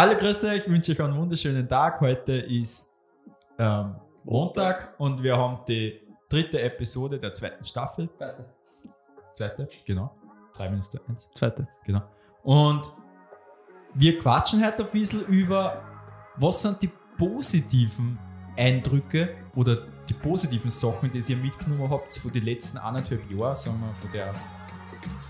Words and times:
Hallo, 0.00 0.16
grüß 0.16 0.44
euch, 0.44 0.58
ich 0.58 0.70
wünsche 0.70 0.92
euch 0.92 1.00
einen 1.00 1.16
wunderschönen 1.16 1.68
Tag. 1.68 2.00
Heute 2.00 2.34
ist 2.34 2.88
ähm, 3.58 3.96
Montag 4.22 4.94
und 4.96 5.20
wir 5.20 5.36
haben 5.36 5.58
die 5.66 6.00
dritte 6.28 6.62
Episode 6.62 7.18
der 7.18 7.32
zweiten 7.32 7.64
Staffel. 7.64 8.08
Zweite. 8.16 8.44
Zweite, 9.34 9.68
genau. 9.84 10.14
Drei 10.54 10.70
minus 10.70 10.96
eins. 11.08 11.28
Zweite. 11.34 11.66
Genau. 11.84 12.02
Und 12.44 12.88
wir 13.94 14.20
quatschen 14.20 14.64
heute 14.64 14.84
ein 14.84 14.90
bisschen 14.92 15.26
über, 15.26 15.82
was 16.36 16.62
sind 16.62 16.80
die 16.80 16.90
positiven 17.18 18.20
Eindrücke 18.56 19.34
oder 19.56 19.78
die 20.08 20.14
positiven 20.14 20.70
Sachen, 20.70 21.10
die 21.10 21.18
ihr 21.18 21.36
mitgenommen 21.38 21.90
habt 21.90 22.16
von 22.16 22.32
den 22.32 22.44
letzten 22.44 22.78
anderthalb 22.78 23.28
Jahren, 23.28 23.56
sagen 23.56 23.80
wir, 23.80 23.92
von 23.94 24.12
der 24.12 24.32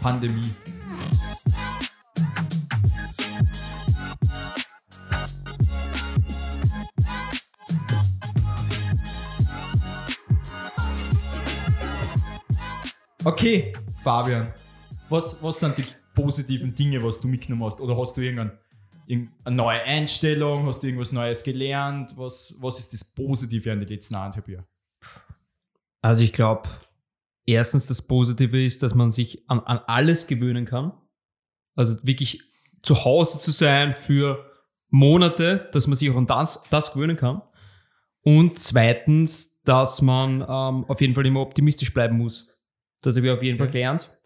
Pandemie. 0.03 0.51
Okay, 13.29 13.75
Fabian, 14.03 14.55
was, 15.11 15.43
was 15.43 15.61
sind 15.61 15.77
die 15.77 15.85
positiven 16.15 16.75
Dinge, 16.75 17.03
was 17.03 17.21
du 17.21 17.29
mitgenommen 17.29 17.65
hast? 17.65 17.79
Oder 17.79 17.95
hast 17.95 18.17
du 18.17 18.23
irgendein, 18.23 18.59
irgendeine 19.07 19.55
neue 19.55 19.83
Einstellung? 19.83 20.65
Hast 20.65 20.83
du 20.83 20.87
irgendwas 20.87 21.13
Neues 21.13 21.45
gelernt? 21.45 22.17
Was, 22.17 22.57
was 22.63 22.79
ist 22.79 22.95
das 22.95 23.15
Positive 23.15 23.71
an 23.71 23.81
den 23.81 23.89
letzten 23.91 24.15
anderthalb 24.15 24.49
Jahren? 24.49 24.65
Also 26.01 26.23
ich 26.23 26.33
glaube, 26.33 26.71
erstens 27.45 27.87
das 27.87 28.01
Positive 28.01 28.65
ist, 28.65 28.83
dass 28.83 28.95
man 28.95 29.13
sich 29.13 29.45
an, 29.51 29.61
an 29.61 29.81
alles 29.87 30.27
gewöhnen 30.27 30.65
kann. 30.65 30.93
Also 31.77 32.03
wirklich 32.05 32.41
zu 32.83 33.05
Hause 33.05 33.41
zu 33.41 33.51
sein 33.51 33.95
für 34.07 34.51
Monate, 34.89 35.69
dass 35.75 35.87
man 35.87 35.99
sich 35.99 36.11
auch 36.11 36.17
an 36.17 36.27
das, 36.27 36.63
das 36.71 36.95
gewöhnen 36.95 37.19
kann. 37.19 37.43
Und 38.23 38.59
zweitens, 38.59 39.61
dass 39.65 40.01
man 40.01 40.41
ähm, 40.41 40.87
auf 40.87 41.03
jeden 41.03 41.15
Fall 41.15 41.27
immer 41.27 41.43
optimistisch 41.43 41.93
bleiben 41.93 42.17
muss. 42.17 42.48
Das 43.03 43.17
habe 43.17 43.27
ich 43.27 43.33
auf 43.33 43.43
jeden 43.43 43.59
Fall 43.59 43.69
gelernt, 43.69 44.19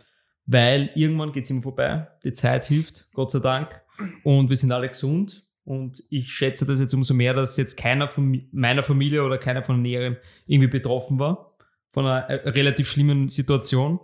weil 0.47 0.91
irgendwann 0.95 1.33
geht 1.33 1.45
es 1.45 1.51
immer 1.51 1.63
vorbei. 1.63 2.09
Die 2.25 2.33
Zeit 2.33 2.65
hilft, 2.65 3.09
Gott 3.13 3.31
sei 3.31 3.41
Dank. 3.41 3.81
Und 4.25 4.49
wir 4.49 4.57
sind 4.57 4.73
alle 4.73 4.89
gesund. 4.89 5.47
Und 5.65 6.03
ich 6.11 6.33
schätze 6.33 6.67
das 6.67 6.81
jetzt 6.81 6.93
umso 6.93 7.15
mehr, 7.15 7.35
dass 7.35 7.57
jetzt 7.57 7.77
keiner 7.77 8.09
von 8.09 8.49
meiner 8.51 8.83
Familie 8.83 9.23
oder 9.23 9.39
keiner 9.39 9.63
von 9.63 9.81
Näheren 9.81 10.17
irgendwie 10.47 10.69
betroffen 10.69 11.21
war 11.21 11.53
von 11.93 12.07
einer 12.07 12.29
äh, 12.29 12.49
relativ 12.49 12.89
schlimmen 12.89 13.29
Situation. 13.29 14.01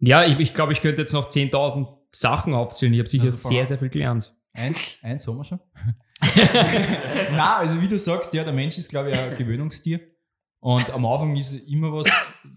Ja, 0.00 0.24
ich, 0.24 0.38
ich 0.38 0.54
glaube, 0.54 0.72
ich 0.72 0.80
könnte 0.80 1.02
jetzt 1.02 1.12
noch 1.12 1.30
10.000 1.30 1.86
Sachen 2.12 2.54
aufzählen. 2.54 2.94
Ich 2.94 3.00
habe 3.00 3.08
sicher 3.08 3.24
Also 3.24 3.48
sehr, 3.48 3.66
sehr 3.66 3.78
viel 3.78 3.90
gelernt. 3.90 4.34
Eins, 4.54 4.98
eins 5.02 5.26
haben 5.26 5.36
wir 5.36 5.44
schon. 5.44 5.60
Na, 7.32 7.58
also 7.58 7.80
wie 7.80 7.88
du 7.88 7.98
sagst, 7.98 8.32
ja, 8.34 8.44
der 8.44 8.52
Mensch 8.52 8.78
ist, 8.78 8.88
glaube 8.88 9.10
ich, 9.10 9.18
ein 9.18 9.36
Gewöhnungstier. 9.36 10.00
Und 10.60 10.90
am 10.92 11.06
Anfang 11.06 11.36
ist 11.36 11.68
immer 11.68 11.92
was, 11.92 12.08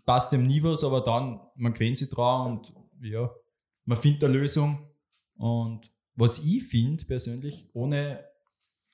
passt 0.05 0.31
dem 0.31 0.47
nie 0.47 0.63
was, 0.63 0.83
aber 0.83 1.01
dann, 1.01 1.39
man 1.55 1.73
gewöhnt 1.73 1.97
sich 1.97 2.09
dran 2.09 2.51
und 2.51 2.73
ja, 3.01 3.29
man 3.85 3.97
findet 3.97 4.23
eine 4.23 4.33
Lösung. 4.33 4.87
Und 5.35 5.91
was 6.15 6.43
ich 6.43 6.63
finde 6.67 7.05
persönlich, 7.05 7.69
ohne, 7.73 8.23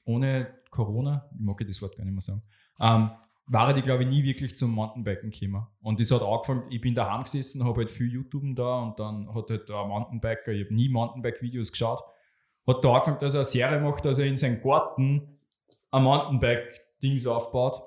ohne 0.05 0.53
Corona, 0.69 1.29
ich 1.37 1.45
mag 1.45 1.57
das 1.65 1.81
Wort 1.81 1.97
gar 1.97 2.05
nicht 2.05 2.13
mehr 2.13 2.21
sagen, 2.21 2.43
ähm, 2.79 3.11
war 3.47 3.75
ich, 3.75 3.83
glaube 3.83 4.03
ich, 4.03 4.09
nie 4.09 4.23
wirklich 4.23 4.57
zum 4.57 4.71
Mountainbiken 4.71 5.31
gekommen. 5.31 5.67
Und 5.81 5.99
das 5.99 6.11
hat 6.11 6.21
angefangen, 6.21 6.63
ich 6.69 6.81
bin 6.81 6.93
daheim 6.93 7.23
gesessen, 7.23 7.63
habe 7.63 7.79
halt 7.79 7.91
viel 7.91 8.11
YouTube 8.11 8.43
da 8.55 8.81
und 8.81 8.99
dann 8.99 9.33
hat 9.33 9.49
halt 9.49 9.71
ein 9.71 9.87
Mountainbiker, 9.87 10.51
ich 10.51 10.65
habe 10.65 10.73
nie 10.73 10.89
Mountainbike-Videos 10.89 11.71
geschaut, 11.71 12.03
hat 12.67 12.83
da 12.83 12.93
angefangen, 12.93 13.19
dass 13.19 13.33
er 13.33 13.39
eine 13.39 13.45
Serie 13.45 13.79
macht, 13.79 14.03
dass 14.03 14.19
er 14.19 14.25
in 14.25 14.37
seinem 14.37 14.61
Garten 14.61 15.39
ein 15.91 16.03
Mountainbike-Dings 16.03 17.25
aufbaut. 17.27 17.81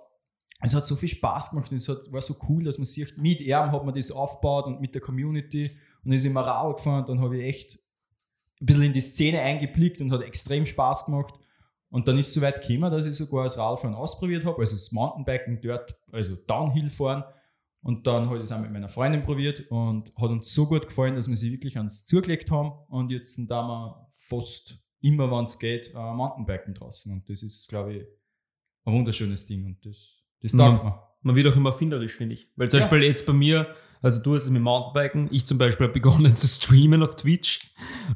Es 0.62 0.74
hat 0.74 0.86
so 0.86 0.94
viel 0.94 1.08
Spaß 1.08 1.50
gemacht 1.50 1.70
und 1.70 1.78
es 1.78 1.88
hat, 1.88 2.12
war 2.12 2.20
so 2.20 2.36
cool, 2.48 2.64
dass 2.64 2.78
man 2.78 2.86
sieht, 2.86 3.16
mit 3.16 3.40
ihm 3.40 3.72
hat 3.72 3.84
man 3.84 3.94
das 3.94 4.10
aufgebaut 4.10 4.66
und 4.66 4.80
mit 4.80 4.94
der 4.94 5.00
Community 5.00 5.76
und 6.04 6.12
ist 6.12 6.24
immer 6.24 6.42
rau 6.42 6.74
gefahren. 6.74 7.04
Dann 7.06 7.20
habe 7.20 7.38
ich 7.38 7.44
echt 7.44 7.78
ein 8.60 8.66
bisschen 8.66 8.82
in 8.82 8.92
die 8.92 9.00
Szene 9.00 9.40
eingeblickt 9.40 10.00
und 10.00 10.12
hat 10.12 10.22
extrem 10.22 10.66
Spaß 10.66 11.06
gemacht. 11.06 11.34
Und 11.88 12.06
dann 12.06 12.18
ist 12.18 12.28
es 12.28 12.34
so 12.34 12.40
weit 12.42 12.62
gekommen, 12.62 12.90
dass 12.90 13.06
ich 13.06 13.16
sogar 13.16 13.44
das 13.44 13.58
Radfahren 13.58 13.96
ausprobiert 13.96 14.44
habe, 14.44 14.60
also 14.60 14.76
das 14.76 14.92
Mountainbiken 14.92 15.60
dort, 15.60 15.96
also 16.12 16.36
Downhill 16.46 16.90
fahren. 16.90 17.24
Und 17.82 18.06
dann 18.06 18.26
habe 18.26 18.36
ich 18.36 18.42
das 18.42 18.52
auch 18.52 18.60
mit 18.60 18.70
meiner 18.70 18.90
Freundin 18.90 19.22
probiert 19.22 19.70
und 19.70 20.14
hat 20.16 20.30
uns 20.30 20.54
so 20.54 20.66
gut 20.66 20.86
gefallen, 20.86 21.16
dass 21.16 21.28
wir 21.28 21.36
sie 21.36 21.50
wirklich 21.50 21.78
ans 21.78 22.04
zugelegt 22.04 22.50
haben. 22.50 22.72
Und 22.88 23.10
jetzt 23.10 23.34
sind 23.36 23.50
da 23.50 23.62
wir 23.62 24.12
fast 24.16 24.78
immer, 25.00 25.30
wenn 25.30 25.44
es 25.44 25.58
geht, 25.58 25.92
äh, 25.94 26.12
Mountainbiken 26.12 26.74
draußen. 26.74 27.12
Und 27.12 27.28
das 27.28 27.42
ist, 27.42 27.68
glaube 27.68 27.94
ich, 27.94 28.06
ein 28.84 28.92
wunderschönes 28.92 29.46
Ding. 29.46 29.64
Und 29.64 29.84
das, 29.84 30.19
das 30.42 30.52
taugt 30.52 30.84
mir. 30.84 31.02
Man 31.22 31.36
wird 31.36 31.46
auch 31.48 31.56
immer 31.56 31.70
erfinderisch, 31.70 32.14
finde 32.14 32.34
ich. 32.34 32.48
Weil 32.56 32.70
zum 32.70 32.80
Ja. 32.80 32.86
Beispiel 32.86 33.06
jetzt 33.06 33.26
bei 33.26 33.32
mir, 33.32 33.74
also 34.02 34.22
du 34.22 34.34
hast 34.34 34.44
es 34.44 34.50
mit 34.50 34.62
Mountainbiken, 34.62 35.28
ich 35.30 35.46
zum 35.46 35.58
Beispiel 35.58 35.84
habe 35.86 35.94
begonnen 35.94 36.34
zu 36.36 36.48
streamen 36.48 37.02
auf 37.02 37.16
Twitch. 37.16 37.72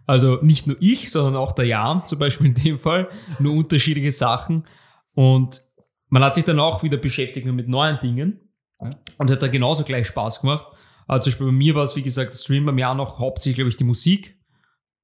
Also 0.06 0.38
nicht 0.42 0.66
nur 0.66 0.76
ich, 0.80 1.10
sondern 1.10 1.36
auch 1.36 1.52
der 1.52 1.66
Jan 1.66 2.02
zum 2.06 2.18
Beispiel 2.18 2.46
in 2.46 2.54
dem 2.54 2.78
Fall. 2.78 3.08
Nur 3.40 3.54
unterschiedliche 3.54 4.12
Sachen. 4.12 4.66
Und 5.14 5.62
man 6.08 6.22
hat 6.24 6.34
sich 6.34 6.44
dann 6.44 6.58
auch 6.60 6.82
wieder 6.82 6.96
beschäftigt 6.96 7.46
mit 7.46 7.68
neuen 7.68 7.98
Dingen. 8.00 8.40
Ja. 8.80 8.90
Und 9.18 9.30
hat 9.30 9.42
da 9.42 9.48
genauso 9.48 9.84
gleich 9.84 10.06
Spaß 10.06 10.40
gemacht. 10.40 10.66
Aber 11.06 11.20
zum 11.20 11.32
Beispiel 11.32 11.46
bei 11.46 11.52
mir 11.52 11.74
war 11.74 11.84
es, 11.84 11.94
wie 11.96 12.02
gesagt, 12.02 12.32
das 12.32 12.42
Stream 12.44 12.64
beim 12.64 12.78
Jan 12.78 12.98
auch 13.00 13.18
hauptsächlich, 13.18 13.56
glaube 13.56 13.68
ich, 13.70 13.76
die 13.76 13.84
Musik. 13.84 14.38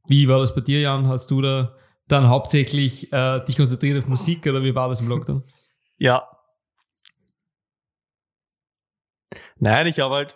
Wie 0.08 0.26
war 0.28 0.38
das 0.38 0.54
bei 0.54 0.62
dir, 0.62 0.80
Jan? 0.80 1.06
Hast 1.06 1.30
du 1.30 1.42
da 1.42 1.76
dann 2.08 2.28
hauptsächlich 2.28 3.12
äh, 3.12 3.44
dich 3.44 3.56
konzentriert 3.56 3.98
auf 4.02 4.08
Musik 4.08 4.46
oder 4.46 4.62
wie 4.64 4.74
war 4.74 4.88
das 4.88 5.00
im 5.02 5.08
Lockdown? 5.08 5.44
Ja. 5.98 6.26
Nein, 9.60 9.86
ich 9.86 10.00
habe 10.00 10.14
halt 10.14 10.34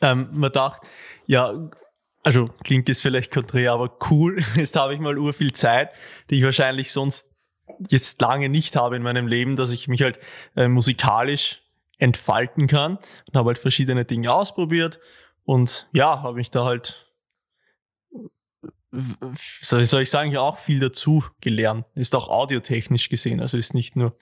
ähm, 0.00 0.30
mir 0.32 0.48
gedacht, 0.48 0.82
ja, 1.26 1.70
also 2.22 2.48
klingt 2.64 2.88
es 2.88 3.00
vielleicht 3.00 3.32
konträr, 3.32 3.72
aber 3.72 3.96
cool, 4.10 4.42
jetzt 4.56 4.76
habe 4.76 4.94
ich 4.94 5.00
mal 5.00 5.18
ur 5.18 5.32
viel 5.32 5.52
Zeit, 5.52 5.90
die 6.30 6.38
ich 6.38 6.44
wahrscheinlich 6.44 6.90
sonst 6.90 7.34
jetzt 7.90 8.20
lange 8.20 8.48
nicht 8.48 8.76
habe 8.76 8.96
in 8.96 9.02
meinem 9.02 9.26
Leben, 9.26 9.56
dass 9.56 9.72
ich 9.72 9.88
mich 9.88 10.02
halt 10.02 10.18
äh, 10.56 10.68
musikalisch 10.68 11.62
entfalten 11.98 12.66
kann 12.66 12.96
und 13.26 13.34
habe 13.34 13.48
halt 13.48 13.58
verschiedene 13.58 14.04
Dinge 14.04 14.32
ausprobiert 14.32 15.00
und 15.44 15.88
ja, 15.92 16.22
habe 16.22 16.36
mich 16.36 16.50
da 16.50 16.64
halt 16.64 17.00
soll 19.60 20.02
ich 20.02 20.10
sagen, 20.10 20.30
ja 20.30 20.40
auch 20.40 20.58
viel 20.58 20.78
dazu 20.78 21.24
gelernt. 21.40 21.86
Ist 21.96 22.14
auch 22.14 22.28
audiotechnisch 22.28 23.08
gesehen, 23.08 23.40
also 23.40 23.58
ist 23.58 23.74
nicht 23.74 23.96
nur 23.96 24.16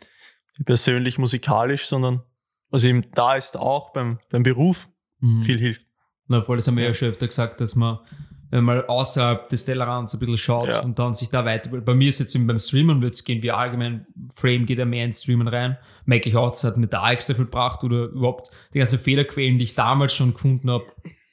persönlich 0.64 1.18
musikalisch, 1.18 1.86
sondern 1.86 2.22
also 2.72 2.88
eben 2.88 3.04
da 3.14 3.36
ist 3.36 3.56
auch 3.56 3.92
beim, 3.92 4.18
beim 4.30 4.42
Beruf 4.42 4.88
Mhm. 5.20 5.42
viel 5.44 5.58
hilft. 5.58 5.86
Na 6.26 6.40
voll, 6.42 6.56
das 6.56 6.66
haben 6.66 6.76
wir 6.76 6.84
ja 6.84 6.94
schon 6.94 7.08
öfter 7.10 7.26
gesagt, 7.28 7.60
dass 7.60 7.76
man, 7.76 7.98
wenn 8.50 8.64
man 8.64 8.78
mal 8.78 8.86
außerhalb 8.86 9.48
des 9.50 9.64
Tellerrands 9.64 10.12
ein 10.14 10.18
bisschen 10.20 10.36
schaut 10.38 10.68
Ja. 10.68 10.80
und 10.80 10.98
dann 10.98 11.14
sich 11.14 11.30
da 11.30 11.44
weiter. 11.44 11.68
Bei 11.80 11.94
mir 11.94 12.08
ist 12.08 12.18
jetzt 12.18 12.34
eben 12.34 12.46
beim 12.48 12.58
Streamen, 12.58 13.00
jetzt 13.02 13.24
gehen 13.24 13.40
wir 13.42 13.56
allgemein, 13.56 14.06
Frame 14.34 14.66
geht 14.66 14.78
ja 14.78 14.84
mehr 14.84 15.04
ins 15.04 15.22
Streamen 15.22 15.46
rein. 15.46 15.76
Merke 16.06 16.28
ich 16.28 16.34
auch, 16.36 16.50
das 16.50 16.64
hat 16.64 16.76
mir 16.76 16.88
da 16.88 17.12
extra 17.12 17.34
viel 17.34 17.44
gebracht 17.44 17.84
oder 17.84 18.06
überhaupt 18.06 18.50
die 18.74 18.78
ganzen 18.78 18.98
Fehlerquellen, 18.98 19.58
die 19.58 19.64
ich 19.64 19.74
damals 19.76 20.12
schon 20.12 20.32
gefunden 20.34 20.68
habe, 20.70 20.84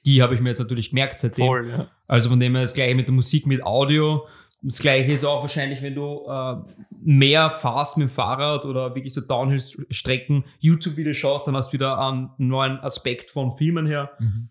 die 0.05 0.22
habe 0.22 0.35
ich 0.35 0.41
mir 0.41 0.49
jetzt 0.49 0.59
natürlich 0.59 0.89
gemerkt 0.91 1.19
seitdem. 1.19 1.69
ja. 1.69 1.88
Also 2.07 2.29
von 2.29 2.39
dem 2.39 2.53
her 2.53 2.61
das 2.61 2.73
gleiche 2.73 2.94
mit 2.95 3.07
der 3.07 3.13
Musik, 3.16 3.47
mit 3.47 3.63
Audio. 3.63 4.28
Das 4.62 4.80
gleiche 4.80 5.12
ist 5.14 5.24
auch 5.24 5.42
wahrscheinlich, 5.42 5.81
wenn 5.81 5.96
du 5.96 6.25
äh, 6.28 6.56
mehr 7.02 7.50
fährst 7.50 7.97
mit 7.97 8.09
dem 8.09 8.14
Fahrrad 8.14 8.66
oder 8.66 8.94
wirklich 8.94 9.14
so 9.14 9.22
Downhill-Strecken, 9.22 10.44
YouTube-Videos 10.59 11.16
schaust, 11.16 11.47
dann 11.47 11.56
hast 11.56 11.70
du 11.70 11.74
wieder 11.74 11.97
einen 11.97 12.31
neuen 12.38 12.78
Aspekt 12.80 13.31
von 13.31 13.56
Filmen 13.58 13.88
her. 13.88 14.12
Mhm. 14.20 14.50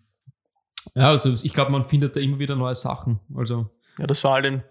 Ja, 0.95 1.09
also 1.09 1.33
ich 1.33 1.53
glaube, 1.53 1.71
man 1.71 1.85
findet 1.85 2.15
da 2.15 2.19
immer 2.19 2.39
wieder 2.39 2.55
neue 2.55 2.75
Sachen. 2.75 3.19
Also, 3.35 3.69
ja, 3.99 4.07
das 4.07 4.23
war 4.23 4.33
halt 4.33 4.45
ein 4.45 4.63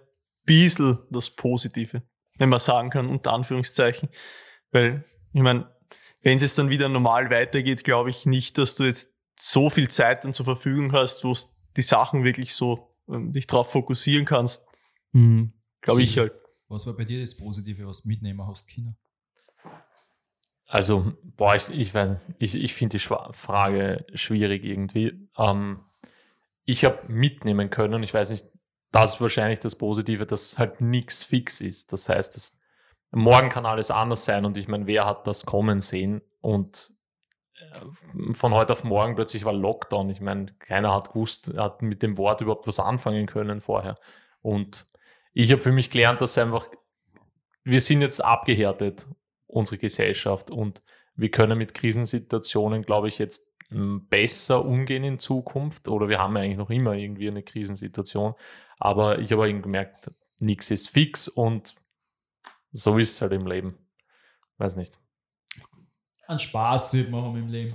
bisschen 0.44 0.99
das 1.10 1.31
Positive, 1.31 2.03
wenn 2.38 2.49
man 2.49 2.58
sagen 2.58 2.91
kann, 2.91 3.08
unter 3.08 3.32
Anführungszeichen. 3.32 4.08
Weil, 4.73 5.05
ich 5.32 5.43
meine, 5.43 5.69
wenn 6.23 6.37
es 6.37 6.43
jetzt 6.43 6.58
dann 6.58 6.70
wieder 6.70 6.88
normal 6.88 7.31
weitergeht, 7.31 7.84
glaube 7.84 8.11
ich 8.11 8.26
nicht, 8.26 8.58
dass 8.58 8.75
du 8.75 8.84
jetzt 8.84 9.14
so 9.38 9.70
viel 9.70 9.88
Zeit 9.88 10.25
dann 10.25 10.32
zur 10.32 10.46
Verfügung 10.46 10.93
hast, 10.93 11.25
wo 11.25 11.32
du 11.32 11.41
die 11.76 11.82
Sachen 11.82 12.25
wirklich 12.25 12.55
so 12.55 12.96
ähm, 13.08 13.32
dich 13.32 13.46
drauf 13.46 13.70
fokussieren 13.70 14.25
kannst. 14.25 14.67
Hm, 15.12 15.52
Glaube 15.81 16.02
ich 16.02 16.19
halt. 16.19 16.32
Was 16.69 16.87
war 16.87 16.94
bei 16.94 17.05
dir 17.05 17.20
das 17.20 17.37
Positive, 17.37 17.87
was 17.87 18.02
du 18.02 18.08
mitnehmen 18.08 18.46
hast, 18.46 18.69
Kinder? 18.69 18.94
Also, 20.66 21.14
boah, 21.22 21.55
ich, 21.55 21.70
ich 21.70 21.94
weiß 21.94 22.10
nicht, 22.10 22.22
ich, 22.38 22.55
ich 22.55 22.75
finde 22.75 22.99
die 22.99 23.02
Frage 23.02 24.05
schwierig 24.12 24.64
irgendwie. 24.64 25.28
Ähm, 25.38 25.81
ich 26.64 26.84
habe 26.84 26.99
mitnehmen 27.08 27.70
können, 27.70 28.02
ich 28.02 28.12
weiß 28.12 28.31
nicht, 28.31 28.50
das 28.93 29.14
ist 29.14 29.20
wahrscheinlich 29.22 29.60
das 29.60 29.78
Positive, 29.78 30.26
dass 30.26 30.58
halt 30.58 30.82
nichts 30.82 31.25
fix 31.25 31.62
ist. 31.62 31.94
Das 31.94 32.10
heißt, 32.10 32.34
dass 32.34 32.60
morgen 33.10 33.49
kann 33.49 33.64
alles 33.64 33.90
anders 33.90 34.26
sein 34.26 34.44
und 34.44 34.58
ich 34.58 34.69
meine, 34.69 34.87
wer 34.87 35.06
hat 35.06 35.26
das 35.26 35.46
kommen 35.46 35.81
sehen 35.81 36.20
und 36.43 36.93
äh, 37.55 38.34
von 38.34 38.52
heute 38.52 38.75
auf 38.75 38.84
morgen 38.84 39.14
plötzlich 39.14 39.46
war 39.46 39.55
Lockdown. 39.55 40.10
Ich 40.10 40.20
meine, 40.20 40.52
keiner 40.58 40.94
hat 40.94 41.12
gewusst, 41.14 41.55
hat 41.56 41.81
mit 41.81 42.02
dem 42.02 42.19
Wort 42.19 42.43
überhaupt 42.43 42.66
was 42.66 42.81
anfangen 42.81 43.26
können 43.26 43.62
vorher. 43.62 43.94
Und 44.43 44.87
ich 45.38 45.52
habe 45.52 45.61
für 45.61 45.70
mich 45.70 45.90
gelernt, 45.90 46.20
dass 46.20 46.37
einfach 46.37 46.69
wir 47.62 47.81
sind 47.81 48.00
jetzt 48.00 48.25
abgehärtet, 48.25 49.06
unsere 49.46 49.79
Gesellschaft, 49.79 50.50
und 50.50 50.82
wir 51.14 51.31
können 51.31 51.56
mit 51.56 51.75
Krisensituationen, 51.75 52.82
glaube 52.82 53.06
ich, 53.06 53.19
jetzt 53.19 53.49
m, 53.70 54.08
besser 54.08 54.64
umgehen 54.64 55.05
in 55.05 55.20
Zukunft. 55.20 55.87
Oder 55.87 56.08
wir 56.08 56.19
haben 56.19 56.37
ja 56.37 56.43
eigentlich 56.43 56.58
noch 56.58 56.70
immer 56.70 56.94
irgendwie 56.94 57.29
eine 57.29 57.44
Krisensituation. 57.44 58.35
Aber 58.79 59.20
ich 59.20 59.31
habe 59.31 59.46
irgendwie 59.46 59.62
gemerkt, 59.62 60.11
nichts 60.38 60.73
ist 60.73 60.90
fix 60.90 61.29
und 61.29 61.76
so 62.73 62.99
ist 62.99 63.12
es 63.12 63.23
halt 63.23 63.32
im 63.32 63.46
Leben. 63.46 63.79
Weiß 64.56 64.75
nicht. 64.75 64.99
Ein 66.26 66.41
Spaß 66.41 66.91
sieht 66.91 67.11
man 67.11 67.37
im 67.37 67.49
Leben. 67.49 67.75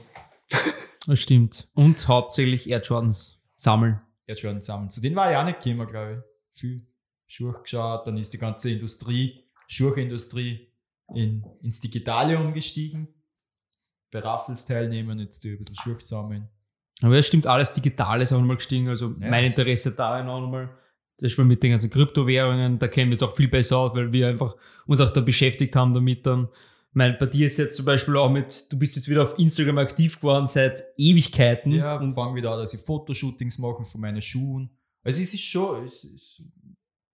Das 1.06 1.20
stimmt. 1.20 1.70
Und 1.74 2.08
hauptsächlich 2.08 2.70
Erdschordens 2.70 3.38
sammeln. 3.58 4.00
Jetzt 4.26 4.40
schon 4.40 4.62
zusammen. 4.62 4.90
Zu 4.90 5.02
denen 5.02 5.18
war 5.18 5.30
ich 5.30 5.38
auch 5.38 5.44
nicht 5.44 5.62
gekommen, 5.62 5.86
glaube 5.86 6.14
ich. 6.14 6.60
Viel 6.60 6.93
Schuhe 7.28 7.60
geschaut, 7.62 8.06
dann 8.08 8.18
ist 8.18 8.32
die 8.34 8.38
ganze 8.38 8.72
Industrie, 8.72 9.44
Schuhindustrie 9.68 10.68
in, 11.14 11.44
ins 11.62 11.80
Digitale 11.80 12.38
umgestiegen. 12.40 13.08
Bei 14.12 14.20
Raffles 14.20 14.66
teilnehmen, 14.66 15.20
jetzt 15.20 15.44
ich 15.44 15.52
ein 15.54 15.58
bisschen 15.58 15.76
Schuhe 15.76 15.98
sammeln. 16.00 16.48
Aber 17.02 17.18
es 17.18 17.28
stimmt, 17.28 17.48
alles 17.48 17.74
digital 17.74 18.22
ist 18.22 18.32
auch 18.32 18.40
nochmal 18.40 18.58
gestiegen. 18.58 18.88
Also 18.88 19.16
Ja. 19.20 19.30
mein 19.30 19.46
Interesse 19.46 19.92
darin 19.92 20.28
auch 20.28 20.40
nochmal. 20.40 20.70
Das 21.18 21.32
ist 21.32 21.38
mit 21.38 21.62
den 21.64 21.72
ganzen 21.72 21.90
Kryptowährungen, 21.90 22.80
da 22.80 22.88
kennen 22.88 23.10
wir 23.12 23.16
uns 23.16 23.24
auch 23.24 23.36
viel 23.36 23.48
besser 23.48 23.78
aus, 23.78 23.94
weil 23.96 24.12
wir 24.12 24.28
einfach 24.30 24.56
uns 24.88 25.00
auch 25.00 25.12
da 25.12 25.22
beschäftigt 25.22 25.76
haben 25.76 25.94
damit 25.94 26.26
dann. 26.26 26.50
Mein, 26.92 27.18
bei 27.20 27.26
dir 27.28 27.48
ist 27.48 27.58
jetzt 27.58 27.76
zum 27.76 27.86
Beispiel 27.86 28.18
auch 28.18 28.30
mit, 28.30 28.72
du 28.72 28.78
bist 28.78 28.96
jetzt 28.96 29.08
wieder 29.08 29.24
auf 29.24 29.40
Instagram 29.40 29.80
aktiv 29.80 30.18
geworden 30.20 30.48
seit 30.48 30.84
Ewigkeiten. 30.98 31.72
Ja, 31.72 31.98
und 31.98 32.14
fange 32.14 32.36
wieder 32.36 32.52
an, 32.52 32.60
dass 32.60 32.74
ich 32.74 32.82
Fotoshootings 32.82 33.58
mache 33.58 33.84
von 33.86 34.02
meinen 34.02 34.22
Schuhen. 34.22 34.70
Also 35.04 35.22
es 35.22 35.34
ist 35.34 35.42
schon, 35.44 35.86
es 35.86 36.04
ist, 36.04 36.44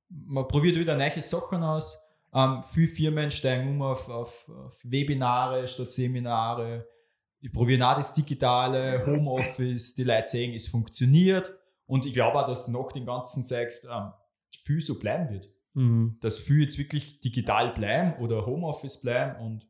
man 0.09 0.47
probiert 0.47 0.75
wieder 0.75 0.95
neue 0.97 1.21
Sachen 1.21 1.63
aus. 1.63 2.05
Ähm, 2.33 2.63
viele 2.65 2.87
Firmen 2.87 3.31
steigen 3.31 3.69
um 3.69 3.81
auf, 3.81 4.07
auf, 4.09 4.49
auf 4.49 4.79
Webinare 4.83 5.67
statt 5.67 5.91
Seminare. 5.91 6.87
Ich 7.41 7.51
probiere 7.51 7.87
auch 7.87 7.95
das 7.95 8.13
digitale 8.13 9.05
Homeoffice. 9.05 9.95
Die 9.95 10.03
Leute 10.03 10.27
sehen, 10.27 10.53
es 10.53 10.67
funktioniert. 10.67 11.53
Und 11.85 12.05
ich 12.05 12.13
glaube 12.13 12.39
auch, 12.39 12.47
dass 12.47 12.67
nach 12.67 12.91
den 12.91 13.05
ganzen 13.05 13.45
Zeugs 13.45 13.85
ähm, 13.85 14.11
viel 14.63 14.81
so 14.81 14.99
bleiben 14.99 15.29
wird. 15.33 15.49
Mhm. 15.73 16.17
Dass 16.21 16.37
viel 16.39 16.61
jetzt 16.61 16.77
wirklich 16.77 17.21
digital 17.21 17.73
bleiben 17.73 18.21
oder 18.23 18.45
Homeoffice 18.45 19.01
bleiben 19.01 19.39
und 19.43 19.65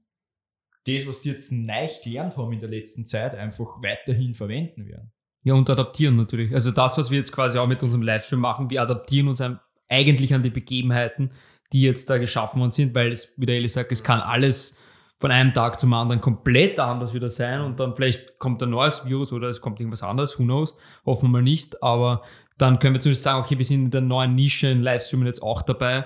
das, 0.88 1.07
was 1.07 1.21
sie 1.21 1.31
jetzt 1.31 1.51
neu 1.51 1.88
gelernt 2.03 2.36
haben 2.38 2.51
in 2.53 2.59
der 2.59 2.69
letzten 2.69 3.06
Zeit, 3.06 3.36
einfach 3.36 3.81
weiterhin 3.83 4.33
verwenden 4.33 4.88
werden. 4.88 5.12
Ja, 5.44 5.53
und 5.53 5.69
adaptieren 5.69 6.15
natürlich. 6.15 6.53
Also 6.53 6.71
das, 6.71 6.97
was 6.97 7.12
wir 7.12 7.18
jetzt 7.18 7.31
quasi 7.31 7.57
auch 7.57 7.68
mit 7.68 7.83
unserem 7.83 8.01
Livestream 8.01 8.39
machen, 8.39 8.69
wir 8.69 8.81
adaptieren 8.81 9.27
uns 9.27 9.39
ein- 9.41 9.59
eigentlich 9.89 10.33
an 10.33 10.44
die 10.44 10.50
Begebenheiten, 10.50 11.31
die 11.74 11.81
jetzt 11.81 12.09
da 12.09 12.18
geschaffen 12.18 12.59
worden 12.62 12.71
sind, 12.71 12.95
weil 12.95 13.12
es, 13.12 13.33
wie 13.38 13.45
der 13.45 13.56
Eli 13.56 13.69
sagt, 13.69 13.91
es 13.91 14.03
kann 14.03 14.21
alles 14.21 14.77
von 15.19 15.31
einem 15.31 15.53
Tag 15.53 15.80
zum 15.80 15.94
anderen 15.94 16.21
komplett 16.21 16.80
anders 16.80 17.13
wieder 17.13 17.30
sein 17.30 17.62
und 17.62 17.80
dann 17.80 17.95
vielleicht 17.95 18.39
kommt 18.39 18.63
ein 18.63 18.69
neues 18.69 19.06
Virus 19.06 19.33
oder 19.33 19.50
es 19.50 19.59
kommt 19.59 19.80
irgendwas 19.80 20.01
anderes, 20.01 20.39
who 20.39 20.44
knows, 20.44 20.77
hoffen 21.06 21.25
wir 21.25 21.30
mal 21.33 21.41
nicht, 21.41 21.83
aber 21.83 22.24
dann 22.57 22.80
können 22.80 22.95
wir 22.95 23.01
zumindest 23.01 23.24
sagen, 23.24 23.44
okay, 23.44 23.57
wir 23.57 23.65
sind 23.65 23.86
in 23.86 23.91
der 23.91 24.01
neuen 24.01 24.36
Nische 24.36 24.68
in 24.68 24.81
Livestreamen 24.81 25.27
jetzt 25.27 25.44
auch 25.44 25.62
dabei, 25.62 26.06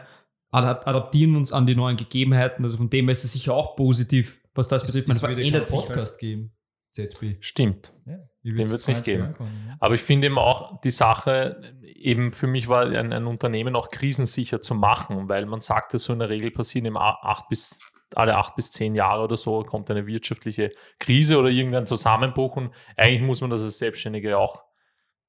adap- 0.51 0.85
adaptieren 0.85 1.35
uns 1.35 1.53
an 1.53 1.67
die 1.67 1.75
neuen 1.75 1.95
Gegebenheiten, 1.97 2.63
also 2.65 2.77
von 2.77 2.89
dem 2.89 3.05
her 3.05 3.11
ist 3.11 3.23
es 3.23 3.33
sicher 3.33 3.53
auch 3.53 3.75
positiv, 3.75 4.39
was 4.55 4.67
das 4.67 4.85
betrifft. 4.85 5.07
Man 5.07 5.17
es 5.17 5.23
wird 5.23 5.35
keinen 5.37 5.43
sich 5.45 5.53
halt. 5.53 5.87
Podcast 5.87 6.19
geben, 6.19 6.51
ZB. 6.93 7.37
Stimmt. 7.39 7.93
Ja, 8.05 8.17
Den 8.43 8.69
wird's 8.69 8.87
nicht 8.87 9.03
geben. 9.05 9.35
Aber 9.79 9.95
ich 9.95 10.01
finde 10.01 10.27
eben 10.27 10.37
auch 10.37 10.81
die 10.81 10.91
Sache, 10.91 11.61
eben 11.81 12.33
für 12.33 12.47
mich 12.47 12.67
war 12.67 12.85
ein, 12.85 13.13
ein 13.13 13.25
Unternehmen 13.25 13.75
auch 13.75 13.89
krisensicher 13.89 14.61
zu 14.61 14.75
machen, 14.75 15.29
weil 15.29 15.45
man 15.45 15.61
sagt, 15.61 15.93
dass 15.93 16.03
so 16.03 16.13
in 16.13 16.19
der 16.19 16.29
Regel 16.29 16.51
passieren 16.51 16.97
a- 16.97 17.19
acht 17.21 17.47
bis, 17.47 17.79
alle 18.15 18.35
acht 18.35 18.55
bis 18.55 18.71
zehn 18.71 18.95
Jahre 18.95 19.23
oder 19.23 19.37
so 19.37 19.63
kommt 19.63 19.89
eine 19.89 20.05
wirtschaftliche 20.07 20.71
Krise 20.99 21.39
oder 21.39 21.49
irgendein 21.49 21.85
Zusammenbruch 21.85 22.57
und 22.57 22.71
eigentlich 22.97 23.21
muss 23.21 23.39
man 23.41 23.49
das 23.49 23.61
als 23.63 23.77
Selbstständige 23.77 24.37
auch 24.37 24.61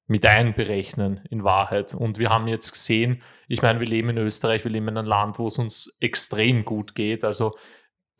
mit 0.06 0.26
einberechnen 0.26 1.25
in 1.31 1.44
Wahrheit. 1.44 1.94
Und 1.94 2.19
wir 2.19 2.28
haben 2.28 2.46
jetzt 2.49 2.72
gesehen, 2.72 3.22
ich 3.49 3.62
meine, 3.62 3.81
wir 3.81 3.87
leben 3.87 4.11
in 4.11 4.19
Österreich, 4.19 4.62
wir 4.64 4.70
leben 4.70 4.88
in 4.88 4.99
einem 4.99 5.08
Land, 5.08 5.38
wo 5.38 5.46
es 5.46 5.58
uns 5.58 5.96
extrem 6.00 6.64
gut 6.64 6.94
geht. 6.94 7.25
Also 7.25 7.55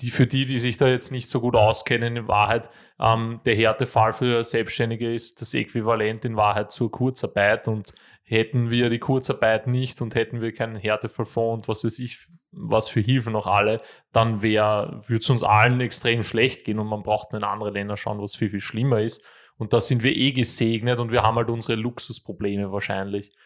die, 0.01 0.11
für 0.11 0.27
die, 0.27 0.45
die 0.45 0.59
sich 0.59 0.77
da 0.77 0.89
jetzt 0.89 1.13
nicht 1.13 1.29
so 1.29 1.41
gut 1.41 1.55
auskennen, 1.55 2.17
in 2.17 2.29
Wahrheit, 2.29 2.69
ähm, 2.99 3.41
der 3.45 3.55
Härtefall 3.55 4.13
für 4.13 4.43
Selbstständige 4.43 5.13
ist 5.13 5.41
das 5.41 5.55
Äquivalent 5.55 6.25
in 6.25 6.37
Wahrheit 6.37 6.73
zur 6.73 6.91
Kurzarbeit. 6.91 7.69
Und 7.69 7.95
hätten 8.25 8.71
wir 8.71 8.89
die 8.89 8.99
Kurzarbeit 8.99 9.67
nicht 9.67 10.01
und 10.01 10.15
hätten 10.15 10.41
wir 10.41 10.53
keinen 10.53 10.77
Härtefallfonds 10.77 11.63
und 11.63 11.69
was 11.69 11.85
weiß 11.85 11.99
ich, 11.99 12.27
was 12.51 12.89
für 12.89 13.01
Hilfe 13.01 13.31
noch 13.31 13.47
alle, 13.47 13.81
dann 14.13 14.43
würde 14.43 15.01
es 15.09 15.31
uns 15.31 15.43
allen 15.43 15.81
extrem 15.81 16.23
schlecht 16.23 16.65
gehen 16.65 16.79
und 16.79 16.87
man 16.87 17.03
braucht 17.03 17.33
nur 17.33 17.41
in 17.41 17.45
andere 17.45 17.71
Länder 17.71 17.97
schauen, 17.97 18.21
was 18.21 18.35
viel, 18.35 18.51
viel 18.51 18.61
schlimmer 18.61 19.01
ist. 19.01 19.27
Und 19.57 19.73
da 19.73 19.81
sind 19.81 20.03
wir 20.03 20.17
eh 20.17 20.33
gesegnet 20.33 20.99
und 20.99 21.13
wir 21.13 21.23
haben 21.23 21.37
halt 21.37 21.51
unsere 21.51 21.75
Luxusprobleme 21.75 22.73
wahrscheinlich. 22.73 23.37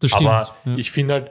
Das 0.00 0.10
stimmt. 0.10 0.28
Aber 0.28 0.56
ja. 0.64 0.76
ich 0.76 0.90
finde 0.90 1.14
halt, 1.14 1.30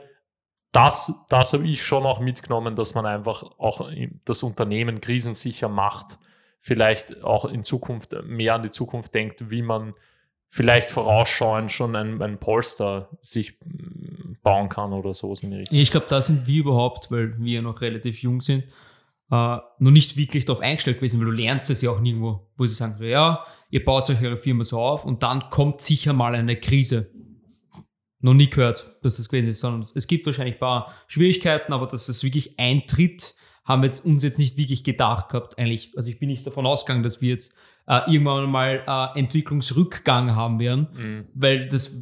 das, 0.72 1.12
das 1.28 1.52
habe 1.52 1.66
ich 1.66 1.84
schon 1.84 2.04
auch 2.04 2.20
mitgenommen, 2.20 2.76
dass 2.76 2.94
man 2.94 3.06
einfach 3.06 3.42
auch 3.58 3.90
das 4.24 4.42
Unternehmen 4.42 5.00
krisensicher 5.00 5.68
macht. 5.68 6.18
Vielleicht 6.58 7.22
auch 7.22 7.44
in 7.44 7.64
Zukunft 7.64 8.14
mehr 8.24 8.54
an 8.54 8.62
die 8.62 8.70
Zukunft 8.70 9.14
denkt, 9.14 9.50
wie 9.50 9.62
man 9.62 9.94
vielleicht 10.48 10.90
vorausschauend 10.90 11.70
schon 11.70 11.96
ein, 11.96 12.20
ein 12.22 12.38
Polster 12.38 13.10
sich 13.20 13.58
mm, 13.64 14.34
bauen 14.42 14.68
kann 14.68 14.92
oder 14.92 15.12
so. 15.12 15.34
Ich 15.70 15.90
glaube, 15.90 16.06
da 16.08 16.22
sind 16.22 16.46
wir 16.46 16.60
überhaupt, 16.60 17.10
weil 17.10 17.38
wir 17.38 17.54
ja 17.54 17.62
noch 17.62 17.80
relativ 17.80 18.22
jung 18.22 18.40
sind, 18.40 18.64
äh, 19.30 19.56
noch 19.78 19.90
nicht 19.90 20.16
wirklich 20.16 20.44
darauf 20.44 20.62
eingestellt 20.62 20.98
gewesen, 20.98 21.18
weil 21.18 21.26
du 21.26 21.32
lernst 21.32 21.70
es 21.70 21.82
ja 21.82 21.90
auch 21.90 22.00
nirgendwo, 22.00 22.48
wo 22.56 22.66
sie 22.66 22.74
sagen, 22.74 23.02
ja, 23.02 23.44
ihr 23.70 23.84
baut 23.84 24.08
euch 24.08 24.22
eure 24.22 24.36
Firma 24.36 24.64
so 24.64 24.78
auf 24.78 25.04
und 25.04 25.22
dann 25.22 25.50
kommt 25.50 25.80
sicher 25.80 26.12
mal 26.12 26.34
eine 26.34 26.56
Krise. 26.56 27.10
Noch 28.20 28.34
nie 28.34 28.48
gehört, 28.48 28.96
dass 29.02 29.18
das 29.18 29.28
gewesen 29.28 29.50
ist, 29.50 29.60
sondern 29.60 29.88
es 29.94 30.06
gibt 30.06 30.26
wahrscheinlich 30.26 30.56
ein 30.56 30.60
paar 30.60 30.94
Schwierigkeiten, 31.06 31.72
aber 31.72 31.86
dass 31.86 32.08
es 32.08 32.24
wirklich 32.24 32.58
eintritt, 32.58 33.34
haben 33.64 33.82
wir 33.82 33.86
jetzt, 33.86 34.06
uns 34.06 34.22
jetzt 34.22 34.38
nicht 34.38 34.56
wirklich 34.56 34.84
gedacht 34.84 35.28
gehabt, 35.28 35.58
eigentlich. 35.58 35.92
Also 35.96 36.08
ich 36.08 36.18
bin 36.18 36.28
nicht 36.28 36.46
davon 36.46 36.66
ausgegangen, 36.66 37.02
dass 37.02 37.20
wir 37.20 37.30
jetzt 37.30 37.54
äh, 37.86 38.00
irgendwann 38.10 38.50
mal 38.50 38.82
äh, 38.86 39.18
Entwicklungsrückgang 39.18 40.34
haben 40.34 40.58
werden 40.58 40.88
Mhm. 40.94 41.24
weil 41.34 41.68
das 41.68 41.96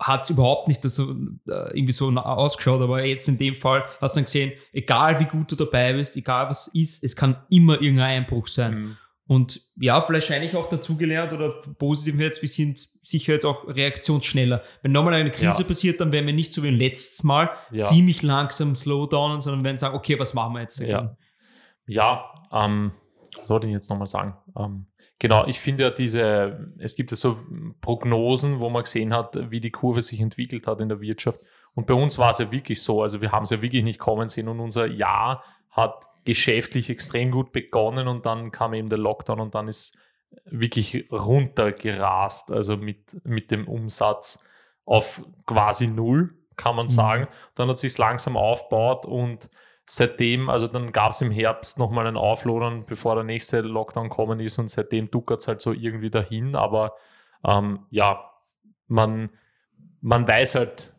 hat 0.00 0.28
überhaupt 0.30 0.68
nicht 0.68 0.82
so, 0.82 1.12
äh, 1.12 1.76
irgendwie 1.76 1.92
so 1.92 2.10
ausgeschaut, 2.10 2.80
aber 2.80 3.04
jetzt 3.04 3.28
in 3.28 3.38
dem 3.38 3.54
Fall 3.54 3.84
hast 4.00 4.16
du 4.16 4.18
dann 4.18 4.24
gesehen, 4.24 4.52
egal 4.72 5.20
wie 5.20 5.26
gut 5.26 5.52
du 5.52 5.56
dabei 5.56 5.92
bist, 5.92 6.16
egal 6.16 6.48
was 6.48 6.68
ist, 6.68 7.04
es 7.04 7.14
kann 7.14 7.38
immer 7.50 7.80
irgendein 7.80 8.22
Einbruch 8.22 8.48
sein. 8.48 8.74
Mhm. 8.74 8.96
Und 9.26 9.60
ja, 9.76 10.04
wahrscheinlich 10.08 10.54
auch 10.56 10.68
dazugelernt 10.68 11.32
oder 11.32 11.50
positiv 11.78 12.18
jetzt, 12.18 12.42
wir 12.42 12.48
sind 12.48 12.88
sicher 13.02 13.32
jetzt 13.34 13.44
auch 13.44 13.66
reaktionsschneller. 13.66 14.62
Wenn 14.82 14.92
nochmal 14.92 15.14
eine 15.14 15.30
Krise 15.30 15.62
Ja. 15.62 15.68
passiert, 15.68 16.00
dann 16.00 16.12
werden 16.12 16.26
wir 16.26 16.32
nicht 16.32 16.52
so 16.52 16.62
wie 16.62 16.70
letztes 16.70 17.24
Mal 17.24 17.50
Ja. 17.70 17.86
ziemlich 17.88 18.22
langsam 18.22 18.76
slowdownen, 18.76 19.40
sondern 19.40 19.64
werden 19.64 19.78
sagen, 19.78 19.96
okay, 19.96 20.18
was 20.18 20.34
machen 20.34 20.54
wir 20.54 20.60
jetzt? 20.62 20.78
Ja. 20.80 21.16
Ja, 21.86 22.32
ähm, 22.52 22.92
was 23.40 23.50
wollte 23.50 23.66
ich 23.66 23.72
jetzt 23.72 23.90
nochmal 23.90 24.06
sagen? 24.06 24.36
Ähm, 24.56 24.86
genau, 25.18 25.46
ich 25.46 25.58
finde 25.58 25.84
ja 25.84 25.90
diese, 25.90 26.72
es 26.78 26.94
gibt 26.94 27.10
ja 27.10 27.16
so 27.16 27.38
Prognosen, 27.80 28.60
wo 28.60 28.70
man 28.70 28.84
gesehen 28.84 29.12
hat, 29.14 29.50
wie 29.50 29.60
die 29.60 29.70
Kurve 29.72 30.02
sich 30.02 30.20
entwickelt 30.20 30.66
hat 30.66 30.80
in 30.80 30.88
der 30.88 31.00
Wirtschaft. 31.00 31.40
Und 31.74 31.86
bei 31.86 31.94
uns 31.94 32.18
war 32.18 32.30
es 32.30 32.38
ja 32.38 32.52
wirklich 32.52 32.82
so, 32.82 33.02
also 33.02 33.20
wir 33.20 33.32
haben 33.32 33.44
es 33.44 33.50
ja 33.50 33.62
wirklich 33.62 33.82
nicht 33.82 33.98
kommen 33.98 34.28
sehen 34.28 34.48
und 34.48 34.60
unser 34.60 34.86
Jahr 34.86 35.42
hat 35.70 36.06
geschäftlich 36.24 36.88
extrem 36.90 37.30
gut 37.30 37.50
begonnen 37.52 38.06
und 38.06 38.26
dann 38.26 38.52
kam 38.52 38.74
eben 38.74 38.88
der 38.88 38.98
Lockdown 38.98 39.40
und 39.40 39.54
dann 39.54 39.66
ist 39.68 39.98
wirklich 40.44 41.06
runtergerast, 41.10 42.50
also 42.52 42.76
mit, 42.76 43.24
mit 43.24 43.50
dem 43.50 43.68
Umsatz 43.68 44.44
auf 44.84 45.22
quasi 45.46 45.86
null, 45.86 46.34
kann 46.56 46.76
man 46.76 46.86
Mhm. 46.86 46.90
sagen. 46.90 47.28
Dann 47.54 47.68
hat 47.68 47.78
sich 47.78 47.96
langsam 47.98 48.36
aufgebaut 48.36 49.06
und 49.06 49.50
seitdem, 49.86 50.48
also 50.48 50.66
dann 50.68 50.92
gab 50.92 51.12
es 51.12 51.20
im 51.20 51.30
Herbst 51.30 51.78
nochmal 51.78 52.06
ein 52.06 52.16
Auflodern, 52.16 52.84
bevor 52.86 53.14
der 53.14 53.24
nächste 53.24 53.60
Lockdown 53.60 54.08
kommen 54.08 54.40
ist 54.40 54.58
und 54.58 54.70
seitdem 54.70 55.10
duckert 55.10 55.40
es 55.40 55.48
halt 55.48 55.60
so 55.60 55.72
irgendwie 55.72 56.10
dahin, 56.10 56.54
aber 56.54 56.94
ähm, 57.44 57.86
ja, 57.90 58.30
man, 58.86 59.30
man 60.00 60.26
weiß 60.26 60.54
halt, 60.54 60.91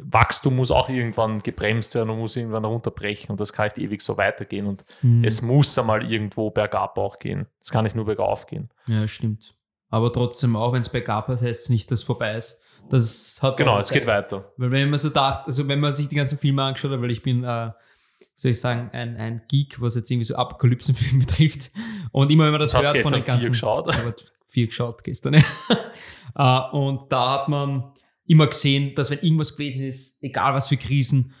Wachstum 0.00 0.56
muss 0.56 0.70
auch 0.70 0.88
irgendwann 0.88 1.42
gebremst 1.42 1.94
werden 1.94 2.10
und 2.10 2.18
muss 2.18 2.36
irgendwann 2.36 2.64
runterbrechen 2.64 3.30
und 3.30 3.40
das 3.40 3.52
kann 3.52 3.66
nicht 3.66 3.78
ewig 3.78 4.02
so 4.02 4.16
weitergehen 4.16 4.66
und 4.66 4.84
Mhm. 5.02 5.24
es 5.24 5.42
muss 5.42 5.76
einmal 5.78 6.10
irgendwo 6.10 6.50
bergab 6.50 6.98
auch 6.98 7.18
gehen. 7.18 7.46
Es 7.60 7.70
kann 7.70 7.84
nicht 7.84 7.96
nur 7.96 8.04
bergauf 8.06 8.46
gehen. 8.46 8.70
Ja, 8.86 9.06
stimmt. 9.08 9.54
Aber 9.88 10.12
trotzdem, 10.12 10.56
auch 10.56 10.72
wenn 10.72 10.82
es 10.82 10.88
bergab 10.88 11.28
ist, 11.30 11.42
heißt 11.42 11.62
es 11.64 11.68
nicht, 11.68 11.90
dass 11.90 12.00
es 12.00 12.04
vorbei 12.04 12.34
ist. 12.36 12.62
Das 12.90 13.38
hat 13.42 13.56
Genau, 13.56 13.78
es 13.78 13.90
geht 13.90 14.06
weiter. 14.06 14.52
Weil 14.56 14.70
wenn 14.70 14.90
man 14.90 14.98
so 14.98 15.10
dacht, 15.10 15.46
also 15.46 15.66
wenn 15.68 15.80
man 15.80 15.94
sich 15.94 16.08
die 16.08 16.16
ganzen 16.16 16.38
Filme 16.38 16.62
angeschaut 16.62 16.90
hat, 16.92 17.02
weil 17.02 17.10
ich 17.10 17.22
bin, 17.22 17.44
äh, 17.44 17.70
soll 18.36 18.52
ich 18.52 18.60
sagen, 18.60 18.90
ein, 18.92 19.16
ein 19.16 19.42
Geek, 19.48 19.80
was 19.80 19.94
jetzt 19.96 20.10
irgendwie 20.10 20.24
so 20.24 20.34
Apokalypsenfilme 20.36 21.24
betrifft. 21.26 21.70
Und 22.12 22.30
immer 22.30 22.44
wenn 22.44 22.52
man 22.52 22.60
das 22.60 22.72
Du 22.72 22.78
hast 22.78 22.94
hört 22.94 23.02
von 23.02 23.12
den 23.12 23.20
gestern 23.22 23.38
vier 23.40 23.48
ganzen. 23.48 23.52
geschaut. 23.52 23.88
Ich 23.90 23.98
habe 23.98 24.14
vier 24.48 24.66
geschaut 24.66 25.04
gestern. 25.04 25.34
ja. 25.34 25.42
äh, 26.72 26.76
und 26.76 27.12
da 27.12 27.32
hat 27.40 27.48
man 27.48 27.92
immer 28.30 28.46
gesehen, 28.46 28.94
dass 28.94 29.10
wenn 29.10 29.18
irgendwas 29.18 29.56
gewesen 29.56 29.82
ist, 29.82 30.22
egal 30.22 30.54
was 30.54 30.68
für 30.68 30.76
Krisen, 30.76 31.34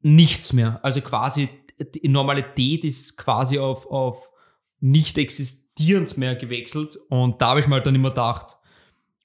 nichts 0.00 0.52
mehr. 0.52 0.78
Also 0.84 1.00
quasi 1.00 1.48
die 1.78 2.08
Normalität 2.08 2.84
ist 2.84 3.18
quasi 3.18 3.58
auf, 3.58 3.84
auf 3.86 4.30
nicht 4.78 5.18
existierend 5.18 6.16
mehr 6.16 6.36
gewechselt. 6.36 6.96
Und 7.08 7.42
da 7.42 7.48
habe 7.48 7.60
ich 7.60 7.66
mal 7.66 7.82
dann 7.82 7.96
immer 7.96 8.10
gedacht, 8.10 8.56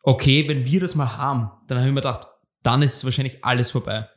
okay, 0.01 0.47
wenn 0.47 0.65
wir 0.65 0.79
das 0.79 0.95
mal 0.95 1.15
haben, 1.15 1.51
dann 1.67 1.77
habe 1.77 1.89
ich 1.89 1.93
mir 1.93 2.01
gedacht, 2.01 2.27
dann 2.63 2.81
ist 2.81 3.05
wahrscheinlich 3.05 3.45
alles 3.45 3.69
vorbei. 3.69 4.09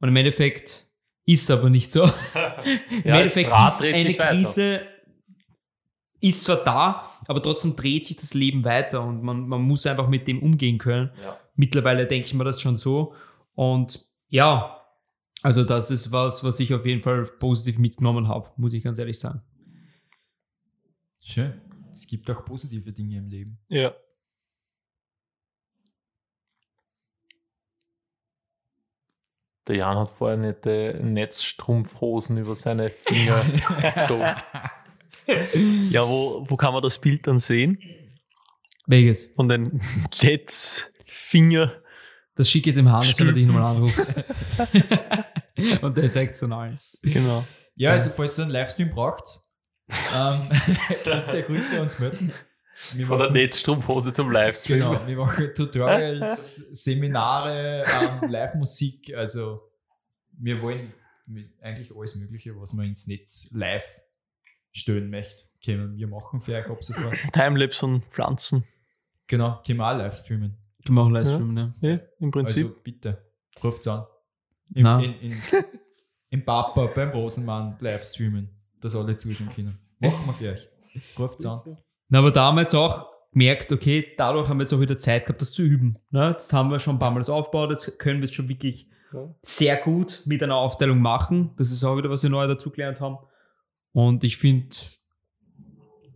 Und 0.00 0.08
im 0.08 0.16
Endeffekt 0.16 0.88
ist 1.24 1.44
es 1.44 1.50
aber 1.52 1.70
nicht 1.70 1.92
so. 1.92 2.02
Im 2.04 2.10
Ja, 3.04 3.18
Endeffekt 3.18 3.48
ist 3.48 3.82
eine 3.84 4.18
weiter. 4.18 4.28
Krise 4.28 4.80
ist 6.20 6.44
zwar 6.44 6.64
da, 6.64 7.10
aber 7.28 7.40
trotzdem 7.40 7.76
dreht 7.76 8.06
sich 8.06 8.16
das 8.16 8.34
Leben 8.34 8.64
weiter 8.64 9.02
und 9.02 9.22
man, 9.22 9.46
man 9.46 9.62
muss 9.62 9.86
einfach 9.86 10.08
mit 10.08 10.26
dem 10.26 10.42
umgehen 10.42 10.78
können. 10.78 11.12
Ja. 11.22 11.38
Mittlerweile 11.54 12.06
denke 12.06 12.26
ich 12.26 12.34
mir 12.34 12.44
das 12.44 12.60
schon 12.60 12.76
so. 12.76 13.14
Und 13.54 14.06
ja, 14.28 14.82
also 15.42 15.64
das 15.64 15.90
ist 15.90 16.12
was, 16.12 16.44
was 16.44 16.60
ich 16.60 16.72
auf 16.72 16.86
jeden 16.86 17.02
Fall 17.02 17.24
positiv 17.24 17.78
mitgenommen 17.78 18.28
habe, 18.28 18.50
muss 18.56 18.72
ich 18.72 18.84
ganz 18.84 18.98
ehrlich 18.98 19.18
sagen. 19.18 19.42
Schön. 21.20 21.60
Es 21.90 22.06
gibt 22.06 22.30
auch 22.30 22.44
positive 22.44 22.92
Dinge 22.92 23.18
im 23.18 23.28
Leben. 23.28 23.58
Ja. 23.68 23.94
Der 29.68 29.76
Jan 29.76 29.96
hat 29.96 30.10
vorher 30.10 30.36
nette 30.36 30.98
Netzstrumpfhosen 31.02 32.38
über 32.38 32.54
seine 32.54 32.90
Finger 32.90 33.44
gezogen. 33.94 34.34
Ja, 35.90 36.08
wo, 36.08 36.44
wo 36.48 36.56
kann 36.56 36.72
man 36.72 36.82
das 36.82 37.00
Bild 37.00 37.26
dann 37.26 37.38
sehen? 37.38 37.78
Welches? 38.86 39.26
Von 39.34 39.48
den 39.48 39.80
Netzfinger. 41.12 41.72
Das 42.34 42.48
schicke 42.48 42.70
ich 42.70 42.76
dem 42.76 42.90
Hannes, 42.90 43.18
wenn 43.18 43.28
er 43.28 43.32
dich 43.34 43.46
nochmal 43.46 43.76
anruft. 43.76 43.98
und 45.82 45.96
der 45.96 46.08
sagt 46.08 46.32
es 46.32 46.40
dann 46.40 46.52
allen. 46.52 46.80
Genau. 47.02 47.46
Ja, 47.74 47.90
also 47.90 48.10
falls 48.10 48.38
ihr 48.38 48.44
einen 48.44 48.52
Livestream 48.52 48.90
braucht, 48.90 49.24
ähm, 49.88 50.40
könnt 51.04 51.28
ihr 51.28 51.34
euch 51.34 51.48
ruhig 51.48 51.62
bei 51.70 51.80
uns 51.80 51.98
melden. 51.98 52.32
Wir 52.94 53.06
Von 53.06 53.18
der 53.18 53.30
Netzstrumpfhose 53.30 54.12
zum 54.12 54.30
Livestream. 54.30 54.78
Genau, 54.78 55.06
wir 55.06 55.16
machen 55.16 55.50
Tutorials, 55.54 56.56
Seminare, 56.72 57.84
ähm, 57.84 58.30
Live-Musik. 58.30 59.14
Also 59.14 59.70
wir 60.32 60.60
wollen 60.62 60.92
eigentlich 61.60 61.94
alles 61.94 62.16
Mögliche, 62.16 62.58
was 62.58 62.72
man 62.72 62.86
ins 62.86 63.06
Netz 63.06 63.50
live 63.52 63.84
stellen 64.72 65.10
möchte, 65.10 65.44
können 65.62 65.96
wir 65.96 66.08
machen 66.08 66.40
für 66.40 66.56
euch 66.56 66.66
ab 66.66 66.82
sofort. 66.82 67.16
Timelapse 67.32 67.78
von 67.78 68.02
Pflanzen. 68.10 68.64
Genau, 69.26 69.62
können 69.64 69.78
wir 69.78 69.92
auch 69.92 69.96
live 69.96 70.16
streamen. 70.18 70.61
Wir 70.84 70.92
machen 70.92 71.12
Livestream, 71.12 71.54
ne? 71.54 71.74
Ja, 71.80 71.98
im 72.18 72.30
Prinzip. 72.30 72.66
Also 72.66 72.78
bitte, 72.82 73.18
ruft's 73.62 73.86
an. 73.88 74.04
Im, 74.74 74.82
Na. 74.82 75.00
in, 75.02 75.14
in, 75.20 75.36
Im 76.30 76.44
Papa, 76.44 76.86
beim 76.86 77.10
Rosenmann 77.10 77.76
live 77.80 78.02
streamen, 78.04 78.48
dass 78.80 78.96
alle 78.96 79.14
zuschauen 79.16 79.50
können. 79.54 79.78
Machen 80.00 80.26
wir 80.26 80.32
für 80.34 80.50
euch. 80.52 80.68
Ruft's 81.18 81.44
an. 81.46 81.60
Na, 82.08 82.18
aber 82.18 82.30
da 82.30 82.46
haben 82.46 82.56
wir 82.56 82.62
jetzt 82.62 82.74
auch 82.74 83.06
gemerkt, 83.32 83.70
okay, 83.72 84.06
dadurch 84.16 84.48
haben 84.48 84.58
wir 84.58 84.64
jetzt 84.64 84.72
auch 84.72 84.80
wieder 84.80 84.98
Zeit 84.98 85.26
gehabt, 85.26 85.40
das 85.40 85.52
zu 85.52 85.62
üben. 85.62 85.98
Ne? 86.10 86.30
Jetzt 86.30 86.52
haben 86.52 86.70
wir 86.70 86.78
schon 86.80 86.96
ein 86.96 86.98
paar 86.98 87.10
Mal 87.10 87.20
das 87.20 87.30
aufgebaut, 87.30 87.70
jetzt 87.70 87.98
können 87.98 88.20
wir 88.20 88.24
es 88.24 88.32
schon 88.32 88.48
wirklich 88.48 88.88
Ja. 89.12 89.28
sehr 89.42 89.76
gut 89.76 90.22
mit 90.26 90.42
einer 90.42 90.56
Aufteilung 90.56 91.00
machen. 91.00 91.50
Das 91.58 91.70
ist 91.70 91.84
auch 91.84 91.96
wieder, 91.96 92.10
was 92.10 92.22
wir 92.22 92.30
neu 92.30 92.46
dazugelernt 92.46 93.00
haben. 93.00 93.18
Und 93.92 94.24
ich 94.24 94.38
finde, 94.38 94.74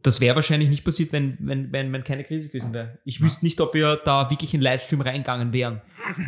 das 0.07 0.21
wäre 0.21 0.37
wahrscheinlich 0.37 0.69
nicht 0.69 0.85
passiert, 0.85 1.13
wenn, 1.13 1.37
wenn, 1.41 1.73
wenn, 1.73 1.93
wenn 1.93 2.05
keine 2.05 2.23
Krise 2.23 2.49
gewesen 2.49 2.73
wäre. 2.73 2.99
Ich 3.05 3.21
wüsste 3.21 3.45
nicht, 3.45 3.61
ob 3.61 3.75
wir 3.75 3.97
da 3.97 4.31
wirklich 4.31 4.55
in 4.55 4.61
Livestream 4.61 5.01
reingegangen 5.01 5.53
wären. 5.53 5.83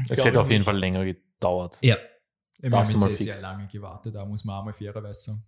Es 0.08 0.24
hätte 0.24 0.40
auf 0.40 0.50
jeden 0.50 0.60
nicht. 0.60 0.64
Fall 0.64 0.76
länger 0.76 1.04
gedauert. 1.04 1.78
Ja. 1.80 1.96
Wir 2.58 2.70
Das 2.70 2.92
haben 2.92 3.08
jetzt 3.08 3.18
sehr, 3.18 3.40
lange 3.40 3.68
gewartet, 3.68 4.16
da 4.16 4.24
muss 4.24 4.44
man 4.44 4.56
auch 4.56 4.64
mal 4.64 4.72
fairerweise 4.72 5.40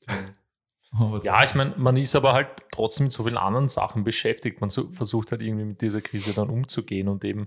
sagen. 0.00 1.20
Ja, 1.22 1.44
ich 1.44 1.54
meine, 1.54 1.74
man 1.76 1.98
ist 1.98 2.16
aber 2.16 2.32
halt 2.32 2.48
trotzdem 2.72 3.04
mit 3.04 3.12
so 3.12 3.24
vielen 3.24 3.36
anderen 3.36 3.68
Sachen 3.68 4.04
beschäftigt. 4.04 4.62
Man 4.62 4.70
so, 4.70 4.88
versucht 4.88 5.30
halt 5.30 5.42
irgendwie 5.42 5.66
mit 5.66 5.82
dieser 5.82 6.00
Krise 6.00 6.32
dann 6.32 6.48
umzugehen 6.48 7.08
und 7.08 7.22
eben, 7.26 7.46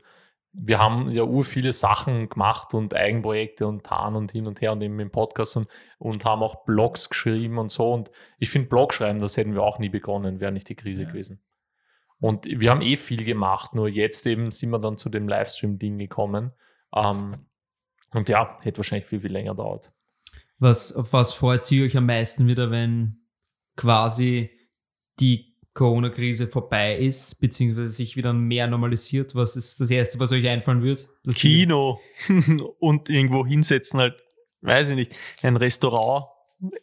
wir 0.54 0.80
haben 0.80 1.10
ja 1.12 1.24
ur 1.24 1.44
viele 1.44 1.72
Sachen 1.72 2.28
gemacht 2.28 2.74
und 2.74 2.94
Eigenprojekte 2.94 3.66
und 3.68 3.86
Tarn 3.86 4.16
und 4.16 4.32
hin 4.32 4.48
und 4.48 4.62
her 4.62 4.74
und 4.74 4.82
eben 4.82 5.00
im 5.00 5.12
Podcast 5.12 5.56
und, 5.58 5.68
und 5.98 6.26
haben 6.26 6.44
auch 6.44 6.66
Blogs 6.66 7.10
geschrieben 7.10 7.58
und 7.58 7.72
so. 7.72 7.92
Und 7.94 8.12
ich 8.38 8.50
finde, 8.50 8.68
Blogschreiben, 8.68 9.22
das 9.22 9.38
hätten 9.38 9.54
wir 9.54 9.64
auch 9.64 9.80
nie 9.80 9.90
begonnen, 9.90 10.42
wäre 10.42 10.52
nicht 10.52 10.68
die 10.68 10.76
Krise 10.76 11.04
Ja. 11.04 11.10
gewesen. 11.10 11.42
Und 12.20 12.46
wir 12.46 12.70
haben 12.70 12.82
eh 12.82 12.98
viel 12.98 13.24
gemacht, 13.24 13.74
nur 13.74 13.88
jetzt 13.88 14.28
eben 14.28 14.52
sind 14.52 14.70
wir 14.70 14.80
dann 14.80 14.98
zu 14.98 15.10
dem 15.10 15.28
Livestream-Ding 15.28 15.98
gekommen. 15.98 16.52
Ähm, 16.96 17.48
und 18.12 18.30
ja, 18.30 18.60
hätte 18.62 18.78
wahrscheinlich 18.78 19.08
viel, 19.08 19.22
viel 19.22 19.32
länger 19.32 19.56
dauert. 19.56 19.92
Was, 20.60 20.94
auf 20.94 21.14
was 21.14 21.34
freut 21.34 21.72
ihr 21.72 21.86
euch 21.86 21.98
am 21.98 22.06
meisten 22.06 22.46
wieder, 22.48 22.70
wenn 22.70 23.26
quasi 23.76 24.52
die 25.20 25.51
Corona-Krise 25.74 26.48
vorbei 26.48 26.98
ist, 26.98 27.40
beziehungsweise 27.40 27.90
sich 27.90 28.16
wieder 28.16 28.34
mehr 28.34 28.68
normalisiert? 28.68 29.36
Was 29.36 29.56
ist 29.56 29.80
das 29.80 29.90
Erste, 29.90 30.20
was 30.20 30.32
euch 30.32 30.48
einfallen 30.48 30.84
wird? 30.84 31.08
Das 31.24 31.36
Kino 31.36 32.00
und 32.80 33.10
irgendwo 33.10 33.46
hinsetzen, 33.46 34.00
halt, 34.00 34.22
weiß 34.62 34.90
ich 34.90 34.96
nicht, 34.96 35.16
ein 35.44 35.56
Restaurant, 35.56 36.26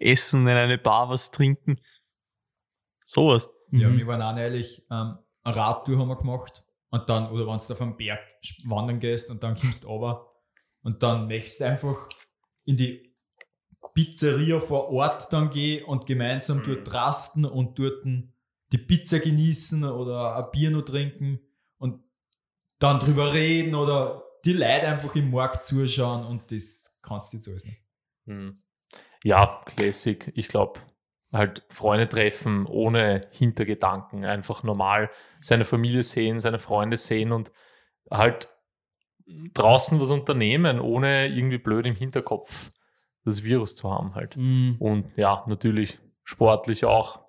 essen, 0.00 0.42
in 0.42 0.56
eine 0.56 0.78
Bar 0.78 1.08
was 1.10 1.30
trinken. 1.30 1.80
Sowas. 3.06 3.50
Ja, 3.70 3.88
Mhm. 3.88 3.98
wir 3.98 4.06
waren 4.06 4.22
auch 4.22 4.34
neulich, 4.34 4.86
ähm, 4.90 5.18
eine 5.42 5.56
Radtour 5.56 5.98
haben 5.98 6.08
wir 6.08 6.16
gemacht 6.16 6.64
und 6.90 7.08
dann, 7.08 7.30
oder 7.30 7.46
wenn 7.46 7.58
du 7.58 7.72
auf 7.72 7.80
einen 7.80 7.96
Berg 7.96 8.20
wandern 8.64 8.98
gehst 9.00 9.30
und 9.30 9.42
dann 9.42 9.56
kommst 9.56 9.84
du 9.84 9.88
runter 9.88 10.26
und 10.82 11.02
dann 11.02 11.28
möchtest 11.28 11.60
du 11.60 11.64
einfach 11.66 12.08
in 12.64 12.76
die 12.76 13.14
Pizzeria 13.94 14.60
vor 14.60 14.90
Ort 14.90 15.32
dann 15.32 15.50
gehen 15.50 15.84
und 15.84 16.06
gemeinsam 16.06 16.62
dort 16.64 16.92
rasten 16.92 17.44
und 17.44 17.78
dort 17.78 18.04
die 18.72 18.78
Pizza 18.78 19.18
genießen 19.18 19.84
oder 19.84 20.36
ein 20.36 20.50
Bier 20.52 20.70
noch 20.70 20.82
trinken 20.82 21.40
und 21.78 22.02
dann 22.78 23.00
drüber 23.00 23.32
reden 23.32 23.74
oder 23.74 24.24
die 24.44 24.52
Leute 24.52 24.88
einfach 24.88 25.14
im 25.14 25.30
Markt 25.30 25.64
zuschauen 25.64 26.24
und 26.24 26.52
das 26.52 26.98
kannst 27.02 27.32
du 27.32 27.38
jetzt 27.38 27.48
alles 27.48 27.64
nicht. 27.64 27.82
Hm. 28.26 28.62
Ja, 29.24 29.62
Classic. 29.66 30.30
Ich 30.34 30.48
glaube, 30.48 30.80
halt 31.32 31.64
Freunde 31.68 32.08
treffen 32.08 32.66
ohne 32.66 33.26
Hintergedanken. 33.32 34.24
Einfach 34.24 34.62
normal 34.62 35.10
seine 35.40 35.64
Familie 35.64 36.02
sehen, 36.02 36.40
seine 36.40 36.58
Freunde 36.58 36.96
sehen 36.96 37.32
und 37.32 37.52
halt 38.10 38.48
draußen 39.54 40.00
was 40.00 40.10
unternehmen, 40.10 40.80
ohne 40.80 41.26
irgendwie 41.26 41.58
blöd 41.58 41.86
im 41.86 41.94
Hinterkopf 41.94 42.70
das 43.24 43.42
Virus 43.42 43.76
zu 43.76 43.90
haben 43.90 44.14
halt. 44.14 44.36
Mhm. 44.36 44.76
Und 44.78 45.16
ja, 45.16 45.44
natürlich 45.46 45.98
sportlich 46.24 46.84
auch. 46.84 47.27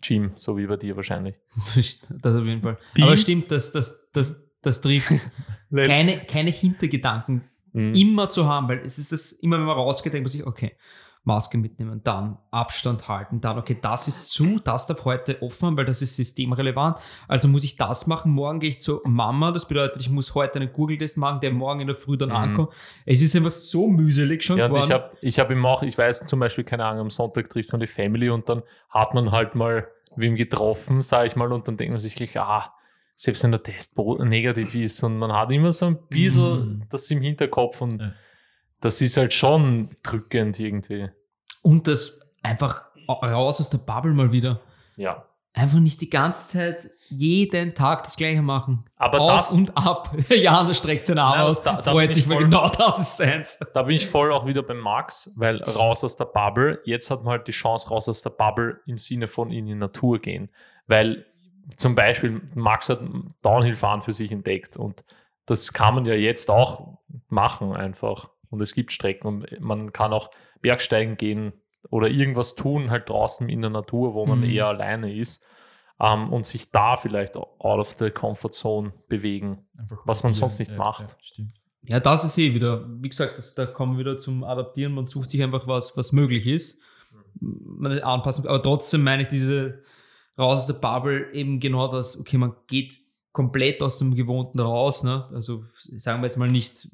Gym, 0.00 0.32
so 0.36 0.56
wie 0.56 0.66
bei 0.66 0.76
dir 0.76 0.96
wahrscheinlich. 0.96 1.36
Das 2.22 2.36
auf 2.36 2.46
jeden 2.46 2.62
Fall. 2.62 2.78
Beam. 2.94 3.04
Aber 3.04 3.16
stimmt, 3.16 3.50
das, 3.50 3.72
das, 3.72 4.08
das, 4.12 4.42
das 4.62 4.80
trifft 4.80 5.12
keine, 5.74 6.18
keine 6.24 6.50
Hintergedanken 6.50 7.42
Mhm. 7.76 7.92
immer 7.96 8.28
zu 8.30 8.46
haben, 8.46 8.68
weil 8.68 8.78
es 8.84 8.98
ist 8.98 9.10
das 9.10 9.32
immer, 9.32 9.58
wenn 9.58 9.64
man 9.64 9.74
rausgeht, 9.76 10.12
denkt 10.12 10.26
man 10.26 10.30
sich, 10.30 10.46
okay, 10.46 10.76
Maske 11.26 11.56
mitnehmen, 11.56 12.02
dann 12.04 12.36
Abstand 12.50 13.08
halten, 13.08 13.40
dann, 13.40 13.56
okay, 13.58 13.76
das 13.80 14.08
ist 14.08 14.28
zu, 14.30 14.58
das 14.62 14.86
darf 14.86 15.04
heute 15.06 15.40
offen, 15.42 15.74
weil 15.76 15.86
das 15.86 16.02
ist 16.02 16.16
systemrelevant. 16.16 16.98
Also 17.28 17.48
muss 17.48 17.64
ich 17.64 17.76
das 17.76 18.06
machen. 18.06 18.30
Morgen 18.32 18.60
gehe 18.60 18.70
ich 18.70 18.80
zu 18.82 19.00
Mama, 19.04 19.50
das 19.50 19.66
bedeutet, 19.66 20.00
ich 20.02 20.10
muss 20.10 20.34
heute 20.34 20.56
einen 20.56 20.72
Google-Test 20.72 21.16
machen, 21.16 21.40
der 21.40 21.50
morgen 21.52 21.80
in 21.80 21.86
der 21.86 21.96
Früh 21.96 22.18
dann 22.18 22.28
Mhm. 22.28 22.34
ankommt. 22.36 22.68
Es 23.06 23.22
ist 23.22 23.34
einfach 23.34 23.52
so 23.52 23.88
mühselig 23.88 24.42
schon 24.44 24.58
Ja, 24.58 24.66
und 24.66 24.72
geworden. 24.72 24.84
ich 24.86 24.92
habe 24.92 25.10
ich 25.22 25.38
hab 25.40 25.50
ihm 25.50 25.64
auch, 25.64 25.82
ich 25.82 25.96
weiß 25.96 26.26
zum 26.26 26.40
Beispiel, 26.40 26.64
keine 26.64 26.84
Ahnung, 26.84 27.00
am 27.00 27.10
Sonntag 27.10 27.48
trifft 27.48 27.72
man 27.72 27.80
die 27.80 27.86
Family 27.86 28.28
und 28.28 28.48
dann 28.50 28.62
hat 28.90 29.14
man 29.14 29.32
halt 29.32 29.54
mal 29.54 29.88
wem 30.16 30.36
getroffen, 30.36 31.00
sage 31.00 31.28
ich 31.28 31.36
mal, 31.36 31.50
und 31.52 31.66
dann 31.66 31.76
denkt 31.78 31.92
man 31.92 32.00
sich 32.00 32.14
gleich, 32.14 32.38
ah, 32.38 32.72
selbst 33.16 33.42
wenn 33.44 33.50
der 33.52 33.62
Test 33.62 33.96
negativ 33.98 34.74
ist 34.74 35.02
und 35.02 35.18
man 35.18 35.32
hat 35.32 35.50
immer 35.52 35.70
so 35.72 35.86
ein 35.86 35.98
bisschen 36.08 36.78
Mhm. 36.80 36.82
das 36.90 37.10
im 37.10 37.22
Hinterkopf 37.22 37.80
und 37.80 38.00
Ja. 38.02 38.12
Das 38.84 39.00
ist 39.00 39.16
halt 39.16 39.32
schon 39.32 39.90
drückend 40.02 40.60
irgendwie. 40.60 41.08
Und 41.62 41.86
das 41.88 42.20
einfach 42.42 42.82
raus 43.08 43.60
aus 43.60 43.70
der 43.70 43.78
Bubble 43.78 44.12
mal 44.12 44.30
wieder. 44.32 44.60
Ja. 44.96 45.24
Einfach 45.54 45.78
nicht 45.78 46.00
die 46.00 46.10
ganze 46.10 46.52
Zeit 46.58 46.90
jeden 47.10 47.74
Tag 47.74 48.02
das 48.04 48.16
Gleiche 48.16 48.42
machen. 48.42 48.84
Aber 48.96 49.20
Auf 49.20 49.36
das, 49.36 49.52
und 49.52 49.76
ab. 49.76 50.16
Jan, 50.28 50.66
der 50.66 50.74
streckt 50.74 51.06
seinen 51.06 51.18
Arm 51.20 51.38
Nein, 51.38 51.46
aus, 51.46 51.62
da- 51.62 51.80
da 51.80 51.92
freut 51.92 52.14
sich, 52.14 52.26
voll- 52.26 52.44
genau 52.44 52.68
das 52.70 52.98
ist 52.98 53.16
seins. 53.16 53.60
da 53.72 53.82
bin 53.82 53.94
ich 53.96 54.06
voll 54.06 54.32
auch 54.32 54.46
wieder 54.46 54.62
bei 54.62 54.74
Max, 54.74 55.32
weil 55.36 55.62
raus 55.62 56.02
aus 56.02 56.16
der 56.16 56.24
Bubble, 56.24 56.80
jetzt 56.84 57.10
hat 57.10 57.22
man 57.22 57.32
halt 57.32 57.46
die 57.46 57.52
Chance 57.52 57.88
raus 57.88 58.08
aus 58.08 58.22
der 58.22 58.30
Bubble 58.30 58.80
im 58.86 58.98
Sinne 58.98 59.28
von 59.28 59.50
in 59.52 59.66
die 59.66 59.74
Natur 59.74 60.18
gehen. 60.18 60.48
Weil 60.86 61.24
zum 61.76 61.94
Beispiel 61.94 62.42
Max 62.54 62.88
hat 62.88 63.00
Downhill-Fahren 63.42 64.02
für 64.02 64.12
sich 64.12 64.32
entdeckt 64.32 64.76
und 64.76 65.04
das 65.46 65.72
kann 65.72 65.94
man 65.94 66.04
ja 66.06 66.14
jetzt 66.14 66.50
auch 66.50 66.98
machen 67.28 67.74
einfach. 67.74 68.30
Und 68.54 68.60
es 68.62 68.74
gibt 68.74 68.92
Strecken 68.92 69.26
und 69.26 69.60
man 69.60 69.92
kann 69.92 70.12
auch 70.12 70.30
Bergsteigen 70.62 71.16
gehen 71.16 71.52
oder 71.90 72.08
irgendwas 72.08 72.54
tun 72.54 72.90
halt 72.90 73.08
draußen 73.10 73.48
in 73.48 73.60
der 73.60 73.70
Natur, 73.70 74.14
wo 74.14 74.24
man 74.24 74.38
Mhm. 74.40 74.50
eher 74.50 74.66
alleine 74.68 75.14
ist 75.14 75.44
ähm, 76.00 76.32
und 76.32 76.46
sich 76.46 76.70
da 76.70 76.96
vielleicht 76.96 77.36
out 77.36 77.54
of 77.60 77.90
the 77.98 78.10
comfort 78.10 78.52
zone 78.52 78.92
bewegen. 79.08 79.66
Einfach 79.78 79.98
Was 80.04 80.22
man 80.24 80.32
sonst 80.34 80.58
nicht 80.58 80.70
Ja, 80.70 80.78
macht. 80.78 81.02
Ja, 81.02 81.16
stimmt. 81.20 81.60
Ja, 81.86 82.00
das 82.00 82.24
ist 82.24 82.38
eh 82.38 82.54
wieder, 82.54 82.86
wie 83.02 83.10
gesagt, 83.10 83.36
das, 83.36 83.54
da 83.54 83.66
kommen 83.66 83.92
wir 83.92 83.98
wieder 84.00 84.16
zum 84.16 84.42
Adaptieren. 84.42 84.94
Man 84.94 85.06
sucht 85.06 85.28
sich 85.28 85.42
einfach 85.42 85.66
was, 85.66 85.94
was 85.96 86.12
möglich 86.12 86.46
ist. 86.46 86.80
Man 87.40 87.98
anpassen, 88.00 88.46
aber 88.46 88.62
trotzdem 88.62 89.02
meine 89.04 89.22
ich 89.24 89.28
diese 89.28 89.82
raus 90.38 90.60
aus 90.60 90.66
der 90.66 90.74
Bubble 90.74 91.30
eben 91.32 91.60
genau 91.60 91.88
das, 91.92 92.18
okay, 92.18 92.38
man 92.38 92.54
geht 92.68 92.94
komplett 93.32 93.82
aus 93.82 93.98
dem 93.98 94.14
Gewohnten 94.14 94.60
raus. 94.60 95.02
Ne? 95.02 95.28
Also 95.34 95.64
sagen 95.76 96.22
wir 96.22 96.26
jetzt 96.28 96.38
mal 96.38 96.48
nicht, 96.48 96.88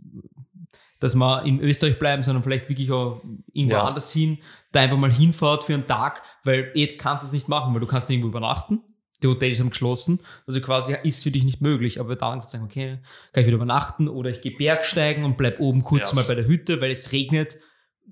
dass 1.01 1.15
wir 1.15 1.43
in 1.45 1.61
Österreich 1.61 1.99
bleiben, 1.99 2.23
sondern 2.23 2.43
vielleicht 2.45 2.69
wirklich 2.69 2.93
auch 2.93 3.21
irgendwo 3.53 3.77
Ja. 3.77 3.85
anders 3.85 4.13
hin, 4.13 4.39
da 4.73 4.81
einfach 4.81 4.97
mal 4.99 5.11
hinfahrt 5.13 5.65
für 5.65 5.75
einen 5.75 5.87
Tag, 5.87 6.23
weil 6.45 6.71
jetzt 6.75 7.01
kannst 7.01 7.25
du 7.25 7.27
es 7.29 7.33
nicht 7.33 7.49
machen, 7.49 7.73
weil 7.75 7.81
du 7.81 7.87
kannst 7.87 8.09
nirgendwo 8.09 8.29
übernachten. 8.29 8.81
Die 9.23 9.27
Hotels 9.27 9.61
haben 9.61 9.69
geschlossen, 9.71 10.21
also 10.47 10.61
quasi 10.63 10.95
ist 11.03 11.23
für 11.23 11.31
dich 11.31 11.45
nicht 11.45 11.61
möglich. 11.61 12.01
Aber 12.01 12.17
dann 12.17 12.39
kannst 12.39 12.55
du 12.55 12.59
sagen, 12.59 12.71
okay, 12.71 12.99
kann 13.33 13.43
ich 13.43 13.47
wieder 13.47 13.57
übernachten 13.57 14.09
oder 14.09 14.31
ich 14.31 14.41
gehe 14.41 14.57
Bergsteigen 14.57 15.25
und 15.25 15.37
bleib 15.37 15.61
oben 15.61 15.83
kurz 15.85 16.11
Ja. 16.11 16.15
mal 16.17 16.25
bei 16.25 16.35
der 16.35 16.47
Hütte, 16.47 16.81
weil 16.81 16.91
es 16.91 17.13
regnet 17.13 17.59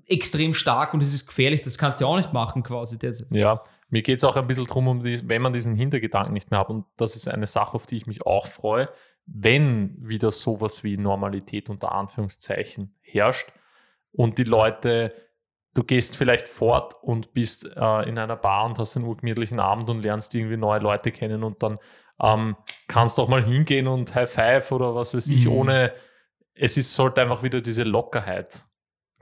extrem 0.07 0.53
stark 0.53 0.93
und 0.93 1.01
es 1.01 1.13
ist 1.13 1.27
gefährlich. 1.27 1.61
Das 1.61 1.77
kannst 1.77 1.99
du 1.99 2.05
ja 2.05 2.09
auch 2.11 2.17
nicht 2.17 2.33
machen 2.33 2.61
quasi 2.63 2.97
derzeit. 2.99 3.27
Ja, 3.31 3.61
mir 3.89 4.01
geht 4.03 4.19
es 4.19 4.23
auch 4.23 4.35
ein 4.35 4.45
bisschen 4.47 4.65
darum, 4.65 4.87
um 4.87 5.01
die, 5.03 5.27
wenn 5.27 5.41
man 5.41 5.51
diesen 5.53 5.75
Hintergedanken 5.75 6.33
nicht 6.33 6.51
mehr 6.51 6.59
hat, 6.59 6.69
und 6.69 6.85
das 6.97 7.15
ist 7.15 7.27
eine 7.27 7.47
Sache, 7.47 7.73
auf 7.75 7.87
die 7.87 7.97
ich 7.97 8.05
mich 8.07 8.23
auch 8.25 8.45
freue, 8.47 8.89
wenn 9.31 9.95
wieder 9.99 10.31
sowas 10.31 10.83
wie 10.83 10.97
Normalität 10.97 11.69
unter 11.69 11.91
Anführungszeichen 11.91 12.95
herrscht 13.01 13.51
und 14.11 14.37
die 14.37 14.43
Leute, 14.43 15.13
du 15.73 15.83
gehst 15.83 16.17
vielleicht 16.17 16.47
fort 16.49 16.95
und 17.01 17.33
bist 17.33 17.65
äh, 17.75 18.09
in 18.09 18.17
einer 18.17 18.35
Bar 18.35 18.65
und 18.65 18.79
hast 18.79 18.97
einen 18.97 19.05
urgemütlichen 19.05 19.59
Abend 19.59 19.89
und 19.89 20.01
lernst 20.03 20.33
irgendwie 20.33 20.57
neue 20.57 20.79
Leute 20.79 21.11
kennen 21.11 21.43
und 21.43 21.61
dann 21.61 21.77
ähm, 22.21 22.55
kannst 22.87 23.17
du 23.17 23.21
auch 23.21 23.27
mal 23.29 23.43
hingehen 23.45 23.87
und 23.87 24.13
High 24.15 24.29
Five 24.31 24.71
oder 24.71 24.95
was 24.95 25.13
weiß 25.13 25.27
ich, 25.27 25.45
Mhm. 25.45 25.51
ohne, 25.53 25.93
es 26.53 26.75
ist, 26.75 26.93
sollte 26.93 27.21
einfach 27.21 27.43
wieder 27.43 27.61
diese 27.61 27.83
Lockerheit 27.83 28.65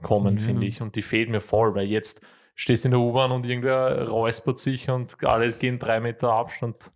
kommen, 0.02 0.38
Ja. 0.38 0.44
finde 0.44 0.66
ich, 0.66 0.80
und 0.80 0.96
die 0.96 1.02
fehlt 1.02 1.28
mir 1.28 1.40
voll, 1.40 1.74
weil 1.74 1.86
jetzt 1.86 2.24
stehst 2.56 2.84
in 2.84 2.90
der 2.92 3.00
U-Bahn 3.00 3.30
und 3.30 3.46
irgendwer 3.46 4.08
räuspert 4.08 4.58
sich 4.58 4.90
und 4.90 5.22
alle 5.24 5.52
gehen 5.52 5.78
drei 5.78 6.00
Meter 6.00 6.32
Abstand. 6.32 6.92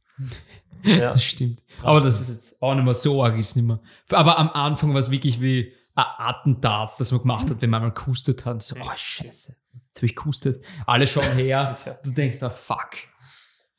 Ja. 0.82 1.10
Das 1.12 1.22
stimmt. 1.22 1.60
Aber 1.82 2.00
das 2.00 2.20
ist 2.20 2.28
jetzt 2.28 2.62
auch 2.62 2.74
nicht 2.74 2.84
mehr 2.84 2.94
so 2.94 3.22
arg, 3.22 3.38
ist 3.38 3.54
nicht 3.54 3.64
mehr. 3.64 3.80
Aber 4.10 4.38
am 4.38 4.50
Anfang 4.50 4.92
war 4.94 5.00
es 5.00 5.10
wirklich 5.10 5.40
wie 5.40 5.72
ein 5.94 6.04
Attentat, 6.18 6.90
das 6.98 7.12
man 7.12 7.20
gemacht 7.22 7.50
hat, 7.50 7.62
wenn 7.62 7.70
man 7.70 7.82
mal 7.82 7.90
kustet 7.92 8.44
hat. 8.44 8.62
So, 8.62 8.76
oh 8.80 8.90
Scheiße, 8.96 9.54
jetzt 9.86 9.96
habe 9.96 10.06
ich 10.06 10.16
kustet. 10.16 10.64
Alle 10.86 11.06
schauen 11.06 11.36
her. 11.36 11.76
Du 12.02 12.10
denkst, 12.10 12.38
na 12.40 12.50
fuck. 12.50 12.90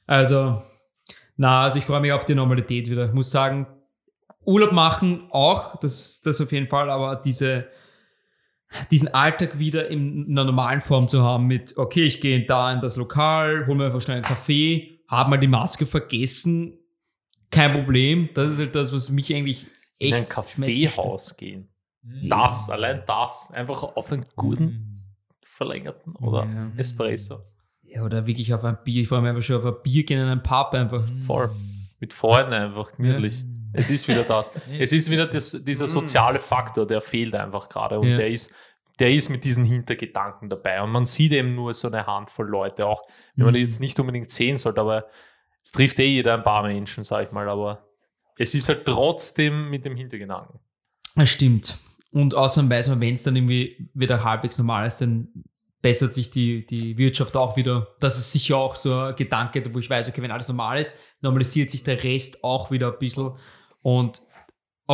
Also, 0.05 0.61
na, 1.35 1.63
also 1.63 1.77
ich 1.77 1.85
freue 1.85 2.01
mich 2.01 2.11
auf 2.11 2.25
die 2.25 2.35
Normalität 2.35 2.89
wieder. 2.89 3.05
Ich 3.05 3.13
muss 3.13 3.31
sagen, 3.31 3.67
Urlaub 4.45 4.71
machen 4.71 5.27
auch, 5.31 5.79
das, 5.79 6.21
das 6.21 6.41
auf 6.41 6.51
jeden 6.51 6.67
Fall, 6.67 6.89
aber 6.89 7.15
diese, 7.15 7.67
diesen 8.91 9.13
Alltag 9.13 9.59
wieder 9.59 9.87
in 9.87 10.27
einer 10.29 10.45
normalen 10.45 10.81
Form 10.81 11.07
zu 11.07 11.23
haben 11.23 11.47
mit, 11.47 11.77
okay, 11.77 12.03
ich 12.03 12.21
gehe 12.21 12.45
da 12.45 12.71
in 12.71 12.81
das 12.81 12.95
Lokal, 12.95 13.67
hol 13.67 13.75
mir 13.75 13.85
einfach 13.85 14.01
schnell 14.01 14.17
einen 14.17 14.25
Kaffee, 14.25 15.02
habe 15.17 15.29
mal 15.31 15.37
die 15.37 15.47
Maske 15.47 15.85
vergessen, 15.85 16.77
kein 17.51 17.73
Problem. 17.73 18.29
Das 18.33 18.51
ist 18.51 18.59
halt 18.59 18.75
das, 18.75 18.93
was 18.93 19.09
mich 19.09 19.33
eigentlich 19.33 19.67
In 19.99 20.13
echt 20.13 20.23
ein 20.23 20.29
Kaffeehaus 20.29 21.37
gehen. 21.37 21.69
Das, 22.29 22.69
allein 22.69 23.03
das. 23.07 23.51
Einfach 23.53 23.83
auf 23.83 24.11
einen 24.11 24.25
guten, 24.35 25.03
verlängerten 25.43 26.15
oder 26.17 26.45
Ja. 26.45 26.71
Espresso. 26.77 27.39
Ja, 27.83 28.03
oder 28.03 28.25
wirklich 28.25 28.53
auf 28.53 28.63
ein 28.63 28.77
Bier. 28.83 29.03
Ich 29.03 29.07
freue 29.07 29.21
mich 29.21 29.29
einfach 29.29 29.43
schon 29.43 29.57
auf 29.57 29.65
ein 29.65 29.81
Bier 29.83 30.03
gehen 30.03 30.19
in 30.19 30.25
einen 30.25 30.43
Pub 30.43 30.73
einfach. 30.73 31.07
Voll. 31.27 31.49
Mit 31.99 32.13
Freunden 32.13 32.53
einfach 32.53 32.91
gemütlich. 32.95 33.43
Es 33.71 33.89
ist 33.91 34.07
wieder 34.07 34.23
das. 34.23 34.53
Es 34.79 34.91
ist 34.91 35.09
wieder 35.09 35.27
das, 35.27 35.63
dieser 35.63 35.87
soziale 35.87 36.39
Faktor, 36.39 36.85
der 36.87 37.01
fehlt 37.01 37.35
einfach 37.35 37.69
gerade. 37.69 37.99
Und 37.99 38.07
Ja. 38.07 38.17
der 38.17 38.29
ist, 38.29 38.53
der 38.99 39.11
ist 39.11 39.29
mit 39.29 39.43
diesen 39.43 39.65
Hintergedanken 39.65 40.49
dabei. 40.49 40.81
Und 40.81 40.91
man 40.91 41.05
sieht 41.05 41.31
eben 41.31 41.55
nur 41.55 41.73
so 41.73 41.87
eine 41.87 42.05
Handvoll 42.05 42.47
Leute, 42.47 42.85
auch 42.85 43.01
wenn 43.35 43.45
man 43.45 43.53
die 43.53 43.61
Mhm. 43.61 43.65
jetzt 43.67 43.79
nicht 43.79 43.99
unbedingt 43.99 44.29
sehen 44.29 44.57
sollte, 44.57 44.81
aber 44.81 45.07
es 45.61 45.71
trifft 45.71 45.99
eh 45.99 46.05
jeder 46.07 46.35
ein 46.35 46.43
paar 46.43 46.63
Menschen, 46.63 47.03
sag 47.03 47.25
ich 47.25 47.31
mal. 47.31 47.49
Aber 47.49 47.87
es 48.37 48.53
ist 48.53 48.69
halt 48.69 48.85
trotzdem 48.85 49.69
mit 49.69 49.85
dem 49.85 49.95
Hintergedanken. 49.95 50.59
Das 51.15 51.29
stimmt. 51.29 51.77
Und 52.11 52.35
außerdem 52.35 52.69
weiß 52.69 52.89
man, 52.89 53.01
wenn 53.01 53.15
es 53.15 53.23
dann 53.23 53.35
irgendwie 53.35 53.89
wieder 53.93 54.23
halbwegs 54.23 54.57
normal 54.57 54.85
ist, 54.87 54.97
dann 54.97 55.29
bessert 55.81 56.13
sich 56.13 56.31
die, 56.31 56.65
die 56.65 56.97
Wirtschaft 56.97 57.35
auch 57.35 57.57
wieder. 57.57 57.87
Das 57.99 58.17
ist 58.17 58.31
sicher 58.31 58.57
auch 58.57 58.75
so 58.75 58.95
ein 58.95 59.15
Gedanke, 59.15 59.63
wo 59.73 59.79
ich 59.79 59.89
weiß, 59.89 60.07
okay, 60.07 60.21
wenn 60.21 60.31
alles 60.31 60.47
normal 60.47 60.79
ist, 60.79 60.99
normalisiert 61.21 61.71
sich 61.71 61.83
der 61.83 62.03
Rest 62.03 62.43
auch 62.43 62.71
wieder 62.71 62.91
ein 62.93 62.99
bisschen. 62.99 63.31
Und 63.81 64.21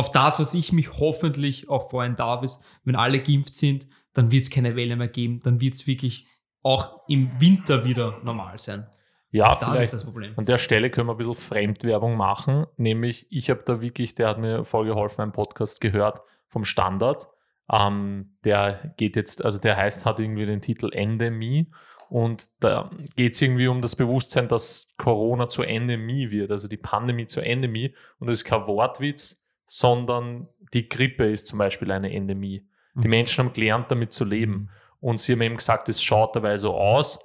auf 0.00 0.12
das, 0.12 0.40
was 0.40 0.54
ich 0.54 0.72
mich 0.72 0.94
hoffentlich 0.98 1.68
auch 1.68 1.90
freuen 1.90 2.16
darf, 2.16 2.42
ist, 2.42 2.64
wenn 2.84 2.96
alle 2.96 3.20
geimpft 3.20 3.54
sind, 3.54 3.86
dann 4.14 4.30
wird 4.30 4.44
es 4.44 4.50
keine 4.50 4.74
Welle 4.74 4.96
mehr 4.96 5.08
geben. 5.08 5.40
Dann 5.44 5.60
wird 5.60 5.74
es 5.74 5.86
wirklich 5.86 6.26
auch 6.62 7.02
im 7.06 7.30
Winter 7.38 7.84
wieder 7.84 8.18
normal 8.24 8.58
sein. 8.58 8.86
Ja, 9.30 9.50
Das 9.50 9.58
vielleicht. 9.58 9.82
ist 9.84 9.92
das 9.92 10.04
Problem. 10.04 10.32
An 10.36 10.46
der 10.46 10.56
Stelle 10.56 10.88
können 10.88 11.06
wir 11.08 11.12
ein 11.12 11.18
bisschen 11.18 11.34
Fremdwerbung 11.34 12.16
machen, 12.16 12.66
nämlich 12.78 13.26
ich 13.30 13.50
habe 13.50 13.62
da 13.66 13.82
wirklich, 13.82 14.14
der 14.14 14.28
hat 14.28 14.38
mir 14.38 14.64
voll 14.64 14.86
geholfen, 14.86 15.20
einen 15.20 15.32
Podcast 15.32 15.82
gehört 15.82 16.22
vom 16.48 16.64
Standard. 16.64 17.28
Ähm, 17.70 18.36
der 18.42 18.94
geht 18.96 19.16
jetzt, 19.16 19.44
also 19.44 19.58
der 19.58 19.76
heißt, 19.76 20.06
hat 20.06 20.18
irgendwie 20.18 20.46
den 20.46 20.62
Titel 20.62 20.90
Endemie 20.92 21.70
und 22.08 22.46
da 22.60 22.90
geht 23.16 23.34
es 23.34 23.42
irgendwie 23.42 23.68
um 23.68 23.82
das 23.82 23.96
Bewusstsein, 23.96 24.48
dass 24.48 24.94
Corona 24.96 25.46
zur 25.48 25.68
Endemie 25.68 26.30
wird, 26.30 26.50
also 26.50 26.66
die 26.68 26.78
Pandemie 26.78 27.26
zur 27.26 27.44
Endemie 27.44 27.94
und 28.18 28.28
das 28.28 28.38
ist 28.38 28.44
kein 28.46 28.66
Wortwitz, 28.66 29.46
sondern 29.72 30.48
die 30.74 30.88
Grippe 30.88 31.30
ist 31.30 31.46
zum 31.46 31.60
Beispiel 31.60 31.92
eine 31.92 32.12
Endemie. 32.12 32.66
Die 32.96 33.06
Mhm. 33.06 33.10
Menschen 33.10 33.44
haben 33.44 33.52
gelernt, 33.52 33.88
damit 33.88 34.12
zu 34.12 34.24
leben. 34.24 34.68
Und 34.98 35.20
sie 35.20 35.30
haben 35.30 35.42
eben 35.42 35.58
gesagt, 35.58 35.88
es 35.88 36.02
schaut 36.02 36.34
dabei 36.34 36.58
so 36.58 36.74
aus. 36.74 37.24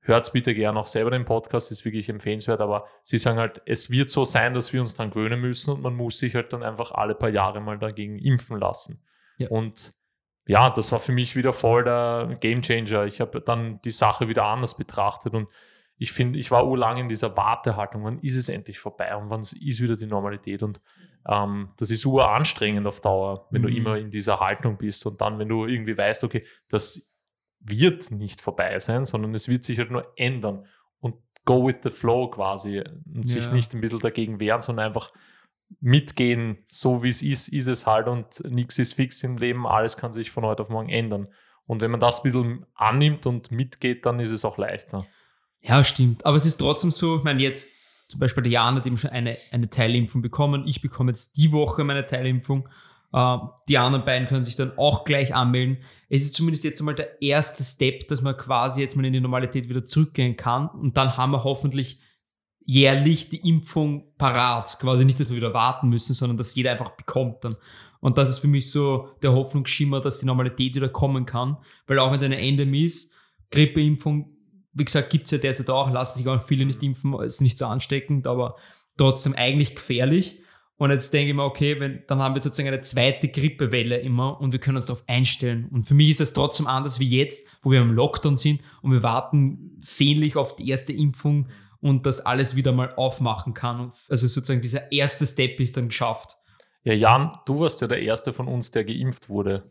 Hört 0.00 0.26
es 0.26 0.32
bitte 0.32 0.54
gerne 0.54 0.78
auch 0.78 0.88
selber 0.88 1.10
den 1.10 1.24
Podcast, 1.24 1.72
ist 1.72 1.86
wirklich 1.86 2.10
empfehlenswert, 2.10 2.60
aber 2.60 2.84
sie 3.02 3.16
sagen 3.16 3.38
halt, 3.38 3.62
es 3.64 3.90
wird 3.90 4.10
so 4.10 4.26
sein, 4.26 4.52
dass 4.52 4.74
wir 4.74 4.82
uns 4.82 4.94
dran 4.94 5.08
gewöhnen 5.08 5.40
müssen 5.40 5.70
und 5.72 5.80
man 5.80 5.94
muss 5.94 6.18
sich 6.18 6.34
halt 6.34 6.52
dann 6.52 6.62
einfach 6.62 6.90
alle 6.90 7.14
paar 7.14 7.30
Jahre 7.30 7.62
mal 7.62 7.78
dagegen 7.78 8.18
impfen 8.18 8.60
lassen. 8.60 9.02
Ja. 9.38 9.48
Und 9.48 9.94
ja, 10.46 10.68
das 10.68 10.92
war 10.92 11.00
für 11.00 11.12
mich 11.12 11.34
wieder 11.34 11.54
voll 11.54 11.82
der 11.84 12.36
Gamechanger. 12.38 13.06
Ich 13.06 13.22
habe 13.22 13.40
dann 13.40 13.80
die 13.86 13.90
Sache 13.90 14.28
wieder 14.28 14.44
anders 14.44 14.76
betrachtet 14.76 15.32
und 15.32 15.48
ich 15.96 16.12
finde, 16.12 16.38
ich 16.38 16.50
war 16.50 16.66
urlang 16.66 16.98
in 16.98 17.08
dieser 17.08 17.38
Wartehaltung, 17.38 18.04
wann 18.04 18.18
ist 18.18 18.36
es 18.36 18.50
endlich 18.50 18.78
vorbei 18.78 19.16
und 19.16 19.30
wann 19.30 19.40
ist 19.40 19.80
wieder 19.80 19.96
die 19.96 20.06
Normalität 20.06 20.62
und 20.62 20.78
ähm, 21.28 21.70
das 21.76 21.90
ist 21.90 22.04
uranstrengend 22.06 22.86
auf 22.86 23.00
Dauer, 23.00 23.46
wenn 23.50 23.62
du 23.62 23.68
Mhm. 23.68 23.76
immer 23.76 23.96
in 23.98 24.10
dieser 24.10 24.40
Haltung 24.40 24.76
bist 24.78 25.04
und 25.06 25.20
dann, 25.20 25.38
wenn 25.38 25.48
du 25.48 25.66
irgendwie 25.66 25.96
weißt, 25.96 26.24
okay, 26.24 26.44
das 26.68 27.12
wird 27.60 28.10
nicht 28.10 28.40
vorbei 28.40 28.78
sein, 28.78 29.04
sondern 29.04 29.34
es 29.34 29.48
wird 29.48 29.64
sich 29.64 29.78
halt 29.78 29.90
nur 29.90 30.12
ändern 30.16 30.66
und 31.00 31.16
go 31.44 31.66
with 31.66 31.76
the 31.82 31.90
flow 31.90 32.30
quasi 32.30 32.82
und 33.12 33.26
sich 33.26 33.46
Ja. 33.46 33.52
nicht 33.52 33.74
ein 33.74 33.80
bisschen 33.80 33.98
dagegen 34.00 34.38
wehren, 34.40 34.60
sondern 34.62 34.86
einfach 34.86 35.12
mitgehen, 35.80 36.58
so 36.64 37.02
wie 37.02 37.08
es 37.08 37.22
ist, 37.22 37.48
ist 37.48 37.66
es 37.66 37.86
halt 37.86 38.06
und 38.06 38.42
nichts 38.48 38.78
ist 38.78 38.94
fix 38.94 39.22
im 39.24 39.36
Leben, 39.36 39.66
alles 39.66 39.96
kann 39.96 40.12
sich 40.12 40.30
von 40.30 40.44
heute 40.44 40.62
auf 40.62 40.68
morgen 40.68 40.88
ändern. 40.88 41.28
Und 41.66 41.82
wenn 41.82 41.90
man 41.90 41.98
das 41.98 42.20
ein 42.20 42.22
bisschen 42.22 42.66
annimmt 42.74 43.26
und 43.26 43.50
mitgeht, 43.50 44.06
dann 44.06 44.20
ist 44.20 44.30
es 44.30 44.44
auch 44.44 44.58
leichter. 44.58 45.04
Ja, 45.60 45.82
stimmt. 45.82 46.24
Aber 46.24 46.36
es 46.36 46.46
ist 46.46 46.58
trotzdem 46.58 46.92
so, 46.92 47.16
ich 47.16 47.24
meine, 47.24 47.42
jetzt 47.42 47.72
zum 48.08 48.20
Beispiel 48.20 48.44
der 48.44 48.52
Jan 48.52 48.76
hat 48.76 48.86
eben 48.86 48.96
schon 48.96 49.10
eine, 49.10 49.36
eine 49.50 49.68
Teilimpfung 49.68 50.22
bekommen. 50.22 50.64
Ich 50.66 50.80
bekomme 50.80 51.10
jetzt 51.10 51.36
die 51.36 51.52
Woche 51.52 51.84
meine 51.84 52.06
Teilimpfung. 52.06 52.68
Äh, 53.12 53.38
die 53.68 53.78
anderen 53.78 54.04
beiden 54.04 54.28
können 54.28 54.44
sich 54.44 54.56
dann 54.56 54.76
auch 54.78 55.04
gleich 55.04 55.34
anmelden. 55.34 55.78
Es 56.08 56.22
ist 56.22 56.34
zumindest 56.34 56.64
jetzt 56.64 56.80
einmal 56.80 56.94
der 56.94 57.20
erste 57.20 57.64
Step, 57.64 58.08
dass 58.08 58.22
man 58.22 58.36
quasi 58.36 58.80
jetzt 58.80 58.96
mal 58.96 59.04
in 59.04 59.12
die 59.12 59.20
Normalität 59.20 59.68
wieder 59.68 59.84
zurückgehen 59.84 60.36
kann. 60.36 60.68
Und 60.68 60.96
dann 60.96 61.16
haben 61.16 61.32
wir 61.32 61.42
hoffentlich 61.42 62.00
jährlich 62.64 63.28
die 63.28 63.48
Impfung 63.48 64.12
parat. 64.18 64.78
Quasi 64.80 65.04
nicht, 65.04 65.18
dass 65.18 65.28
wir 65.28 65.36
wieder 65.36 65.54
warten 65.54 65.88
müssen, 65.88 66.14
sondern 66.14 66.36
dass 66.36 66.54
jeder 66.54 66.72
einfach 66.72 66.90
bekommt 66.90 67.44
dann. 67.44 67.56
Und 68.00 68.18
das 68.18 68.28
ist 68.28 68.38
für 68.38 68.48
mich 68.48 68.70
so 68.70 69.08
der 69.22 69.32
Hoffnungsschimmer, 69.32 70.00
dass 70.00 70.18
die 70.18 70.26
Normalität 70.26 70.76
wieder 70.76 70.88
kommen 70.88 71.26
kann. 71.26 71.56
Weil 71.86 71.98
auch 71.98 72.10
wenn 72.10 72.18
es 72.18 72.24
eine 72.24 72.40
Endemie 72.40 72.84
ist, 72.84 73.14
Grippeimpfung, 73.50 74.35
wie 74.76 74.84
gesagt, 74.84 75.10
gibt 75.10 75.24
es 75.24 75.30
ja 75.30 75.38
derzeit 75.38 75.70
auch, 75.70 75.90
lassen 75.90 76.18
sich 76.18 76.28
auch 76.28 76.46
viele 76.46 76.66
nicht 76.66 76.82
impfen, 76.82 77.18
ist 77.20 77.40
nicht 77.40 77.58
so 77.58 77.66
ansteckend, 77.66 78.26
aber 78.26 78.56
trotzdem 78.98 79.34
eigentlich 79.34 79.74
gefährlich. 79.74 80.40
Und 80.78 80.90
jetzt 80.90 81.12
denke 81.14 81.30
ich 81.30 81.34
mir, 81.34 81.44
okay, 81.44 81.80
wenn, 81.80 82.02
dann 82.06 82.18
haben 82.18 82.34
wir 82.34 82.42
sozusagen 82.42 82.68
eine 82.68 82.82
zweite 82.82 83.28
Grippewelle 83.28 83.96
immer 83.96 84.38
und 84.38 84.52
wir 84.52 84.58
können 84.58 84.76
uns 84.76 84.86
darauf 84.86 85.02
einstellen. 85.06 85.68
Und 85.72 85.86
für 85.86 85.94
mich 85.94 86.10
ist 86.10 86.20
das 86.20 86.34
trotzdem 86.34 86.66
anders 86.66 87.00
wie 87.00 87.08
jetzt, 87.08 87.48
wo 87.62 87.70
wir 87.70 87.80
im 87.80 87.92
Lockdown 87.92 88.36
sind 88.36 88.60
und 88.82 88.92
wir 88.92 89.02
warten 89.02 89.78
sehnlich 89.80 90.36
auf 90.36 90.56
die 90.56 90.68
erste 90.68 90.92
Impfung 90.92 91.48
und 91.80 92.04
das 92.04 92.26
alles 92.26 92.56
wieder 92.56 92.72
mal 92.72 92.92
aufmachen 92.96 93.54
kann. 93.54 93.92
Also 94.10 94.26
sozusagen 94.26 94.60
dieser 94.60 94.92
erste 94.92 95.26
Step 95.26 95.58
ist 95.60 95.78
dann 95.78 95.88
geschafft. 95.88 96.36
Ja, 96.84 96.92
Jan, 96.92 97.30
du 97.46 97.60
warst 97.60 97.80
ja 97.80 97.86
der 97.86 98.02
Erste 98.02 98.34
von 98.34 98.46
uns, 98.46 98.70
der 98.70 98.84
geimpft 98.84 99.30
wurde. 99.30 99.70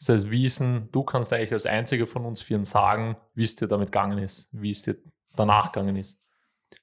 Das 0.00 0.08
heißt, 0.08 0.30
wie 0.30 0.44
ist 0.44 0.60
denn, 0.60 0.88
du 0.92 1.02
kannst 1.02 1.32
eigentlich 1.32 1.52
als 1.52 1.66
einziger 1.66 2.06
von 2.06 2.24
uns 2.24 2.40
vieren 2.40 2.64
sagen, 2.64 3.16
wie 3.34 3.44
es 3.44 3.54
dir 3.54 3.68
damit 3.68 3.92
gegangen 3.92 4.18
ist, 4.18 4.48
wie 4.58 4.70
es 4.70 4.82
dir 4.82 4.96
danach 5.36 5.72
gegangen 5.72 5.96
ist. 5.96 6.26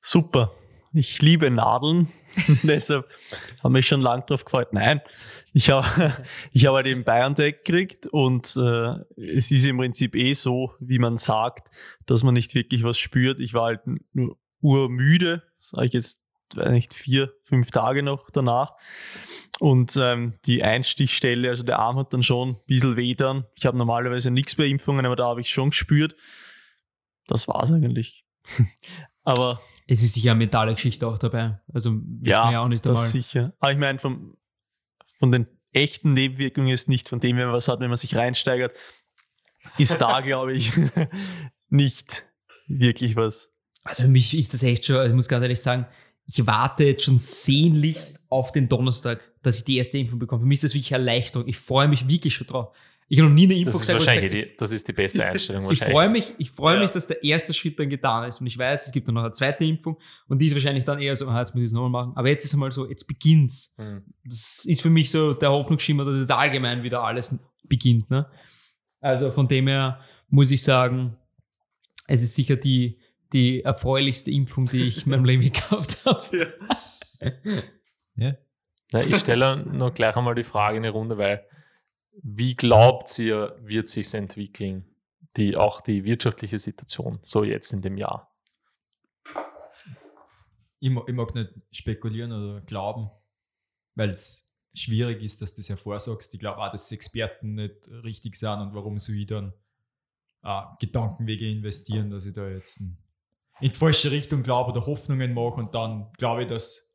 Super. 0.01 0.53
ich 0.93 1.21
liebe 1.21 1.49
Nadeln. 1.49 2.10
Deshalb 2.63 3.08
habe 3.63 3.73
mich 3.73 3.88
schon 3.88 4.01
lange 4.01 4.23
drauf 4.27 4.45
gefreut. 4.45 4.71
Nein, 4.71 5.01
ich 5.51 5.71
habe 5.71 6.13
ich 6.51 6.67
hab 6.67 6.75
halt 6.75 6.86
eben 6.86 7.03
BioNTech 7.03 7.63
gekriegt 7.63 8.06
und 8.06 8.56
äh, 8.56 8.95
es 9.19 9.49
ist 9.49 9.65
im 9.65 9.77
Prinzip 9.77 10.15
eh 10.15 10.34
so, 10.34 10.73
wie 10.80 10.99
man 10.99 11.17
sagt, 11.17 11.69
dass 12.06 12.21
man 12.21 12.36
nicht 12.36 12.53
wirklich 12.53 12.84
was 12.84 12.99
spürt. 12.99 13.39
Ich 13.39 13.56
war 13.56 13.63
halt 13.63 13.82
nur 14.13 14.38
urmüde, 14.62 15.41
sage 15.58 15.88
ich 15.88 15.93
jetzt 15.93 16.21
nicht, 16.56 16.93
vier, 16.93 17.34
fünf 17.43 17.71
Tage 17.71 18.03
noch 18.03 18.30
danach. 18.30 18.75
Und 19.59 19.97
ähm, 19.97 20.33
die 20.45 20.63
Einstichstelle, 20.63 21.49
also 21.49 21.63
der 21.63 21.79
Arm 21.79 21.97
hat 21.97 22.13
dann 22.13 22.21
schon 22.21 22.49
ein 22.49 22.57
bisschen 22.67 22.95
weh 22.95 23.15
dann. 23.15 23.45
Ich 23.55 23.65
habe 23.65 23.77
normalerweise 23.77 24.29
nichts 24.29 24.55
bei 24.55 24.65
Impfungen, 24.65 25.05
aber 25.05 25.15
da 25.15 25.27
habe 25.27 25.41
ich 25.41 25.49
schon 25.49 25.69
gespürt. 25.69 26.15
Das 27.27 27.47
war 27.47 27.63
es 27.63 27.71
eigentlich. 27.71 28.25
aber 29.23 29.59
Es 29.87 30.03
ist 30.03 30.13
sicher 30.13 30.31
eine 30.31 30.37
mentale 30.37 30.73
Geschichte 30.75 31.07
auch 31.07 31.17
dabei. 31.17 31.59
Also 31.73 31.99
ja, 32.21 32.51
ja 32.51 32.61
auch 32.61 32.67
nicht 32.67 32.85
das 32.85 32.99
einmal. 32.99 33.11
sicher. 33.11 33.53
Aber 33.59 33.71
ich 33.71 33.77
meine, 33.77 33.99
vom, 33.99 34.37
von 35.17 35.31
den 35.31 35.47
echten 35.73 36.13
Nebenwirkungen 36.13 36.69
ist 36.69 36.87
nicht, 36.87 37.09
von 37.09 37.19
dem, 37.19 37.37
wenn 37.37 37.45
man 37.45 37.55
was 37.55 37.67
hat, 37.67 37.79
wenn 37.79 37.89
man 37.89 37.97
sich 37.97 38.15
reinsteigert, 38.15 38.73
ist 39.77 39.99
da, 39.99 40.21
glaube 40.21 40.53
ich, 40.53 40.71
nicht 41.69 42.25
wirklich 42.67 43.15
was. 43.15 43.51
Also 43.83 44.03
für 44.03 44.09
mich 44.09 44.37
ist 44.37 44.53
das 44.53 44.63
echt 44.63 44.85
schon, 44.85 44.97
also 44.97 45.09
ich 45.09 45.15
muss 45.15 45.27
ganz 45.27 45.41
ehrlich 45.41 45.61
sagen, 45.61 45.87
ich 46.25 46.45
warte 46.45 46.83
jetzt 46.83 47.05
schon 47.05 47.17
sehnlichst 47.17 48.19
auf 48.29 48.51
den 48.51 48.67
Donnerstag, 48.67 49.21
dass 49.43 49.60
ich 49.60 49.63
die 49.65 49.78
erste 49.78 49.97
Impfung 49.97 50.19
bekomme. 50.19 50.41
Für 50.41 50.47
mich 50.47 50.58
ist 50.58 50.63
das 50.65 50.73
wirklich 50.73 50.91
Erleichterung. 50.91 51.47
Ich 51.47 51.58
freue 51.58 51.88
mich 51.88 52.08
wirklich 52.08 52.34
schon 52.34 52.47
drauf. 52.47 52.76
Ich 53.10 53.19
habe 53.19 53.30
noch 53.30 53.36
nie 53.36 53.45
eine 53.45 53.54
Impfung 53.54 53.65
Das 53.71 53.76
ist 53.76 53.82
gesagt, 53.88 54.02
ich 54.02 54.08
wahrscheinlich 54.08 54.32
sage, 54.34 54.45
die, 54.52 54.58
das 54.58 54.71
ist 54.73 54.88
die 54.88 54.91
beste 54.93 55.26
Einstellung 55.26 55.63
Ich 55.63 55.80
wahrscheinlich. 55.80 55.93
freue 55.95 56.10
mich, 56.10 56.34
ich 56.39 56.52
freue 56.52 56.76
Ja. 56.76 56.82
mich, 56.82 56.89
dass 56.91 57.08
der 57.08 57.23
erste 57.23 57.54
Schritt 57.54 57.80
dann 57.80 57.89
getan 57.89 58.28
ist. 58.28 58.41
Und 58.41 58.47
ich 58.47 58.58
weiß, 58.58 58.86
es 58.88 58.91
gibt 58.91 59.08
dann 59.08 59.15
noch 59.15 59.23
eine 59.23 59.32
zweite 59.32 59.63
Impfung 59.63 59.97
und 60.28 60.39
die 60.39 60.47
ist 60.47 60.54
wahrscheinlich 60.56 60.84
dann 60.84 61.00
eher 61.00 61.15
so, 61.15 61.26
ah, 61.30 61.39
jetzt 61.39 61.54
muss 61.56 61.62
ich 61.62 61.67
es 61.67 61.71
nochmal 61.71 61.89
machen. 62.06 62.17
Aber 62.17 62.28
jetzt 62.28 62.43
ist 62.43 62.54
einmal 62.54 62.71
so, 62.73 62.86
jetzt 62.89 63.08
beginnt's. 63.08 63.76
Hm. 63.78 64.04
Das 64.26 64.65
ist 64.65 64.82
für 64.82 64.89
mich 64.89 65.10
so 65.10 65.34
der 65.34 65.52
Hoffnungsschimmer, 65.52 66.04
dass 66.04 66.17
jetzt 66.17 66.32
allgemein 66.32 66.84
wieder 66.84 67.02
alles 67.02 67.34
beginnt. 67.63 68.10
Ne? 68.10 68.26
Also 69.00 69.32
von 69.32 69.47
dem 69.47 69.67
her 69.67 70.02
muss 70.28 70.52
ich 70.52 70.62
sagen, 70.63 71.15
es 72.08 72.21
ist 72.21 72.36
sicher 72.36 72.58
die, 72.58 73.00
die 73.32 73.62
erfreulichste 73.63 74.32
Impfung, 74.32 74.65
die 74.65 74.86
ich 74.86 75.06
in 75.06 75.12
meinem 75.12 75.23
Leben 75.23 75.43
gehabt 75.54 76.02
habe. 76.06 76.50
Ja. 78.19 78.34
Na, 78.91 79.02
ich 79.04 79.17
stelle 79.17 79.58
noch 79.58 79.93
gleich 79.93 80.15
einmal 80.15 80.36
die 80.36 80.43
Frage 80.43 80.78
in 80.78 80.84
die 80.84 80.89
Runde, 80.89 81.17
weil 81.17 81.45
wie 82.23 82.56
glaubt 82.56 83.19
ihr, 83.19 83.58
wird 83.62 83.89
sich 83.89 84.13
entwickeln, 84.13 84.86
die, 85.36 85.56
auch 85.56 85.82
die 85.82 86.04
wirtschaftliche 86.04 86.58
Situation, 86.58 87.19
so 87.21 87.43
jetzt 87.43 87.73
in 87.73 87.82
dem 87.82 87.97
Jahr? 87.97 88.34
Ich, 90.80 90.89
ich 90.89 91.13
mag 91.13 91.36
nicht 91.36 91.52
spekulieren 91.71 92.32
oder 92.32 92.62
glauben, 92.62 93.10
weil 93.95 94.12
es 94.12 94.56
schwierig 94.73 95.21
ist, 95.21 95.41
dass 95.41 95.54
du 95.54 95.62
das 95.62 95.69
hervorsagst. 95.69 96.34
Ich 96.34 96.39
glaube 96.39 96.60
auch, 96.60 96.71
dass 96.71 96.91
Experten 96.91 97.56
nicht 97.56 97.88
richtig 98.04 98.36
sind 98.36 98.60
und 98.60 98.73
warum 98.73 99.00
soll 99.00 99.15
ich 99.15 99.28
dann 99.28 99.54
äh, 100.43 100.62
Gedankenwege 100.80 101.50
investieren, 101.50 102.10
dass 102.10 102.26
ich 102.26 102.34
da 102.34 102.47
jetzt 102.47 102.82
in 102.82 102.97
die 103.62 103.69
falsche 103.69 104.12
Richtung 104.12 104.43
glaube 104.43 104.71
oder 104.71 104.86
Hoffnungen 104.86 105.34
mache 105.34 105.56
und 105.56 105.73
dann 105.73 106.12
glaube 106.17 106.43
ich, 106.43 106.47
dass 106.47 106.87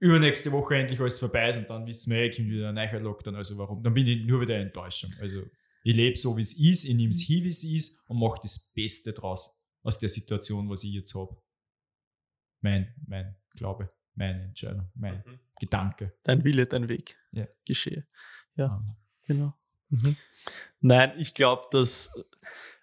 übernächste 0.00 0.50
Woche 0.52 0.76
endlich 0.76 0.98
alles 1.00 1.18
vorbei 1.18 1.50
ist 1.50 1.56
und 1.58 1.70
dann 1.70 1.86
wissen 1.86 2.12
wir, 2.12 2.20
eh, 2.22 2.30
kommt 2.30 2.48
wieder 2.48 2.70
ein 2.70 2.74
neuer 2.74 2.98
Lockdown. 3.00 3.36
Also 3.36 3.56
warum? 3.58 3.82
Dann 3.82 3.94
bin 3.94 4.06
ich 4.06 4.24
nur 4.26 4.40
wieder 4.40 4.56
Enttäuschung. 4.56 5.12
Also 5.20 5.42
ich 5.84 5.94
lebe 5.94 6.16
so, 6.18 6.36
wie 6.36 6.42
es 6.42 6.58
ist, 6.58 6.84
ich 6.84 6.94
nehme 6.94 7.10
es 7.12 7.20
hin, 7.22 7.44
wie 7.44 7.50
es 7.50 7.62
ist 7.64 8.02
und 8.08 8.18
mache 8.18 8.40
das 8.42 8.72
Beste 8.74 9.12
draus 9.12 9.56
aus 9.82 9.98
der 9.98 10.08
Situation, 10.08 10.68
was 10.68 10.82
ich 10.84 10.92
jetzt 10.92 11.14
habe. 11.14 11.36
Mein, 12.60 12.94
mein 13.06 13.36
Glaube, 13.56 13.90
meine 14.14 14.44
Entscheidung, 14.44 14.90
mein 14.94 15.22
Gedanke. 15.58 16.12
Dein 16.24 16.44
Wille, 16.44 16.64
dein 16.66 16.88
Weg. 16.88 17.16
Ja. 17.32 17.46
Geschehe. 17.66 18.06
Ja, 18.56 18.66
Ah. 18.66 18.84
genau. 19.26 19.54
Nein, 20.80 21.12
ich 21.18 21.34
glaube, 21.34 21.66
dass, 21.72 22.12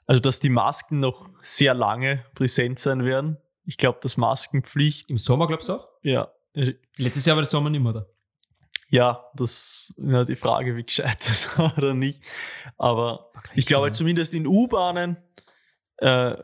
also, 0.06 0.20
dass 0.22 0.40
die 0.40 0.50
Masken 0.50 1.00
noch 1.00 1.30
sehr 1.42 1.74
lange 1.74 2.26
präsent 2.34 2.80
sein 2.80 3.04
werden. 3.06 3.38
Ich 3.64 3.78
glaube, 3.78 4.00
dass 4.02 4.18
Maskenpflicht, 4.18 5.10
Im 5.10 5.18
Sommer 5.18 5.48
glaubst 5.48 5.70
du 5.70 5.74
auch? 5.74 5.88
ja, 6.02 6.32
Letztes 6.98 7.26
Jahr 7.26 7.36
war 7.36 7.44
der 7.44 7.52
Sommer 7.52 7.70
nicht 7.70 7.84
mehr 7.84 7.94
da. 7.94 8.06
ja, 8.90 9.26
das 9.36 9.52
ist 9.52 9.94
ja, 9.98 10.24
die 10.24 10.36
Frage, 10.36 10.76
wie 10.76 10.84
gescheit 10.84 11.18
das 11.28 11.58
war 11.58 11.78
oder 11.78 11.94
nicht. 11.94 12.24
Aber 12.78 13.32
ich 13.54 13.66
glaube 13.66 13.86
halt 13.86 13.96
zumindest 13.96 14.34
in 14.34 14.48
U-Bahnen, 14.48 15.18
äh, 15.98 16.36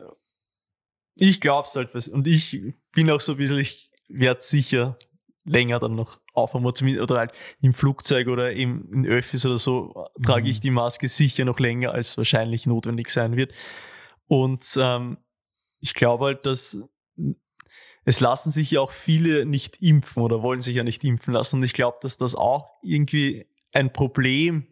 ich 1.16 1.40
glaube 1.40 1.66
es 1.66 1.76
halt 1.76 1.94
was. 1.94 2.08
Und 2.08 2.26
ich 2.26 2.60
bin 2.92 3.10
auch 3.10 3.20
so 3.20 3.32
ein 3.32 3.38
bisschen, 3.38 3.58
ich 3.58 3.92
werde 4.08 4.40
sicher 4.40 4.98
länger 5.44 5.78
dann 5.78 5.94
noch 5.94 6.20
aufhaben, 6.32 6.64
oder, 6.64 7.18
halt 7.18 7.32
im 7.60 7.74
Flugzeug 7.74 8.28
oder 8.28 8.52
im, 8.52 8.90
in 8.92 9.06
Öffis 9.06 9.44
oder 9.44 9.58
so, 9.58 10.08
äh, 10.16 10.22
trage 10.22 10.48
ich 10.48 10.60
die 10.60 10.70
Maske 10.70 11.08
sicher 11.08 11.44
noch 11.44 11.58
länger, 11.58 11.92
als 11.92 12.16
wahrscheinlich 12.16 12.66
notwendig 12.66 13.10
sein 13.10 13.36
wird. 13.36 13.52
Und 14.26 14.78
ähm, 14.80 15.18
ich 15.80 15.94
glaube 15.94 16.26
halt, 16.26 16.46
dass 16.46 16.78
es 18.04 18.20
lassen 18.20 18.52
sich 18.52 18.70
ja 18.70 18.80
auch 18.80 18.92
viele 18.92 19.46
nicht 19.46 19.80
impfen 19.82 20.22
oder 20.22 20.42
wollen 20.42 20.60
sich 20.60 20.76
ja 20.76 20.84
nicht 20.84 21.04
impfen 21.04 21.32
lassen. 21.34 21.56
Und 21.56 21.62
ich 21.64 21.72
glaube, 21.72 21.98
dass 22.02 22.18
das 22.18 22.34
auch 22.34 22.70
irgendwie 22.82 23.46
ein 23.72 23.92
Problem 23.92 24.66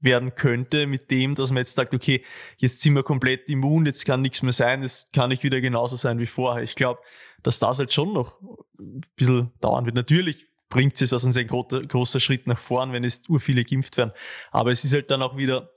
werden 0.00 0.34
könnte 0.34 0.86
mit 0.86 1.10
dem, 1.10 1.34
dass 1.34 1.50
man 1.50 1.58
jetzt 1.58 1.76
sagt, 1.76 1.94
okay, 1.94 2.24
jetzt 2.56 2.80
sind 2.80 2.94
wir 2.94 3.02
komplett 3.02 3.48
immun, 3.48 3.84
jetzt 3.84 4.06
kann 4.06 4.22
nichts 4.22 4.42
mehr 4.42 4.52
sein, 4.52 4.82
es 4.82 5.10
kann 5.12 5.28
nicht 5.28 5.42
wieder 5.42 5.60
genauso 5.60 5.96
sein 5.96 6.18
wie 6.18 6.26
vorher. 6.26 6.62
Ich 6.62 6.74
glaube, 6.74 7.00
dass 7.42 7.58
das 7.58 7.78
halt 7.78 7.92
schon 7.92 8.14
noch 8.14 8.40
ein 8.78 9.02
bisschen 9.16 9.52
dauern 9.60 9.84
wird. 9.84 9.94
Natürlich 9.94 10.46
bringt 10.70 11.00
es 11.00 11.12
was 11.12 11.24
uns 11.24 11.36
ein 11.36 11.46
großer, 11.46 12.20
Schritt 12.20 12.46
nach 12.46 12.58
vorn, 12.58 12.92
wenn 12.92 13.04
es 13.04 13.22
ur 13.28 13.40
viele 13.40 13.64
geimpft 13.64 13.96
werden. 13.98 14.12
Aber 14.52 14.70
es 14.70 14.84
ist 14.84 14.94
halt 14.94 15.10
dann 15.10 15.22
auch 15.22 15.36
wieder 15.36 15.70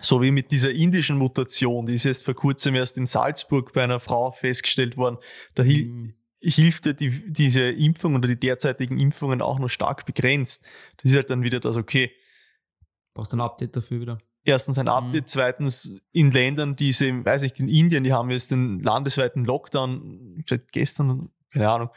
so 0.00 0.22
wie 0.22 0.30
mit 0.30 0.50
dieser 0.50 0.72
indischen 0.72 1.18
Mutation, 1.18 1.86
die 1.86 1.94
ist 1.94 2.04
jetzt 2.04 2.24
vor 2.24 2.34
kurzem 2.34 2.74
erst 2.74 2.96
in 2.96 3.06
Salzburg 3.06 3.72
bei 3.72 3.84
einer 3.84 4.00
Frau 4.00 4.32
festgestellt 4.32 4.96
worden. 4.96 5.18
Da 5.54 5.62
Mhm. 5.62 6.14
Hilft 6.42 6.86
ja 6.86 6.92
die, 6.92 7.32
diese 7.32 7.70
Impfung 7.70 8.14
oder 8.16 8.28
die 8.28 8.38
derzeitigen 8.38 8.98
Impfungen 8.98 9.40
auch 9.40 9.58
nur 9.58 9.70
stark 9.70 10.04
begrenzt. 10.06 10.66
Das 10.96 11.10
ist 11.10 11.16
halt 11.16 11.30
dann 11.30 11.42
wieder 11.42 11.60
das, 11.60 11.76
okay, 11.76 12.12
Brauchst 13.14 13.32
du 13.32 13.36
ein 13.36 13.40
Update 13.40 13.76
dafür 13.76 14.00
wieder. 14.00 14.18
erstens 14.44 14.78
ein 14.78 14.88
Update, 14.88 15.28
zweitens 15.28 16.00
in 16.12 16.30
Ländern, 16.30 16.76
die 16.76 16.92
sie, 16.92 17.24
weiß 17.24 17.42
nicht, 17.42 17.60
in 17.60 17.68
Indien, 17.68 18.04
die 18.04 18.12
haben 18.12 18.30
jetzt 18.30 18.50
den 18.50 18.80
landesweiten 18.80 19.44
Lockdown 19.44 20.44
seit 20.48 20.72
gestern, 20.72 21.30
keine 21.50 21.70
Ahnung, 21.70 21.90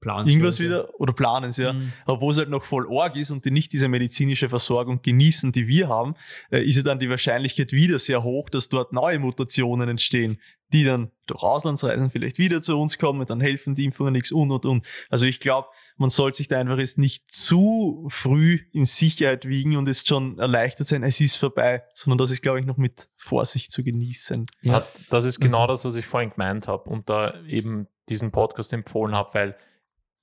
Plan 0.00 0.26
irgendwas 0.26 0.60
wieder 0.60 1.00
oder 1.00 1.12
planen 1.12 1.52
sie 1.52 1.62
ja. 1.62 1.72
Mhm. 1.72 1.92
Aber 2.04 2.20
wo 2.20 2.30
es 2.30 2.38
halt 2.38 2.50
noch 2.50 2.64
voll 2.64 2.86
arg 2.90 3.16
ist 3.16 3.30
und 3.30 3.44
die 3.44 3.50
nicht 3.50 3.72
diese 3.72 3.88
medizinische 3.88 4.48
Versorgung 4.48 5.00
genießen, 5.02 5.52
die 5.52 5.68
wir 5.68 5.88
haben, 5.88 6.14
äh, 6.50 6.62
ist 6.62 6.76
ja 6.76 6.82
dann 6.82 6.98
die 6.98 7.08
Wahrscheinlichkeit 7.08 7.72
wieder 7.72 7.98
sehr 7.98 8.22
hoch, 8.22 8.50
dass 8.50 8.68
dort 8.68 8.92
neue 8.92 9.18
Mutationen 9.18 9.88
entstehen, 9.88 10.38
die 10.72 10.84
dann 10.84 11.10
durch 11.26 11.42
Auslandsreisen 11.42 12.10
vielleicht 12.10 12.38
wieder 12.38 12.60
zu 12.60 12.78
uns 12.78 12.98
kommen, 12.98 13.26
dann 13.26 13.40
helfen 13.40 13.74
die 13.74 13.84
Impfungen 13.84 14.12
nichts 14.12 14.32
und 14.32 14.50
und 14.50 14.66
und. 14.66 14.86
Also 15.08 15.24
ich 15.24 15.40
glaube, 15.40 15.68
man 15.96 16.10
sollte 16.10 16.38
sich 16.38 16.48
da 16.48 16.58
einfach 16.58 16.78
jetzt 16.78 16.98
nicht 16.98 17.30
zu 17.30 18.06
früh 18.10 18.60
in 18.72 18.84
Sicherheit 18.84 19.48
wiegen 19.48 19.76
und 19.76 19.88
jetzt 19.88 20.08
schon 20.08 20.38
erleichtert 20.38 20.88
sein, 20.88 21.02
es 21.04 21.20
ist 21.20 21.36
vorbei, 21.36 21.84
sondern 21.94 22.18
das 22.18 22.30
ist, 22.30 22.42
glaube 22.42 22.60
ich, 22.60 22.66
noch 22.66 22.76
mit 22.76 23.08
Vorsicht 23.16 23.72
zu 23.72 23.82
genießen. 23.82 24.46
Ja. 24.62 24.86
Das 25.08 25.24
ist 25.24 25.40
genau 25.40 25.66
das, 25.66 25.84
was 25.84 25.94
ich 25.94 26.06
vorhin 26.06 26.30
gemeint 26.30 26.68
habe 26.68 26.90
und 26.90 27.08
da 27.08 27.40
eben 27.46 27.86
diesen 28.08 28.30
Podcast 28.30 28.72
empfohlen 28.72 29.14
habe, 29.14 29.30
weil 29.34 29.56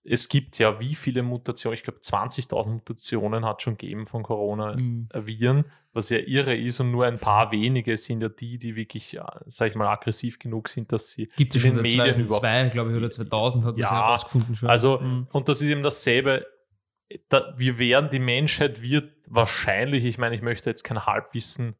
es 0.05 0.27
gibt 0.27 0.59
ja 0.59 0.79
wie 0.81 0.95
viele 0.95 1.23
Mutationen, 1.23 1.75
ich 1.77 1.83
glaube 1.83 1.99
20.000 1.99 2.69
Mutationen 2.71 3.45
hat 3.45 3.61
schon 3.61 3.77
gegeben 3.77 4.05
von 4.05 4.21
Mhm. 4.21 4.25
Coronaviren, 4.25 5.65
was 5.93 6.09
ja 6.09 6.17
irre 6.17 6.55
ist 6.55 6.79
und 6.79 6.91
nur 6.91 7.05
ein 7.05 7.19
paar 7.19 7.51
wenige 7.51 7.95
sind 7.95 8.21
ja 8.21 8.29
die, 8.29 8.57
die 8.57 8.75
wirklich, 8.75 9.17
äh, 9.17 9.21
sag 9.45 9.69
ich 9.69 9.75
mal, 9.75 9.87
aggressiv 9.87 10.39
genug 10.39 10.67
sind, 10.67 10.91
dass 10.91 11.11
sie 11.11 11.27
Gibt 11.37 11.55
es 11.55 11.61
schon 11.61 11.71
den 11.71 11.75
seit 11.77 11.83
Medien 11.83 12.25
überhaupt 12.25 12.41
2002, 12.41 12.69
glaube 12.69 12.91
ich, 12.91 12.97
oder 12.97 13.09
2000 13.09 13.63
hat 13.65 13.71
man 13.73 13.79
Ja, 13.81 13.91
herausgefunden 13.91 14.55
schon. 14.55 14.69
Also, 14.69 14.99
Mhm. 14.99 15.27
und 15.31 15.47
das 15.49 15.61
ist 15.61 15.69
eben 15.69 15.83
dasselbe. 15.83 16.45
Da, 17.29 17.53
wir 17.57 17.77
werden, 17.77 18.09
die 18.09 18.19
Menschheit 18.19 18.81
wird 18.81 19.11
wahrscheinlich, 19.27 20.03
ich 20.05 20.17
meine, 20.17 20.35
ich 20.35 20.41
möchte 20.41 20.69
jetzt 20.69 20.83
kein 20.83 21.05
Halbwissen 21.05 21.75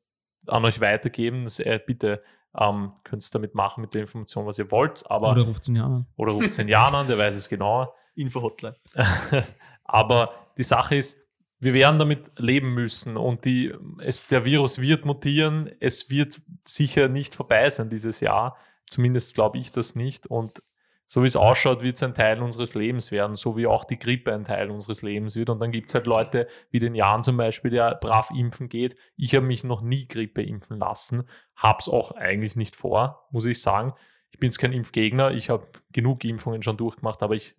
an 0.48 0.64
euch 0.66 0.80
weitergeben. 0.80 1.44
Das, 1.46 1.60
äh, 1.60 1.80
bitte 1.86 2.22
ähm, 2.58 2.92
könnt 3.04 3.24
ihr 3.24 3.30
damit 3.34 3.56
machen 3.56 3.82
mit 3.82 3.96
der 3.96 4.02
Information, 4.04 4.46
was 4.46 4.60
ihr 4.60 4.70
wollt, 4.70 5.04
aber 5.10 5.32
Oder 5.32 5.42
ruft 5.42 5.68
ihn 5.68 5.76
ja 5.76 5.86
an. 5.88 6.06
oder 6.18 6.34
ruft 6.34 6.56
den 6.58 6.68
Jan 6.68 6.94
an, 6.94 7.08
der 7.08 7.18
weiß 7.18 7.36
es 7.36 7.50
genau. 7.50 7.92
Info-Hotline. 8.16 8.76
aber 9.84 10.34
die 10.58 10.64
Sache 10.64 10.96
ist, 10.96 11.24
wir 11.60 11.74
werden 11.74 11.98
damit 11.98 12.32
leben 12.38 12.74
müssen 12.74 13.16
und 13.16 13.46
die, 13.46 13.74
es, 14.00 14.28
der 14.28 14.44
Virus 14.44 14.82
wird 14.82 15.06
mutieren. 15.06 15.72
Es 15.80 16.10
wird 16.10 16.42
sicher 16.66 17.08
nicht 17.08 17.36
vorbei 17.36 17.70
sein 17.70 17.90
dieses 17.90 18.20
Jahr. 18.20 18.58
Zumindest 18.88 19.34
glaube 19.34 19.58
ich 19.58 19.72
das 19.72 19.96
nicht. 19.96 20.28
Und 20.28 20.62
so 21.06 21.24
wie 21.24 21.28
es 21.28 21.36
ausschaut, 21.36 21.82
wird 21.82 21.96
es 21.96 22.04
ein 22.04 22.16
Teil 22.16 22.42
unseres 22.42 22.76
Lebens 22.76 23.12
werden, 23.12 23.36
so 23.36 23.56
wie 23.56 23.68
auch 23.68 23.86
die 23.86 24.00
Grippe 24.00 24.34
ein 24.34 24.44
Teil 24.44 24.72
unseres 24.72 25.04
Lebens 25.04 25.36
wird. 25.36 25.50
Und 25.50 25.60
dann 25.60 25.72
gibt 25.72 25.88
es 25.88 25.96
halt 25.96 26.06
Leute 26.06 26.48
wie 26.70 26.80
den 26.80 26.96
Jan 26.96 27.24
zum 27.24 27.38
Beispiel, 27.38 27.72
der 27.72 27.96
brav 27.96 28.32
impfen 28.32 28.68
geht. 28.68 28.98
Ich 29.16 29.34
habe 29.34 29.46
mich 29.46 29.64
noch 29.64 29.82
nie 29.82 30.08
Grippe 30.08 30.44
impfen 30.44 30.80
lassen, 30.80 31.30
habe 31.56 31.78
es 31.80 31.88
auch 31.88 32.12
eigentlich 32.12 32.56
nicht 32.56 32.76
vor, 32.76 33.28
muss 33.32 33.46
ich 33.46 33.62
sagen. 33.62 33.94
ich 34.32 34.40
bin 34.40 34.48
jetzt 34.48 34.58
kein 34.58 34.74
Impfgegner, 34.74 35.32
ich 35.32 35.50
habe 35.50 35.68
genug 35.92 36.26
Impfungen 36.26 36.64
schon 36.64 36.76
durchgemacht, 36.76 37.22
aber 37.22 37.36
ich 37.36 37.56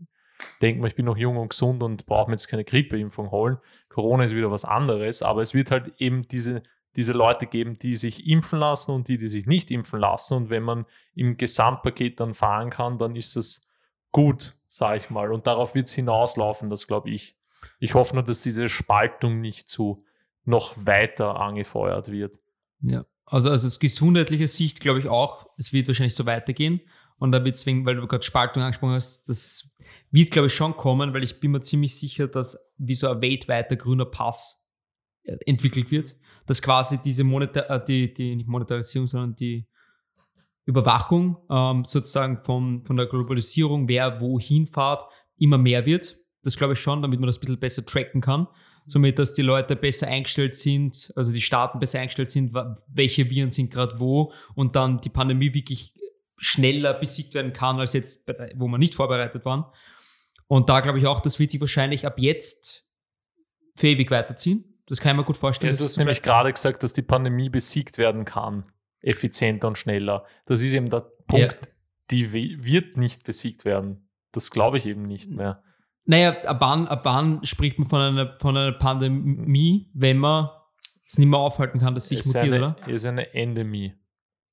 denke 0.62 0.80
mal, 0.80 0.88
ich 0.88 0.96
bin 0.96 1.07
noch 1.07 1.16
jung 1.16 1.37
und 1.37 1.50
gesund 1.50 1.83
und 1.83 2.07
brauche 2.07 2.30
mir 2.30 2.35
jetzt 2.35 2.48
keine 2.48 2.64
Grippeimpfung 2.64 3.30
holen. 3.30 3.59
Corona 3.88 4.24
ist 4.24 4.35
wieder 4.35 4.50
was 4.50 4.64
anderes, 4.64 5.22
aber 5.22 5.42
es 5.42 5.54
wird 5.54 5.70
halt 5.70 5.92
eben 5.98 6.26
diese, 6.28 6.62
diese 6.96 7.12
Leute 7.12 7.46
geben, 7.46 7.78
die 7.78 7.96
sich 7.96 8.26
impfen 8.26 8.59
lassen 8.59 8.92
und 8.92 9.09
die, 9.09 9.18
die 9.18 9.28
sich 9.28 9.46
nicht 9.46 9.70
impfen 9.70 10.00
lassen. 10.00 10.35
Und 10.35 10.50
wenn 10.50 10.62
man 10.62 10.87
im 11.14 11.37
Gesamtpaket 11.37 12.20
dann 12.20 12.35
fahren 12.35 12.70
kann, 12.70 12.98
dann 12.98 13.16
ist 13.16 13.37
es 13.37 13.72
gut, 14.12 14.54
sage 14.66 14.98
ich 14.98 15.11
mal. 15.11 15.33
Und 15.33 15.46
darauf 15.46 15.74
wird 15.74 15.88
es 15.88 15.94
hinauslaufen, 15.94 16.70
das 16.70 16.87
glaube 16.87 17.11
ich. 17.11 17.37
Ich 17.78 17.94
hoffe 17.94 18.14
nur, 18.14 18.24
dass 18.24 18.42
diese 18.42 18.68
Spaltung 18.68 19.40
nicht 19.40 19.68
zu 19.68 20.04
noch 20.44 20.74
weiter 20.76 21.40
angefeuert 21.40 22.11
wird. 22.11 22.38
Ja, 22.80 23.04
also, 23.26 23.50
also 23.50 23.66
aus 23.66 23.78
gesundheitlicher 23.78 24.48
Sicht 24.48 24.80
glaube 24.80 25.00
ich 25.00 25.09
auch, 25.09 25.48
es 25.57 25.72
wird 25.72 25.88
wahrscheinlich 25.88 26.14
so 26.14 26.26
weitergehen. 26.26 26.80
Und 27.18 27.33
da 27.33 27.44
wird 27.44 27.57
es 27.57 27.64
wegen, 27.64 27.87
weil 27.87 27.96
du 27.96 28.07
gerade 28.07 28.24
Spaltung 28.24 28.62
angesprochen 28.62 28.94
hast, 28.94 29.28
das 29.28 29.70
wird, 30.14 30.31
glaube 30.31 30.46
ich, 30.46 30.55
schon 30.55 30.77
kommen, 30.77 31.12
weil 31.12 31.24
ich 31.24 31.40
bin 31.40 31.50
mir 31.50 31.61
ziemlich 31.61 31.98
sicher, 31.98 32.29
dass 32.29 32.57
wie 32.79 32.94
so 32.94 33.09
ein 33.09 33.20
weltweiter 33.20 33.74
grüner 33.74 34.05
Pass 34.05 34.64
äh, 35.24 35.37
entwickelt 35.44 35.90
wird, 35.90 36.14
dass 36.46 36.62
quasi 36.62 36.98
diese 37.03 37.24
Monetar 37.24 37.68
äh, 37.68 37.85
die, 37.85 38.14
die, 38.14 38.37
nicht 38.37 38.48
Monetarisierung, 38.48 39.09
sondern 39.09 39.35
die 39.35 39.66
Überwachung 40.66 41.38
ähm, 41.50 41.85
sozusagen 41.85 42.42
von, 42.42 42.85
von 42.85 42.96
der 42.96 43.07
Globalisierung, 43.07 43.88
wer 43.88 44.20
wohin 44.20 44.68
fahrt, 44.68 45.11
immer 45.37 45.59
mehr 45.59 45.85
wird. 45.85 46.16
Das 46.44 46.57
glaube 46.57 46.74
ich 46.74 46.79
schon, 46.79 47.03
damit 47.03 47.18
man 47.18 47.27
das 47.27 47.38
ein 47.38 47.40
bisschen 47.40 47.59
besser 47.59 47.85
tracken 47.85 48.20
kann. 48.20 48.46
Somit, 48.87 49.18
dass 49.18 49.35
die 49.35 49.42
Leute 49.42 49.74
besser 49.74 50.07
eingestellt 50.07 50.55
sind, 50.55 51.12
also 51.16 51.33
die 51.33 51.40
Staaten 51.40 51.81
besser 51.81 51.98
eingestellt 51.98 52.31
sind, 52.31 52.55
welche 52.87 53.29
Viren 53.31 53.50
sind 53.50 53.72
gerade 53.72 53.98
wo 53.98 54.33
und 54.55 54.77
dann 54.77 55.00
die 55.00 55.09
Pandemie 55.09 55.55
wirklich 55.55 55.92
schneller 56.37 56.94
besiegt 56.94 57.35
werden 57.35 57.53
kann, 57.53 57.81
als 57.81 57.94
jetzt, 57.94 58.29
wo 58.57 58.68
wir 58.68 58.79
nicht 58.79 58.94
vorbereitet 58.94 59.44
waren. 59.44 59.64
Und 60.54 60.68
da 60.68 60.78
glaube 60.78 61.00
ich 61.00 61.06
auch, 61.08 61.18
das 61.18 61.40
wird 61.40 61.50
sich 61.50 61.60
wahrscheinlich 61.60 62.06
ab 62.06 62.14
jetzt 62.16 62.86
für 63.74 63.88
ewig 63.88 64.12
weiterziehen. 64.12 64.78
Das 64.86 65.00
kann 65.00 65.10
ich 65.10 65.16
mir 65.16 65.24
gut 65.24 65.36
vorstellen. 65.36 65.74
Ja, 65.74 65.78
du 65.78 65.82
hast 65.82 65.96
nämlich 65.96 66.22
gerade 66.22 66.52
gesagt, 66.52 66.84
dass 66.84 66.92
die 66.92 67.02
Pandemie 67.02 67.48
besiegt 67.48 67.98
werden 67.98 68.24
kann, 68.24 68.64
effizienter 69.00 69.66
und 69.66 69.78
schneller. 69.78 70.24
Das 70.46 70.62
ist 70.62 70.72
eben 70.72 70.90
der 70.90 71.10
Punkt, 71.26 71.58
ja. 71.60 71.72
die 72.12 72.32
wird 72.32 72.96
nicht 72.96 73.24
besiegt 73.24 73.64
werden. 73.64 74.08
Das 74.30 74.52
glaube 74.52 74.76
ich 74.78 74.86
eben 74.86 75.02
nicht 75.02 75.28
mehr. 75.28 75.60
Naja, 76.04 76.40
ab 76.44 76.58
wann, 76.60 76.86
ab 76.86 77.00
wann 77.02 77.44
spricht 77.44 77.80
man 77.80 77.88
von 77.88 78.00
einer, 78.00 78.38
von 78.38 78.56
einer 78.56 78.78
Pandemie, 78.78 79.90
wenn 79.92 80.18
man 80.18 80.50
es 81.04 81.18
nicht 81.18 81.26
mehr 81.26 81.40
aufhalten 81.40 81.80
kann, 81.80 81.96
dass 81.96 82.06
sich 82.08 82.24
mutiert, 82.24 82.46
oder? 82.46 82.76
ist 82.86 83.04
eine 83.06 83.34
Endemie 83.34 83.94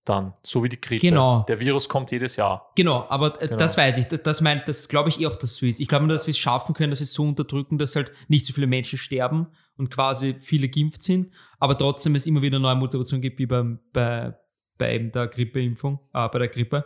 dann, 0.06 0.34
so 0.42 0.64
wie 0.64 0.70
die 0.70 0.82
Grippe. 0.82 1.02
Genau. 1.02 1.46
Der 1.48 1.60
Virus 1.60 1.88
kommt 1.88 2.12
jedes 2.12 2.36
Jahr. 2.36 2.72
Genau, 2.76 3.06
aber 3.10 3.32
genau. 3.32 3.58
das 3.58 3.78
weiß 3.78 3.98
ich. 3.98 4.08
Das, 4.08 4.24
das, 4.24 4.42
mein, 4.42 4.64
das 4.66 4.88
glaube 4.88 5.10
ich 5.10 5.20
eh 5.20 5.28
auch, 5.28 5.36
dass 5.36 5.56
so 5.56 5.66
ist. 5.66 5.80
Ich 5.80 5.88
glaube, 5.88 6.08
dass 6.08 6.26
wir 6.26 6.32
es 6.32 6.38
schaffen 6.38 6.74
können, 6.74 6.90
dass 6.90 7.00
wir 7.00 7.06
es 7.06 7.14
so 7.14 7.24
unterdrücken, 7.24 7.78
dass 7.78 7.96
halt 7.96 8.12
nicht 8.28 8.46
so 8.46 8.54
viele 8.54 8.68
Menschen 8.68 8.98
sterben 8.98 9.48
und 9.78 9.92
quasi 9.92 10.36
viele 10.42 10.70
geimpft 10.70 11.04
sind, 11.04 11.32
aber 11.60 11.78
trotzdem 11.78 12.16
es 12.16 12.26
immer 12.26 12.42
wieder 12.42 12.60
neue 12.60 12.76
Mutationen 12.76 13.22
gibt, 13.22 13.40
wie 13.40 13.46
beim, 13.46 13.80
bei, 13.94 14.34
bei 14.78 14.96
eben 14.96 15.12
der 15.12 15.28
Grippeimpfung, 15.28 16.00
äh, 16.14 16.28
bei 16.30 16.40
der 16.40 16.48
Grippe. 16.48 16.86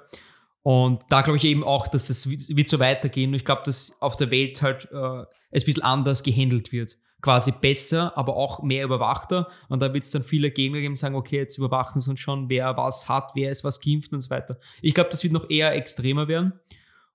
Und 0.62 1.04
da 1.10 1.21
glaube 1.21 1.38
ich 1.38 1.43
eben 1.45 1.63
auch, 1.63 1.88
dass 1.88 2.10
es 2.10 2.23
das 2.23 2.30
wird 2.30 2.67
so 2.67 2.80
weitergehen. 2.80 3.30
Und 3.30 3.36
ich 3.36 3.45
glaube, 3.45 3.62
dass 3.65 4.01
auf 4.01 4.17
der 4.17 4.32
Welt 4.32 4.62
halt 4.62 4.89
äh, 4.91 5.23
es 5.51 5.63
ein 5.63 5.65
bisschen 5.65 5.84
anders 5.84 6.23
gehandelt 6.23 6.71
wird 6.71 6.97
quasi 7.21 7.51
besser, 7.51 8.15
aber 8.17 8.36
auch 8.36 8.62
mehr 8.62 8.84
überwachter. 8.84 9.49
Und 9.67 9.80
da 9.82 9.93
wird 9.93 10.04
es 10.04 10.12
dann 10.12 10.23
viele 10.23 10.51
Gegner 10.51 10.80
geben, 10.80 10.95
sagen, 10.95 11.15
okay, 11.15 11.38
jetzt 11.38 11.58
überwachen 11.58 11.99
sie 11.99 12.10
uns 12.10 12.19
schon, 12.19 12.49
wer 12.49 12.78
was 12.78 13.10
hat, 13.10 13.32
wer 13.34 13.51
ist 13.51 13.63
was 13.63 13.82
geimpft 13.82 14.13
und 14.13 14.21
so 14.21 14.30
weiter. 14.30 14.60
Ich 14.82 14.93
glaube, 14.93 15.10
das 15.10 15.23
wird 15.23 15.34
noch 15.34 15.49
eher 15.49 15.73
extremer 15.73 16.28
werden. 16.28 16.54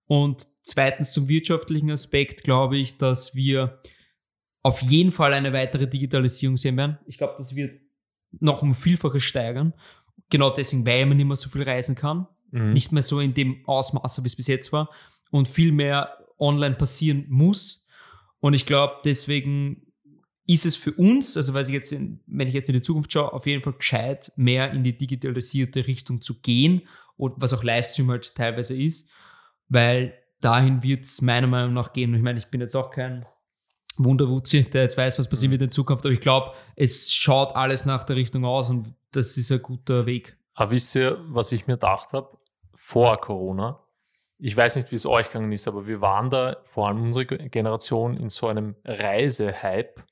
Und 0.06 0.46
zweitens 0.62 1.12
zum 1.12 1.28
wirtschaftlichen 1.28 1.90
Aspekt 1.90 2.42
glaube 2.42 2.76
ich, 2.76 2.98
dass 2.98 3.36
wir 3.36 3.80
auf 4.62 4.82
jeden 4.82 5.12
Fall 5.12 5.32
eine 5.32 5.52
weitere 5.52 5.86
Digitalisierung 5.86 6.56
sehen 6.56 6.76
werden. 6.76 6.98
Ich 7.06 7.16
glaube, 7.16 7.34
das 7.38 7.54
wird 7.54 7.80
noch 8.32 8.62
um 8.62 8.74
Vielfaches 8.74 9.22
steigern. 9.22 9.72
Genau 10.28 10.50
deswegen, 10.50 10.84
weil 10.84 11.06
man 11.06 11.16
nicht 11.16 11.26
mehr 11.26 11.36
so 11.36 11.48
viel 11.48 11.62
reisen 11.62 11.94
kann. 11.94 12.26
Mhm. 12.50 12.72
Nicht 12.72 12.92
mehr 12.92 13.02
so 13.02 13.20
in 13.20 13.34
dem 13.34 13.64
Ausmaß, 13.66 14.22
wie 14.22 14.26
es 14.26 14.36
bis 14.36 14.48
jetzt 14.48 14.72
war. 14.72 14.90
Und 15.30 15.48
viel 15.48 15.72
mehr 15.72 16.18
online 16.38 16.74
passieren 16.74 17.26
muss. 17.28 17.86
Und 18.40 18.54
ich 18.54 18.66
glaube, 18.66 18.96
deswegen 19.04 19.89
ist 20.46 20.66
es 20.66 20.76
für 20.76 20.92
uns, 20.92 21.36
also 21.36 21.54
weiß 21.54 21.68
ich 21.68 21.74
jetzt, 21.74 21.92
in, 21.92 22.20
wenn 22.26 22.48
ich 22.48 22.54
jetzt 22.54 22.68
in 22.68 22.74
die 22.74 22.82
Zukunft 22.82 23.12
schaue, 23.12 23.32
auf 23.32 23.46
jeden 23.46 23.62
Fall 23.62 23.74
gescheit, 23.74 24.32
mehr 24.36 24.72
in 24.72 24.82
die 24.82 24.96
digitalisierte 24.96 25.86
Richtung 25.86 26.20
zu 26.20 26.40
gehen 26.40 26.82
und 27.16 27.34
was 27.36 27.52
auch 27.52 27.62
Livestream 27.62 28.10
halt 28.10 28.34
teilweise 28.34 28.76
ist, 28.76 29.10
weil 29.68 30.14
dahin 30.40 30.82
wird 30.82 31.04
es 31.04 31.20
meiner 31.22 31.46
Meinung 31.46 31.74
nach 31.74 31.92
gehen. 31.92 32.14
Ich 32.14 32.22
meine, 32.22 32.38
ich 32.38 32.46
bin 32.46 32.60
jetzt 32.60 32.74
auch 32.74 32.90
kein 32.90 33.24
Wunderwutzi, 33.96 34.64
der 34.64 34.82
jetzt 34.82 34.96
weiß, 34.96 35.18
was 35.18 35.28
passieren 35.28 35.52
wird 35.52 35.62
in 35.62 35.70
Zukunft, 35.70 36.04
aber 36.04 36.14
ich 36.14 36.20
glaube, 36.20 36.52
es 36.76 37.12
schaut 37.12 37.54
alles 37.54 37.84
nach 37.84 38.04
der 38.04 38.16
Richtung 38.16 38.44
aus 38.44 38.70
und 38.70 38.94
das 39.12 39.36
ist 39.36 39.52
ein 39.52 39.62
guter 39.62 40.06
Weg. 40.06 40.36
Aber 40.54 40.72
wisst 40.72 40.94
ihr, 40.94 41.18
was 41.28 41.52
ich 41.52 41.66
mir 41.66 41.74
gedacht 41.74 42.12
habe 42.12 42.36
vor 42.74 43.20
Corona? 43.20 43.80
Ich 44.38 44.56
weiß 44.56 44.76
nicht, 44.76 44.90
wie 44.90 44.96
es 44.96 45.04
euch 45.04 45.26
gegangen 45.26 45.52
ist, 45.52 45.68
aber 45.68 45.86
wir 45.86 46.00
waren 46.00 46.30
da, 46.30 46.56
vor 46.62 46.88
allem 46.88 47.02
unsere 47.02 47.26
Generation, 47.26 48.16
in 48.16 48.30
so 48.30 48.46
einem 48.46 48.76
Reisehype 48.84 50.02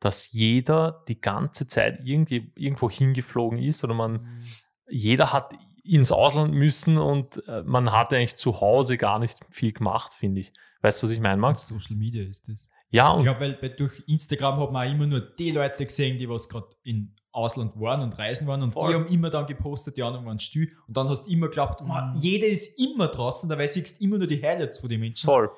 dass 0.00 0.32
jeder 0.32 1.04
die 1.08 1.20
ganze 1.20 1.66
Zeit 1.66 2.00
irgendwie 2.04 2.52
irgendwo 2.56 2.90
hingeflogen 2.90 3.58
ist 3.58 3.82
oder 3.84 3.94
man, 3.94 4.12
mhm. 4.12 4.42
jeder 4.88 5.32
hat 5.32 5.54
ins 5.82 6.12
Ausland 6.12 6.52
müssen 6.52 6.98
und 6.98 7.42
äh, 7.46 7.62
man 7.62 7.92
hatte 7.92 8.16
eigentlich 8.16 8.36
zu 8.36 8.60
Hause 8.60 8.98
gar 8.98 9.18
nicht 9.18 9.38
viel 9.50 9.72
gemacht, 9.72 10.14
finde 10.14 10.40
ich. 10.40 10.52
Weißt 10.82 11.02
du, 11.02 11.06
was 11.06 11.12
ich 11.12 11.20
meine, 11.20 11.36
Max? 11.36 11.68
Social 11.68 11.96
Media 11.96 12.24
ist 12.24 12.48
das. 12.48 12.68
Ja, 12.90 13.10
und 13.10 13.18
ich 13.18 13.24
glaube, 13.24 13.40
weil, 13.40 13.58
weil, 13.60 13.70
durch 13.70 14.02
Instagram 14.06 14.60
hat 14.60 14.72
man 14.72 14.86
auch 14.86 14.92
immer 14.92 15.06
nur 15.06 15.20
die 15.20 15.50
Leute 15.50 15.84
gesehen, 15.84 16.18
die 16.18 16.28
was 16.28 16.48
gerade 16.48 16.68
in 16.84 17.14
Ausland 17.32 17.78
waren 17.78 18.00
und 18.00 18.18
reisen 18.18 18.46
waren 18.46 18.62
und 18.62 18.72
voll. 18.72 18.88
die 18.88 18.94
haben 18.94 19.06
immer 19.06 19.28
dann 19.28 19.46
gepostet, 19.46 19.96
die 19.96 20.02
anderen 20.02 20.24
waren 20.24 20.38
still 20.38 20.72
und 20.86 20.96
dann 20.96 21.08
hast 21.08 21.26
du 21.26 21.32
immer 21.32 21.48
geglaubt, 21.48 21.84
man, 21.84 22.10
mhm. 22.10 22.20
jeder 22.20 22.46
ist 22.46 22.78
immer 22.80 23.08
draußen, 23.08 23.48
dabei 23.48 23.66
siehst 23.66 24.00
du 24.00 24.04
immer 24.04 24.18
nur 24.18 24.26
die 24.26 24.42
Highlights 24.42 24.78
von 24.78 24.88
den 24.88 25.00
Menschen. 25.00 25.26
Voll. 25.26 25.50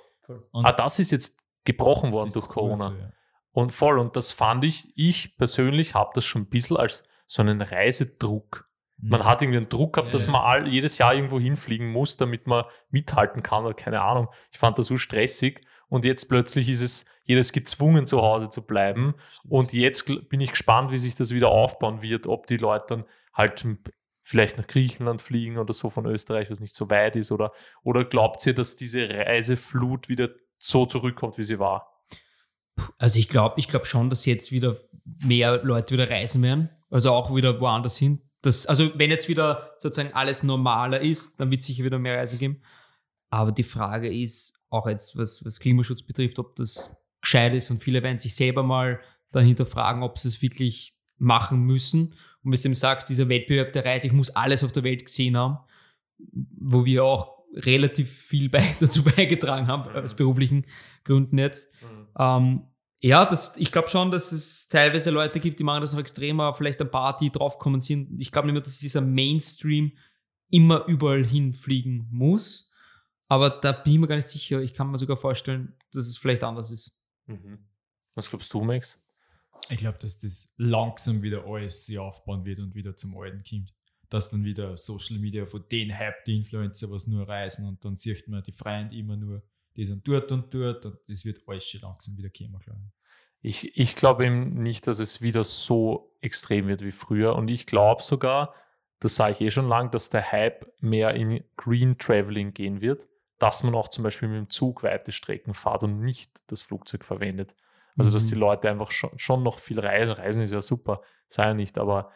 Und 0.51 0.65
ah, 0.65 0.73
das 0.73 0.99
ist 0.99 1.11
jetzt 1.11 1.39
gebrochen 1.65 2.13
worden 2.13 2.31
durch 2.33 2.49
Corona. 2.49 2.91
So, 2.91 2.97
ja. 2.97 3.13
Und 3.59 3.73
voll, 3.73 3.99
und 3.99 4.15
das 4.15 4.31
fand 4.31 4.63
ich, 4.63 4.93
ich 4.95 5.37
persönlich 5.37 5.95
habe 5.95 6.13
das 6.15 6.25
schon 6.25 6.43
ein 6.43 6.49
bisschen 6.49 6.77
als 6.77 7.09
so 7.27 7.43
einen 7.43 7.61
Reisedruck. 7.61 8.71
Mhm. 8.99 9.09
Man 9.09 9.25
hat 9.25 9.43
irgendwie 9.43 9.57
einen 9.57 9.69
Druck 9.69 9.95
gehabt, 9.95 10.15
dass 10.15 10.29
man 10.29 10.43
all, 10.43 10.69
jedes 10.69 10.97
Jahr 10.99 11.13
irgendwo 11.13 11.41
hinfliegen 11.41 11.91
muss, 11.91 12.17
damit 12.17 12.47
man 12.47 12.67
mithalten 12.91 13.43
kann 13.43 13.65
oder 13.65 13.75
keine 13.75 14.01
Ahnung. 14.01 14.29
Ich 14.53 14.59
fand 14.59 14.79
das 14.79 14.87
so 14.87 14.97
stressig 14.97 15.63
und 15.89 16.05
jetzt 16.05 16.29
plötzlich 16.29 16.69
ist 16.69 16.83
es 16.83 17.07
jedes 17.25 17.53
gezwungen, 17.53 18.07
zu 18.07 18.23
Hause 18.23 18.49
zu 18.49 18.65
bleiben. 18.65 19.17
Und 19.49 19.73
jetzt 19.73 20.07
bin 20.29 20.41
ich 20.41 20.51
gespannt, 20.51 20.93
wie 20.93 20.99
sich 20.99 21.17
das 21.17 21.35
wieder 21.35 21.49
aufbauen 21.49 22.01
wird, 22.01 22.29
ob 22.29 22.47
die 22.47 22.59
Leute 22.59 22.87
dann 22.91 23.05
halt 23.35 23.67
vielleicht 24.23 24.57
nach 24.57 24.69
Griechenland 24.69 25.21
fliegen 25.21 25.59
oder 25.59 25.73
so 25.73 25.91
von 25.91 26.07
Österreich, 26.07 26.49
was 26.49 26.61
nicht 26.61 26.77
so 26.77 26.91
weit 26.91 27.17
ist, 27.17 27.33
oder, 27.33 27.51
oder 27.83 28.05
glaubt 28.05 28.47
ihr, 28.47 28.55
dass 28.55 28.77
diese 28.77 29.09
Reiseflut 29.09 30.09
wieder 30.09 30.29
so 30.59 30.87
zurückkommt, 30.87 31.39
wie 31.39 31.43
sie 31.43 31.59
war? 31.59 31.98
Also 32.97 33.19
ich 33.19 33.29
glaube 33.29 33.59
ich 33.59 33.69
glaub 33.69 33.87
schon, 33.87 34.11
dass 34.11 34.27
jetzt 34.27 34.53
wieder 34.53 34.77
mehr 35.25 35.63
Leute 35.65 35.95
wieder 35.95 36.09
reisen 36.11 36.43
werden. 36.43 36.71
Also 36.91 37.13
auch 37.13 37.35
wieder 37.35 37.61
woanders 37.61 37.97
hin. 37.97 38.23
Das, 38.43 38.67
also 38.67 38.91
wenn 38.97 39.11
jetzt 39.11 39.29
wieder 39.29 39.75
sozusagen 39.79 40.15
alles 40.15 40.43
normaler 40.43 41.01
ist, 41.01 41.41
dann 41.41 41.51
wird 41.51 41.61
es 41.61 41.67
sicher 41.67 41.85
wieder 41.85 41.99
mehr 41.99 42.19
Reisen 42.19 42.39
geben. 42.39 42.63
Aber 43.31 43.53
die 43.53 43.65
Frage 43.65 44.13
ist 44.13 44.65
auch 44.71 44.87
jetzt, 44.87 45.17
was, 45.17 45.45
was 45.45 45.61
Klimaschutz 45.61 46.03
betrifft, 46.03 46.39
ob 46.39 46.57
das 46.57 46.97
gescheit 47.21 47.55
ist 47.55 47.71
und 47.71 47.83
viele 47.83 48.03
werden 48.03 48.19
sich 48.19 48.35
selber 48.35 48.63
mal 48.63 49.01
dahinter 49.33 49.67
fragen, 49.67 50.03
ob 50.03 50.19
sie 50.19 50.29
es 50.29 50.41
wirklich 50.41 50.97
machen 51.19 51.61
müssen. 51.61 52.15
Und 52.43 52.53
wie 52.53 52.57
du 52.57 52.65
eben 52.65 52.75
sagst, 52.75 53.09
dieser 53.09 53.29
Wettbewerb 53.29 53.73
der 53.73 53.85
Reise, 53.85 54.07
ich 54.07 54.13
muss 54.13 54.31
alles 54.31 54.63
auf 54.63 54.73
der 54.73 54.85
Welt 54.85 55.05
gesehen 55.05 55.37
haben, 55.37 55.59
wo 56.57 56.85
wir 56.85 57.05
auch 57.05 57.39
relativ 57.55 58.11
viel 58.11 58.49
bei, 58.49 58.75
dazu 58.81 59.03
beigetragen 59.03 59.67
haben, 59.67 59.91
aus 59.91 60.15
beruflichen 60.15 60.67
Gründen 61.05 61.39
jetzt. 61.39 61.75
Mhm. 61.83 62.07
Ähm, 62.19 62.63
ja, 63.01 63.25
das, 63.25 63.57
ich 63.57 63.71
glaube 63.71 63.89
schon, 63.89 64.11
dass 64.11 64.33
es 64.33 64.69
teilweise 64.69 65.11
Leute 65.11 65.41
gibt, 65.41 65.59
die 65.61 65.65
machen 65.65 65.81
das 65.81 65.93
noch 65.93 66.01
extremer, 66.01 66.55
vielleicht 66.55 66.81
ein 66.81 66.91
paar, 66.91 67.17
die 67.17 67.31
draufkommen 67.31 67.81
sind. 67.81 68.21
Ich 68.21 68.33
glaube 68.33 68.47
nicht 68.47 68.55
mehr, 68.55 68.63
dass 68.63 68.79
dieser 68.79 69.01
Mainstream 69.01 69.93
immer 70.51 70.85
überall 70.87 71.25
hinfliegen 71.25 72.09
muss. 72.11 72.73
Aber 73.29 73.51
da 73.51 73.73
bin 73.73 73.95
ich 73.95 73.99
mir 73.99 74.09
gar 74.09 74.17
nicht 74.17 74.29
sicher. 74.29 74.61
Ich 74.61 74.75
kann 74.75 74.91
mir 74.91 74.99
sogar 74.99 75.17
vorstellen, 75.17 75.77
dass 75.93 76.07
es 76.07 76.17
vielleicht 76.17 76.43
anders 76.43 76.71
ist. 76.71 76.97
Mhm. 77.27 77.59
Was 78.15 78.31
glaubst 78.31 78.53
du, 78.53 78.63
Max? 78.65 79.05
Ich 79.69 79.79
glaube, 79.79 79.99
dass 79.99 80.21
das 80.21 80.53
langsam 80.57 81.23
wieder 81.23 81.45
alles 81.47 81.87
sich 81.87 81.99
aufbauen 81.99 82.45
wird 82.45 82.59
und 82.59 82.75
wieder 82.75 82.97
zum 82.97 83.17
Alten 83.19 83.45
kommt 83.49 83.73
dass 84.09 84.31
dann 84.31 84.45
wieder 84.45 84.77
Social 84.77 85.19
Media 85.19 85.45
von 85.47 85.65
den 85.71 85.97
Hype, 85.97 86.25
die 86.25 86.37
Influencer, 86.37 86.91
was 86.91 87.07
nur 87.07 87.29
reisen 87.29 87.67
und 87.67 87.85
dann 87.85 87.97
sieht 87.97 88.27
man 88.29 88.43
die 88.43 88.53
Freunde 88.53 88.97
immer 88.97 89.17
nur, 89.17 89.43
die 89.79 89.85
sind 89.87 90.07
dort 90.07 90.31
und 90.33 90.53
dort 90.53 90.85
und 90.85 90.99
das 91.09 91.25
wird 91.25 91.41
alles 91.47 91.67
schon 91.67 91.81
langsam 91.81 92.17
wieder 92.19 92.29
kommen, 92.31 92.59
glaube 92.59 92.81
ich. 93.41 93.65
Ich, 93.65 93.79
ich 93.79 93.95
glaube 93.95 94.27
eben 94.27 94.61
nicht, 94.63 94.89
dass 94.89 94.99
es 94.99 95.23
wieder 95.23 95.45
so 95.45 96.17
extrem 96.21 96.67
wird 96.67 96.83
wie 96.85 96.91
früher 96.91 97.37
und 97.37 97.49
ich 97.49 97.65
glaube 97.67 98.03
sogar, 98.03 98.55
das 98.99 99.15
sage 99.15 99.35
ich 99.35 99.41
eh 99.41 99.51
schon 99.51 99.69
lang, 99.69 99.93
dass 99.93 100.11
der 100.11 100.33
Hype 100.33 100.67
mehr 100.81 101.15
in 101.15 101.45
Green 101.57 101.97
Traveling 101.99 102.53
gehen 102.53 102.81
wird, 102.81 103.07
dass 103.39 103.63
man 103.63 103.77
auch 103.77 103.87
zum 103.89 104.03
Beispiel 104.03 104.29
mit 104.29 104.39
dem 104.39 104.51
Zug 104.51 104.83
weite 104.83 105.13
Strecken 105.13 105.55
fährt 105.55 105.85
und 105.85 106.01
nicht 106.01 106.33
das 106.49 106.63
Flugzeug 106.63 107.05
verwendet. 107.05 107.55
Also, 107.97 108.11
dass 108.11 108.25
Mhm. 108.25 108.29
die 108.29 108.35
Leute 108.35 108.69
einfach 108.69 108.91
schon, 108.91 109.17
schon 109.17 109.45
noch 109.45 109.61
viel 109.61 109.79
reisen. 109.79 110.15
Reisen 110.15 110.43
ist 110.43 110.53
ja 110.53 110.61
super, 110.61 111.01
sei 111.29 111.45
ja 111.45 111.55
nicht, 111.55 111.79
aber 111.79 112.11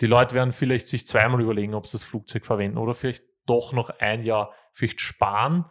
die 0.00 0.06
Leute 0.06 0.34
werden 0.34 0.52
vielleicht 0.52 0.88
sich 0.88 1.06
zweimal 1.06 1.42
überlegen, 1.42 1.74
ob 1.74 1.86
sie 1.86 1.92
das 1.92 2.04
Flugzeug 2.04 2.46
verwenden 2.46 2.78
oder 2.78 2.94
vielleicht 2.94 3.24
doch 3.44 3.74
noch 3.74 3.90
ein 3.98 4.24
Jahr 4.24 4.54
vielleicht 4.72 5.02
sparen 5.02 5.66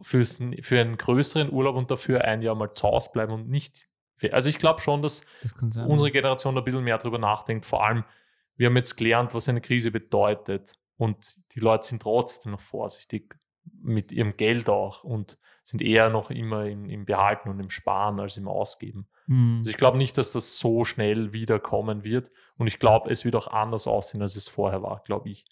fürs, 0.00 0.42
für 0.62 0.80
einen 0.80 0.96
größeren 0.96 1.52
Urlaub 1.52 1.76
und 1.76 1.90
dafür 1.90 2.24
ein 2.24 2.42
Jahr 2.42 2.54
mal 2.54 2.72
zu 2.74 2.88
Hause 2.88 3.10
bleiben 3.12 3.32
und 3.32 3.48
nicht. 3.48 3.88
Also 4.30 4.48
ich 4.48 4.58
glaube 4.58 4.80
schon, 4.80 5.02
dass 5.02 5.26
Das 5.42 5.86
unsere 5.86 6.10
Generation 6.10 6.54
da 6.54 6.60
ein 6.60 6.64
bisschen 6.64 6.84
mehr 6.84 6.98
drüber 6.98 7.18
nachdenkt. 7.18 7.66
Vor 7.66 7.84
allem, 7.84 8.04
wir 8.56 8.68
haben 8.68 8.76
jetzt 8.76 8.96
gelernt, 8.96 9.34
was 9.34 9.48
eine 9.48 9.60
Krise 9.60 9.90
bedeutet. 9.90 10.78
Und 10.96 11.40
die 11.54 11.60
Leute 11.60 11.86
sind 11.86 12.02
trotzdem 12.02 12.52
noch 12.52 12.60
vorsichtig 12.60 13.34
mit 13.80 14.12
ihrem 14.12 14.36
Geld 14.36 14.68
auch 14.68 15.04
und 15.04 15.38
sind 15.64 15.82
eher 15.82 16.10
noch 16.10 16.30
immer 16.30 16.66
im, 16.66 16.88
im 16.88 17.04
Behalten 17.04 17.48
und 17.48 17.60
im 17.60 17.70
Sparen 17.70 18.20
als 18.20 18.36
im 18.36 18.48
Ausgeben. 18.48 19.08
Mhm. 19.26 19.58
Also 19.58 19.70
ich 19.70 19.76
glaube 19.76 19.98
nicht, 19.98 20.18
dass 20.18 20.32
das 20.32 20.58
so 20.58 20.84
schnell 20.84 21.32
wiederkommen 21.32 22.04
wird. 22.04 22.30
Und 22.56 22.66
ich 22.66 22.78
glaube, 22.78 23.10
es 23.10 23.24
wird 23.24 23.36
auch 23.36 23.48
anders 23.48 23.86
aussehen, 23.86 24.22
als 24.22 24.36
es 24.36 24.48
vorher 24.48 24.82
war, 24.82 25.02
glaube 25.04 25.30
ich. 25.30 25.44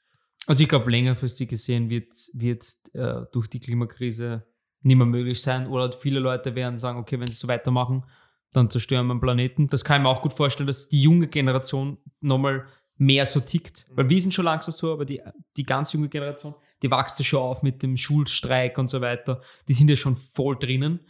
Also 0.46 0.62
ich 0.62 0.68
glaube, 0.68 0.90
längerfristig 0.90 1.48
gesehen 1.48 1.90
wird 1.90 2.30
wird 2.32 2.64
äh, 2.94 3.26
durch 3.32 3.48
die 3.48 3.60
Klimakrise 3.60 4.46
nicht 4.82 4.96
mehr 4.96 5.06
möglich 5.06 5.40
sein. 5.42 5.66
Oder 5.66 5.92
viele 5.92 6.20
Leute 6.20 6.54
werden 6.54 6.78
sagen, 6.78 6.98
okay, 6.98 7.20
wenn 7.20 7.28
sie 7.28 7.34
so 7.34 7.48
weitermachen, 7.48 8.04
dann 8.52 8.70
zerstören 8.70 9.06
wir 9.06 9.14
den 9.14 9.20
Planeten. 9.20 9.68
Das 9.68 9.84
kann 9.84 10.00
ich 10.00 10.02
mir 10.02 10.08
auch 10.08 10.22
gut 10.22 10.32
vorstellen, 10.32 10.66
dass 10.66 10.88
die 10.88 11.02
junge 11.02 11.28
Generation 11.28 11.98
nochmal 12.20 12.66
mehr 12.96 13.26
so 13.26 13.40
tickt. 13.40 13.86
Weil 13.90 14.08
wir 14.08 14.20
sind 14.20 14.34
schon 14.34 14.44
langsam 14.44 14.74
so, 14.74 14.92
aber 14.92 15.04
die, 15.04 15.20
die 15.56 15.64
ganz 15.64 15.92
junge 15.92 16.08
Generation, 16.08 16.54
die 16.82 16.90
wächst 16.90 17.18
ja 17.18 17.24
schon 17.24 17.40
auf 17.40 17.62
mit 17.62 17.82
dem 17.82 17.96
Schulstreik 17.96 18.76
und 18.78 18.90
so 18.90 19.00
weiter. 19.00 19.42
Die 19.68 19.72
sind 19.72 19.88
ja 19.88 19.96
schon 19.96 20.16
voll 20.16 20.58
drinnen. 20.58 21.00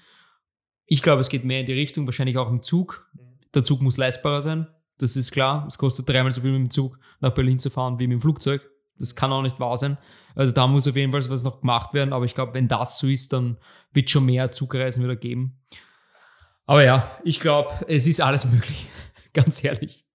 Ich 0.87 1.03
glaube, 1.03 1.21
es 1.21 1.29
geht 1.29 1.45
mehr 1.45 1.61
in 1.61 1.67
die 1.67 1.73
Richtung, 1.73 2.07
wahrscheinlich 2.07 2.37
auch 2.37 2.51
im 2.51 2.63
Zug. 2.63 3.09
Der 3.55 3.63
Zug 3.63 3.81
muss 3.81 3.97
leistbarer 3.97 4.43
sein. 4.43 4.67
Das 4.99 5.17
ist 5.17 5.33
klar. 5.33 5.67
Es 5.67 5.79
kostet 5.79 6.09
dreimal 6.09 6.33
so 6.33 6.43
viel 6.43 6.53
mit 6.53 6.61
dem 6.61 6.71
Zug 6.71 6.99
nach 7.21 7.35
Berlin 7.35 7.59
zu 7.59 7.71
fahren 7.71 7.99
wie 7.99 8.07
mit 8.07 8.17
dem 8.17 8.21
Flugzeug. 8.21 8.69
Das 9.01 9.17
kann 9.17 9.33
auch 9.33 9.43
nicht 9.43 9.59
wahr 9.59 9.77
sein. 9.77 9.99
Also 10.35 10.53
da 10.53 10.67
muss 10.67 10.87
auf 10.87 10.95
jeden 10.95 11.11
Fall 11.11 11.29
was 11.29 11.43
noch 11.43 11.61
gemacht 11.61 11.93
werden. 11.95 12.13
Aber 12.13 12.25
ich 12.25 12.35
glaube, 12.35 12.55
wenn 12.55 12.69
das 12.69 12.99
so 12.99 13.09
ist, 13.09 13.33
dann 13.33 13.59
wird 13.93 14.11
schon 14.11 14.27
mehr 14.27 14.53
Zugreisen 14.53 15.03
wieder 15.03 15.17
geben. 15.17 15.61
Aber 16.67 16.85
ja, 16.85 17.19
ich 17.25 17.41
glaube, 17.41 17.85
es 17.89 18.07
ist 18.07 18.21
alles 18.21 18.45
möglich. 18.51 18.89
Ganz 19.33 19.65
ehrlich. 19.65 20.07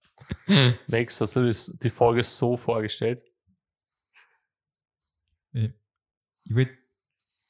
Max, 0.88 1.20
hast 1.20 1.36
du 1.36 1.52
die 1.52 1.90
Folge 1.90 2.24
so 2.24 2.58
vorgestellt? 2.58 3.24
Ich 5.52 6.56
wollte, 6.56 6.78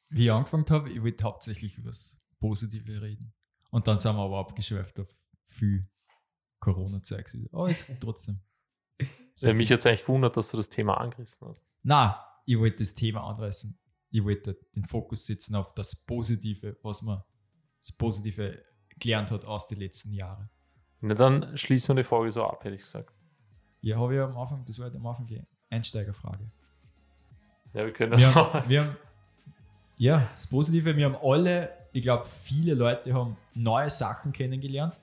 wie 0.09 0.25
ich 0.25 0.31
angefangen 0.31 0.65
habe, 0.69 0.89
ich 0.89 1.01
wollte 1.01 1.23
hauptsächlich 1.23 1.77
über 1.77 1.89
das 1.89 2.17
Positive 2.39 3.01
reden. 3.01 3.33
Und 3.71 3.87
dann 3.87 3.99
sind 3.99 4.15
wir 4.15 4.23
aber 4.23 4.39
abgeschweift 4.39 4.99
auf 4.99 5.13
viel 5.45 5.89
Corona-Zeugs. 6.59 7.33
wieder. 7.33 7.49
Aber 7.51 7.69
es 7.69 7.85
trotzdem. 7.99 8.41
Ja, 9.37 9.53
mich 9.53 9.69
jetzt 9.69 9.85
eigentlich 9.85 10.05
gewundert, 10.05 10.37
dass 10.37 10.49
du 10.49 10.57
das 10.57 10.69
Thema 10.69 10.95
angerissen 10.95 11.47
hast. 11.47 11.65
Na, 11.83 12.25
ich 12.45 12.57
wollte 12.57 12.77
das 12.77 12.93
Thema 12.95 13.23
anreißen. 13.29 13.77
Ich 14.11 14.23
wollte 14.23 14.57
den 14.75 14.85
Fokus 14.85 15.25
setzen 15.25 15.55
auf 15.55 15.73
das 15.73 16.05
Positive, 16.05 16.77
was 16.81 17.01
man 17.01 17.21
das 17.79 17.91
Positive 17.97 18.63
gelernt 18.99 19.31
hat 19.31 19.43
aus 19.45 19.67
den 19.67 19.79
letzten 19.79 20.13
Jahren. 20.13 20.49
Na, 21.01 21.13
dann 21.13 21.57
schließen 21.57 21.95
wir 21.95 22.01
die 22.01 22.07
Folge 22.07 22.31
so 22.31 22.45
ab, 22.45 22.63
hätte 22.63 22.75
ich 22.75 22.81
gesagt. 22.81 23.13
Ja, 23.81 23.99
habe 23.99 24.15
ich 24.15 24.21
am 24.21 24.37
Anfang, 24.37 24.63
das 24.65 24.79
war 24.79 24.93
am 24.93 25.05
Anfang 25.05 25.27
die 25.27 25.41
Einsteigerfrage. 25.69 26.49
Ja, 27.73 27.85
wir 27.85 27.91
können 27.91 28.13
Wir 28.13 28.19
ja 28.19 28.35
haben, 28.35 28.69
wir 28.69 28.81
haben, 28.81 28.95
ja, 29.97 30.27
das 30.31 30.47
Positive, 30.47 30.95
wir 30.95 31.05
haben 31.05 31.17
alle, 31.21 31.71
ich 31.91 32.01
glaube, 32.01 32.25
viele 32.25 32.73
Leute 32.73 33.13
haben 33.13 33.37
neue 33.53 33.89
Sachen 33.89 34.31
kennengelernt, 34.31 34.97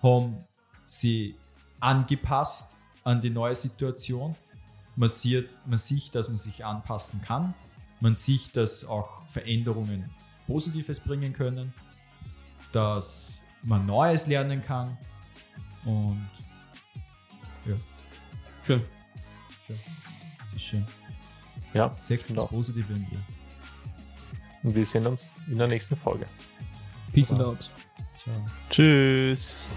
haben 0.00 0.44
sie 0.88 1.36
angepasst 1.80 2.75
an 3.06 3.20
die 3.22 3.30
neue 3.30 3.54
Situation. 3.54 4.34
Man 4.96 5.08
sieht, 5.08 5.48
man 5.66 5.78
sieht, 5.78 6.14
dass 6.14 6.28
man 6.28 6.38
sich 6.38 6.64
anpassen 6.64 7.22
kann. 7.22 7.54
Man 8.00 8.16
sieht, 8.16 8.56
dass 8.56 8.84
auch 8.84 9.22
Veränderungen 9.30 10.10
Positives 10.46 11.00
bringen 11.00 11.32
können, 11.32 11.72
dass 12.72 13.34
man 13.62 13.86
Neues 13.86 14.26
lernen 14.26 14.62
kann. 14.62 14.98
Und 15.84 16.28
Schön. 18.64 18.82
schön. 19.66 19.78
Das 20.40 20.52
ist 20.54 20.62
schön. 20.62 20.84
ja, 21.74 21.96
Seht 22.00 22.26
genau. 22.26 22.42
das 22.42 22.50
Positive 22.50 22.92
in 22.92 23.08
dir. 23.08 23.20
Und 24.64 24.74
wir 24.74 24.84
sehen 24.84 25.06
uns 25.06 25.32
in 25.46 25.58
der 25.58 25.68
nächsten 25.68 25.94
Folge. 25.96 26.26
Peace 27.12 27.30
and 27.30 27.40
out. 27.40 27.70
Ciao. 28.24 28.34
Tschüss. 28.68 29.68